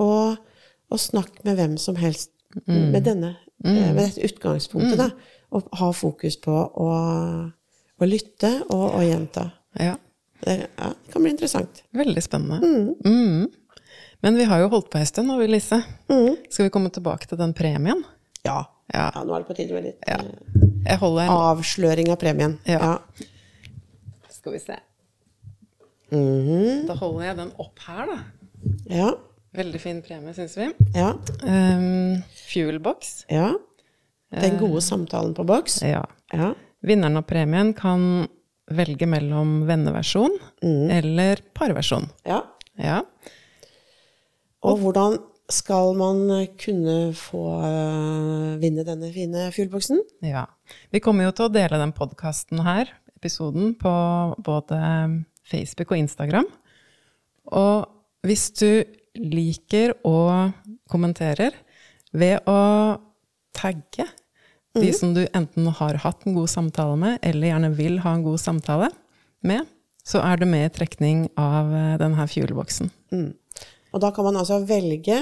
å, 0.00 0.10
å 0.32 0.98
snakke 0.98 1.44
med 1.44 1.60
hvem 1.60 1.76
som 1.80 1.98
helst 2.00 2.32
med, 2.64 3.02
denne, 3.04 3.34
mm. 3.60 3.68
med 3.76 4.00
dette 4.00 4.24
utgangspunktet. 4.30 4.96
Da, 4.98 5.10
og 5.52 5.68
ha 5.76 5.90
fokus 5.94 6.38
på 6.40 6.56
å, 6.56 6.90
å 8.00 8.08
lytte 8.08 8.54
og 8.72 8.86
å 8.96 9.02
gjenta. 9.04 9.50
Ja. 9.76 9.98
Det, 10.40 10.56
ja, 10.64 10.88
det 10.96 11.12
kan 11.12 11.26
bli 11.26 11.34
interessant. 11.34 11.82
Veldig 11.92 12.24
spennende. 12.24 12.64
Mm. 13.04 13.44
Men 14.24 14.40
vi 14.40 14.48
har 14.48 14.64
jo 14.64 14.72
holdt 14.72 14.88
på 14.92 15.00
en 15.02 15.12
stund 15.12 15.28
nå, 15.28 15.36
vi, 15.42 15.50
Lise. 15.52 15.82
Skal 16.48 16.70
vi 16.70 16.72
komme 16.72 16.92
tilbake 16.92 17.28
til 17.28 17.40
den 17.40 17.52
premien? 17.56 18.00
Ja. 18.46 18.58
Ja. 18.92 19.10
ja 19.14 19.22
nå 19.24 19.34
er 19.36 19.42
det 19.44 19.48
på 19.50 19.56
tide 19.58 19.74
med 19.76 19.84
litt 19.84 20.08
Ja. 20.08 20.18
eh, 20.86 21.02
avsløring 21.30 22.10
av 22.10 22.16
premien. 22.22 22.58
Ja. 22.66 22.98
Skal 24.30 24.52
vi 24.56 24.58
se. 24.62 24.78
Mhm. 26.10 26.86
Da 26.88 26.94
holder 26.98 27.26
jeg 27.28 27.36
den 27.38 27.52
opp 27.62 27.78
her, 27.86 28.06
da. 28.10 28.18
ja. 28.90 29.10
Veldig 29.54 29.80
fin 29.82 29.98
premie, 30.02 30.32
syns 30.34 30.52
vi. 30.58 30.68
ja. 30.94 31.08
Um, 31.42 32.20
Fuelbox. 32.46 33.24
Ja. 33.30 33.48
Den 34.30 34.58
gode 34.60 34.80
samtalen 34.86 35.34
på 35.34 35.42
boks. 35.46 35.80
Ja. 35.82 36.04
Ja. 36.32 36.52
Vinneren 36.86 37.18
av 37.18 37.24
premien 37.26 37.72
kan 37.74 38.28
velge 38.70 39.08
mellom 39.10 39.64
venneversjon 39.66 40.36
eller 40.62 41.42
parversjon. 41.54 42.08
ja. 42.26 42.42
Ja. 42.80 43.00
Og 44.64 44.78
hvordan 44.80 45.18
skal 45.54 45.94
man 45.98 46.22
kunne 46.60 47.12
få 47.18 47.44
øh, 47.66 48.60
vinne 48.62 48.84
denne 48.86 49.10
fine 49.14 49.50
fuglboksen? 49.54 50.00
ja. 50.26 50.46
Vi 50.94 51.00
kommer 51.02 51.26
jo 51.26 51.34
til 51.34 51.48
å 51.48 51.52
dele 51.52 51.80
den 51.80 51.92
podkasten 51.96 52.62
her, 52.62 52.92
episoden, 53.18 53.74
på 53.74 53.92
både 54.38 54.78
Facebook 55.50 55.90
og 55.90 55.98
Instagram. 55.98 56.46
Og 57.50 57.88
hvis 58.26 58.50
du 58.54 58.84
liker 59.18 59.96
og 60.06 60.54
kommenterer 60.90 61.56
ved 62.14 62.46
å 62.48 62.60
tagge 63.56 64.06
de 64.78 64.92
som 64.94 65.14
du 65.16 65.24
enten 65.34 65.66
har 65.80 65.98
hatt 66.04 66.22
en 66.26 66.36
god 66.36 66.50
samtale 66.52 66.94
med, 66.98 67.18
eller 67.26 67.50
gjerne 67.50 67.72
vil 67.74 67.98
ha 68.04 68.14
en 68.14 68.24
god 68.26 68.38
samtale 68.38 68.90
med, 69.42 69.66
så 70.06 70.22
er 70.22 70.40
du 70.40 70.46
med 70.48 70.68
i 70.68 70.72
trekning 70.74 71.26
av 71.38 71.74
eh, 71.74 71.96
denne 72.00 72.26
fuelboksen. 72.30 72.90
Og 73.90 74.02
da 74.02 74.12
kan 74.14 74.28
man 74.28 74.38
altså 74.40 74.60
velge 74.66 75.18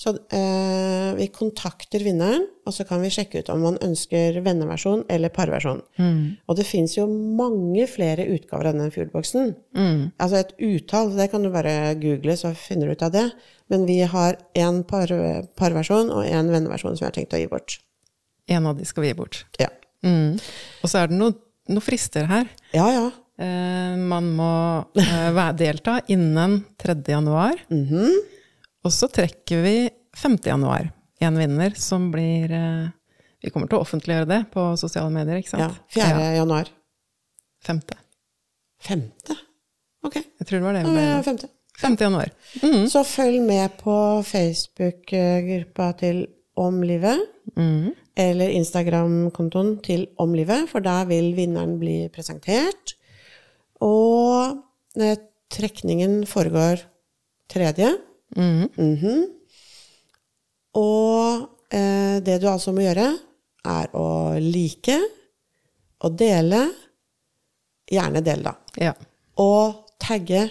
Så 0.00 0.14
eh, 0.32 1.10
vi 1.18 1.26
kontakter 1.28 2.00
vinneren, 2.00 2.46
og 2.64 2.72
så 2.72 2.86
kan 2.88 3.02
vi 3.04 3.10
sjekke 3.12 3.42
ut 3.42 3.50
om 3.52 3.60
man 3.66 3.76
ønsker 3.84 4.38
venneversjon 4.40 5.02
eller 5.12 5.32
parversjon. 5.34 5.82
Og 6.48 6.56
det 6.56 6.64
fins 6.64 6.94
jo 6.96 7.04
mange 7.10 7.84
flere 7.90 8.24
utgaver 8.32 8.70
av 8.70 8.78
denne 8.78 8.88
Mm. 9.76 10.08
Altså 10.16 10.40
et 10.40 10.54
utall, 10.56 11.12
det 11.18 11.28
kan 11.34 11.44
du 11.44 11.50
bare 11.52 11.92
google, 12.00 12.38
så 12.40 12.54
finner 12.56 12.88
du 12.88 12.96
ut 12.96 13.04
av 13.04 13.12
det. 13.12 13.26
Men 13.68 13.84
vi 13.90 14.00
har 14.08 14.40
én 14.56 14.80
par, 14.88 15.12
parversjon 15.60 16.08
og 16.16 16.24
én 16.24 16.48
venneversjon 16.48 16.96
som 16.96 17.04
vi 17.04 17.10
har 17.10 17.16
tenkt 17.20 17.36
å 17.36 17.42
gi 17.42 17.52
bort. 17.52 17.76
En 18.48 18.72
av 18.72 18.80
de 18.80 18.88
skal 18.88 19.04
vi 19.04 19.12
gi 19.12 19.20
bort. 19.20 19.44
Ja. 19.60 19.68
Mm. 20.00 20.40
Og 20.80 20.88
så 20.88 21.02
er 21.02 21.12
det 21.12 21.20
noe, 21.20 21.36
noe 21.68 21.84
frister 21.84 22.24
her. 22.30 22.48
Ja, 22.72 22.88
ja. 22.96 23.10
Eh, 23.40 24.00
man 24.00 24.32
må 24.36 24.52
eh, 24.96 25.44
delta 25.60 26.00
innen 26.08 26.62
3. 26.80 27.02
januar. 27.12 27.60
Og 28.84 28.92
så 28.94 29.08
trekker 29.12 29.62
vi 29.64 29.74
5. 30.16 30.38
januar 30.48 30.88
en 31.20 31.36
vinner 31.36 31.74
som 31.76 32.06
blir 32.12 32.50
eh, 32.56 32.88
Vi 33.44 33.50
kommer 33.52 33.68
til 33.68 33.78
å 33.78 33.84
offentliggjøre 33.84 34.28
det 34.28 34.38
på 34.54 34.64
sosiale 34.80 35.12
medier, 35.12 35.40
ikke 35.40 35.52
sant? 35.52 35.62
ja. 35.62 35.68
sant? 35.70 35.94
4. 35.96 36.08
Ja, 36.24 36.30
januar. 36.40 36.70
femte. 37.64 37.96
Femte? 38.80 39.36
Ok. 40.04 40.16
Jeg 40.16 40.46
tror 40.48 40.58
det 40.58 40.64
var 40.64 40.76
det. 40.78 40.82
Ja, 40.84 40.88
vi 40.88 40.96
ble 40.96 41.06
men 41.12 41.24
femte. 41.26 41.48
5. 41.80 41.96
januar. 42.00 42.30
Mm. 42.62 42.82
Så 42.92 43.02
følg 43.08 43.40
med 43.44 43.76
på 43.80 43.94
Facebook-gruppa 44.28 45.90
til 46.00 46.26
Om 46.60 46.82
livet, 46.84 47.20
Mm. 47.56 47.94
eller 48.16 48.50
Instagram-kontoen 48.52 49.82
til 49.82 50.06
Om 50.18 50.34
livet, 50.36 50.68
for 50.68 50.80
da 50.84 51.04
vil 51.08 51.32
vinneren 51.36 51.78
bli 51.80 52.08
presentert. 52.12 52.94
Og 53.80 54.60
eh, 55.00 55.16
trekningen 55.50 56.26
foregår 56.28 56.82
tredje. 57.48 57.94
Mm. 58.36 58.68
Mhm. 58.76 59.22
Og 60.80 61.74
eh, 61.74 62.18
det 62.22 62.38
du 62.42 62.46
altså 62.50 62.72
må 62.74 62.84
gjøre, 62.84 63.08
er 63.66 63.96
å 63.98 64.06
like 64.40 64.96
og 66.06 66.16
dele. 66.18 66.64
Gjerne 67.90 68.22
dele, 68.22 68.52
da. 68.52 68.82
Ja. 68.90 68.92
Og 69.42 69.96
tagge 70.00 70.44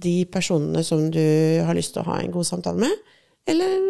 de 0.00 0.16
personene 0.32 0.82
som 0.84 1.06
du 1.12 1.24
har 1.64 1.76
lyst 1.76 1.94
til 1.94 2.04
å 2.04 2.10
ha 2.10 2.18
en 2.20 2.32
god 2.34 2.48
samtale 2.48 2.84
med, 2.84 3.14
eller 3.48 3.88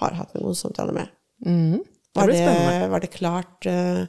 har 0.00 0.16
hatt 0.18 0.34
en 0.36 0.44
god 0.46 0.56
samtale 0.58 0.94
med. 0.96 1.12
Mm. 1.44 1.82
Det 2.16 2.22
Var 2.22 2.32
det, 2.32 2.88
var 2.88 3.02
det 3.04 3.10
klart 3.12 3.66
eh, 3.68 4.06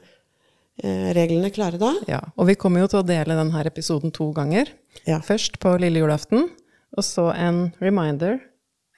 Reglene 1.18 1.50
klare 1.52 1.80
da? 1.82 1.90
Ja. 2.08 2.22
Og 2.38 2.48
vi 2.48 2.56
kommer 2.56 2.84
jo 2.84 2.88
til 2.92 3.02
å 3.02 3.08
dele 3.08 3.36
denne 3.36 3.64
episoden 3.68 4.14
to 4.16 4.30
ganger. 4.36 4.70
Ja. 5.10 5.18
Først 5.26 5.58
på 5.60 5.74
lille 5.82 6.04
julaften, 6.04 6.48
og 6.96 7.06
så 7.06 7.28
en 7.36 7.68
reminder 7.84 8.38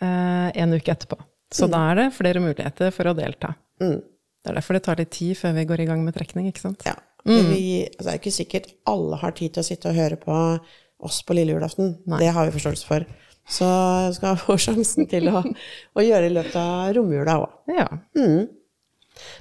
eh, 0.02 0.50
en 0.54 0.76
uke 0.76 0.94
etterpå. 0.94 1.18
Så 1.54 1.66
da 1.72 1.82
er 1.90 1.98
det 1.98 2.10
flere 2.14 2.42
muligheter 2.44 2.92
for 2.94 3.10
å 3.10 3.16
delta. 3.18 3.56
Mm. 3.82 4.02
Det 4.40 4.52
er 4.52 4.60
derfor 4.60 4.78
det 4.78 4.84
tar 4.86 5.00
litt 5.02 5.12
tid 5.16 5.38
før 5.40 5.56
vi 5.58 5.66
går 5.70 5.82
i 5.84 5.88
gang 5.90 6.04
med 6.06 6.16
trekning, 6.16 6.52
ikke 6.52 6.68
sant? 6.68 6.86
ja. 6.86 6.96
Vi, 7.28 7.84
altså, 7.84 8.06
det 8.06 8.12
er 8.14 8.20
ikke 8.22 8.32
sikkert 8.32 8.70
alle 8.88 9.18
har 9.20 9.34
tid 9.36 9.52
til 9.54 9.62
å 9.62 9.68
sitte 9.68 9.90
og 9.92 9.98
høre 9.98 10.16
på 10.22 10.36
oss 11.06 11.18
på 11.28 11.36
lille 11.36 11.52
julaften. 11.52 11.98
Det 12.20 12.30
har 12.36 12.48
vi 12.48 12.54
forståelse 12.56 12.88
for. 12.88 13.04
Så 13.50 13.68
skal 14.16 14.38
få 14.40 14.56
sjansen 14.62 15.08
til 15.10 15.28
å, 15.32 15.42
å 15.98 16.06
gjøre 16.06 16.30
i 16.30 16.34
løpet 16.34 16.56
av 16.62 16.94
romjula 16.96 17.36
òg. 17.42 17.58
Ja. 17.76 17.88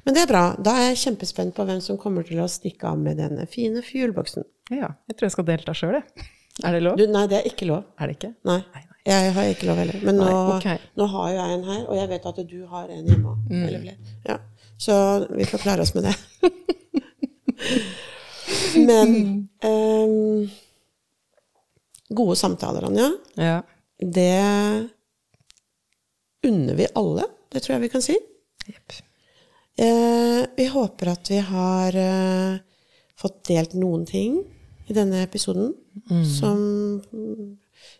Men 0.04 0.16
det 0.16 0.24
er 0.24 0.30
bra. 0.30 0.42
Da 0.58 0.74
er 0.78 0.90
jeg 0.90 1.02
kjempespent 1.04 1.54
på 1.56 1.66
hvem 1.68 1.80
som 1.84 2.00
kommer 2.00 2.26
til 2.26 2.40
å 2.42 2.48
stikke 2.50 2.90
av 2.90 2.98
med 3.00 3.20
denne 3.20 3.46
fine 3.50 3.84
fuglboksen. 3.84 4.46
ja. 4.74 4.90
Jeg 5.08 5.18
tror 5.18 5.28
jeg 5.28 5.36
skal 5.36 5.48
delta 5.52 5.76
sjøl, 5.76 6.00
jeg. 6.00 6.28
Er 6.64 6.74
det 6.74 6.82
lov? 6.82 6.98
Du, 6.98 7.06
nei, 7.10 7.24
det 7.30 7.40
er 7.40 7.50
ikke 7.50 7.68
lov. 7.68 7.82
Er 7.98 8.10
det 8.10 8.18
ikke? 8.18 8.32
Nei. 8.48 8.60
Nei, 8.74 8.84
nei. 8.84 8.96
Jeg 9.08 9.32
har 9.36 9.50
ikke 9.52 9.68
lov 9.70 9.80
heller. 9.80 9.98
Men 10.04 10.18
nå, 10.20 10.28
okay. 10.56 10.82
nå 10.98 11.06
har 11.14 11.30
jo 11.30 11.38
jeg 11.38 11.56
en 11.56 11.66
her, 11.70 11.82
og 11.86 11.96
jeg 11.96 12.10
vet 12.10 12.28
at 12.30 12.40
du 12.50 12.58
har 12.68 12.90
en 12.92 13.08
hjemme. 13.08 13.34
Mm. 13.48 13.62
Eller 13.62 13.84
flere. 13.84 14.14
Ja. 14.26 14.36
Så 14.78 14.94
vi 15.30 15.46
får 15.48 15.64
klare 15.64 15.86
oss 15.86 15.94
med 15.96 16.08
det. 16.08 16.16
Men 18.88 19.10
um, 19.64 20.48
Gode 22.08 22.36
samtaler, 22.36 22.86
Anja. 22.88 23.10
Ja. 23.34 23.62
Det 23.98 24.88
unner 26.46 26.74
vi 26.74 26.86
alle. 26.94 27.24
Det 27.52 27.60
tror 27.60 27.74
jeg 27.74 27.86
vi 27.86 27.92
kan 27.92 28.04
si. 28.04 28.16
Yep. 28.68 28.92
Eh, 29.78 30.46
vi 30.56 30.66
håper 30.66 31.12
at 31.12 31.30
vi 31.30 31.38
har 31.38 31.96
eh, 31.96 32.56
fått 33.16 33.44
delt 33.48 33.76
noen 33.78 34.06
ting 34.06 34.40
i 34.88 34.96
denne 34.96 35.22
episoden 35.22 35.74
som 36.24 36.60
mm, 37.12 37.56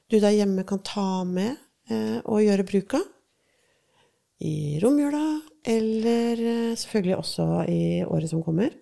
du 0.09 0.19
der 0.19 0.37
hjemme 0.37 0.65
kan 0.69 0.81
ta 0.85 1.25
med 1.29 1.57
eh, 1.91 2.19
og 2.25 2.43
gjøre 2.45 2.67
bruk 2.69 2.97
av. 2.99 3.07
I 4.39 4.79
romjula, 4.83 5.41
eller 5.67 6.41
eh, 6.41 6.77
selvfølgelig 6.79 7.17
også 7.19 7.47
i 7.69 7.81
året 8.07 8.31
som 8.31 8.45
kommer. 8.47 8.73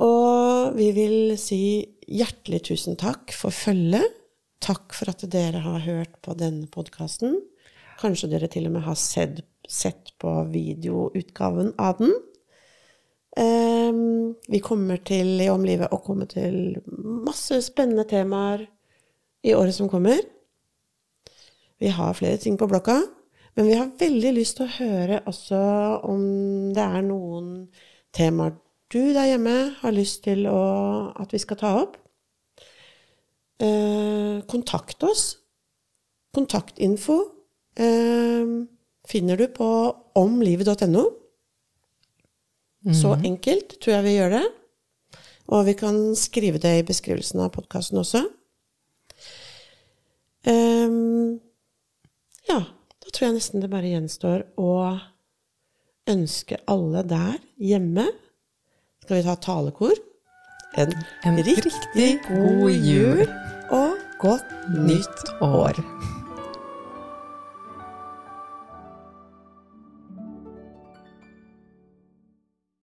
Og 0.00 0.76
vi 0.76 0.90
vil 0.96 1.36
si 1.40 1.62
hjertelig 2.08 2.62
tusen 2.70 2.98
takk 3.00 3.34
for 3.36 3.52
følget. 3.52 4.16
Takk 4.60 4.92
for 4.96 5.12
at 5.12 5.24
dere 5.32 5.62
har 5.64 5.82
hørt 5.86 6.18
på 6.24 6.36
denne 6.36 6.68
podkasten. 6.72 7.38
Kanskje 8.00 8.30
dere 8.32 8.48
til 8.52 8.68
og 8.68 8.76
med 8.76 8.84
har 8.84 8.96
sett, 8.96 9.42
sett 9.68 10.12
på 10.20 10.32
videoutgaven 10.52 11.74
av 11.80 12.00
den. 12.00 12.14
Ehm, 13.38 14.34
vi 14.48 14.58
kommer 14.58 14.96
til 15.06 15.40
i 15.40 15.48
Om 15.50 15.64
livet 15.64 15.92
å 15.92 16.00
komme 16.02 16.26
til 16.30 16.80
masse 16.90 17.60
spennende 17.62 18.06
temaer 18.10 18.66
i 19.46 19.54
året 19.54 19.74
som 19.74 19.88
kommer. 19.88 20.18
Vi 21.80 21.88
har 21.88 22.16
flere 22.18 22.36
ting 22.36 22.58
på 22.58 22.68
blokka, 22.68 22.98
men 23.56 23.66
vi 23.66 23.76
har 23.78 23.92
veldig 23.98 24.32
lyst 24.36 24.58
til 24.58 24.66
å 24.66 24.74
høre 24.78 25.22
også 25.30 25.60
om 26.10 26.24
det 26.74 26.82
er 26.84 27.06
noen 27.06 27.54
temaer 28.12 28.58
du 28.90 29.12
der 29.14 29.28
hjemme 29.30 29.56
har 29.78 29.94
lyst 29.94 30.24
til 30.26 30.48
å, 30.50 30.60
at 31.14 31.30
vi 31.30 31.38
skal 31.38 31.58
ta 31.60 31.70
opp. 31.78 31.94
Eh, 33.62 34.40
kontakt 34.50 35.04
oss. 35.06 35.36
Kontaktinfo 36.34 37.20
eh, 37.78 38.50
finner 39.06 39.38
du 39.38 39.46
på 39.54 39.68
omlivet.no. 40.18 41.04
Så 42.88 43.12
enkelt 43.28 43.76
tror 43.76 43.98
jeg 43.98 44.06
vi 44.06 44.16
gjør 44.16 44.34
det. 44.38 44.44
Og 45.50 45.66
vi 45.66 45.74
kan 45.76 45.98
skrive 46.16 46.60
det 46.62 46.72
i 46.78 46.86
beskrivelsen 46.86 47.42
av 47.44 47.50
podkasten 47.52 48.00
også. 48.00 48.22
Um, 50.48 51.40
ja, 52.48 52.62
da 52.64 53.12
tror 53.12 53.26
jeg 53.26 53.36
nesten 53.36 53.60
det 53.60 53.68
bare 53.68 53.90
gjenstår 53.90 54.46
å 54.56 54.70
ønske 56.08 56.56
alle 56.64 57.02
der 57.04 57.36
hjemme 57.60 58.06
Skal 59.04 59.18
vi 59.18 59.26
ta 59.26 59.34
talekor? 59.36 59.92
En, 60.80 60.94
En 61.28 61.36
riktig 61.44 62.08
god 62.30 62.70
jul 62.72 63.26
og 63.74 64.00
godt 64.22 64.56
nytt 64.78 65.34
år. 65.44 65.76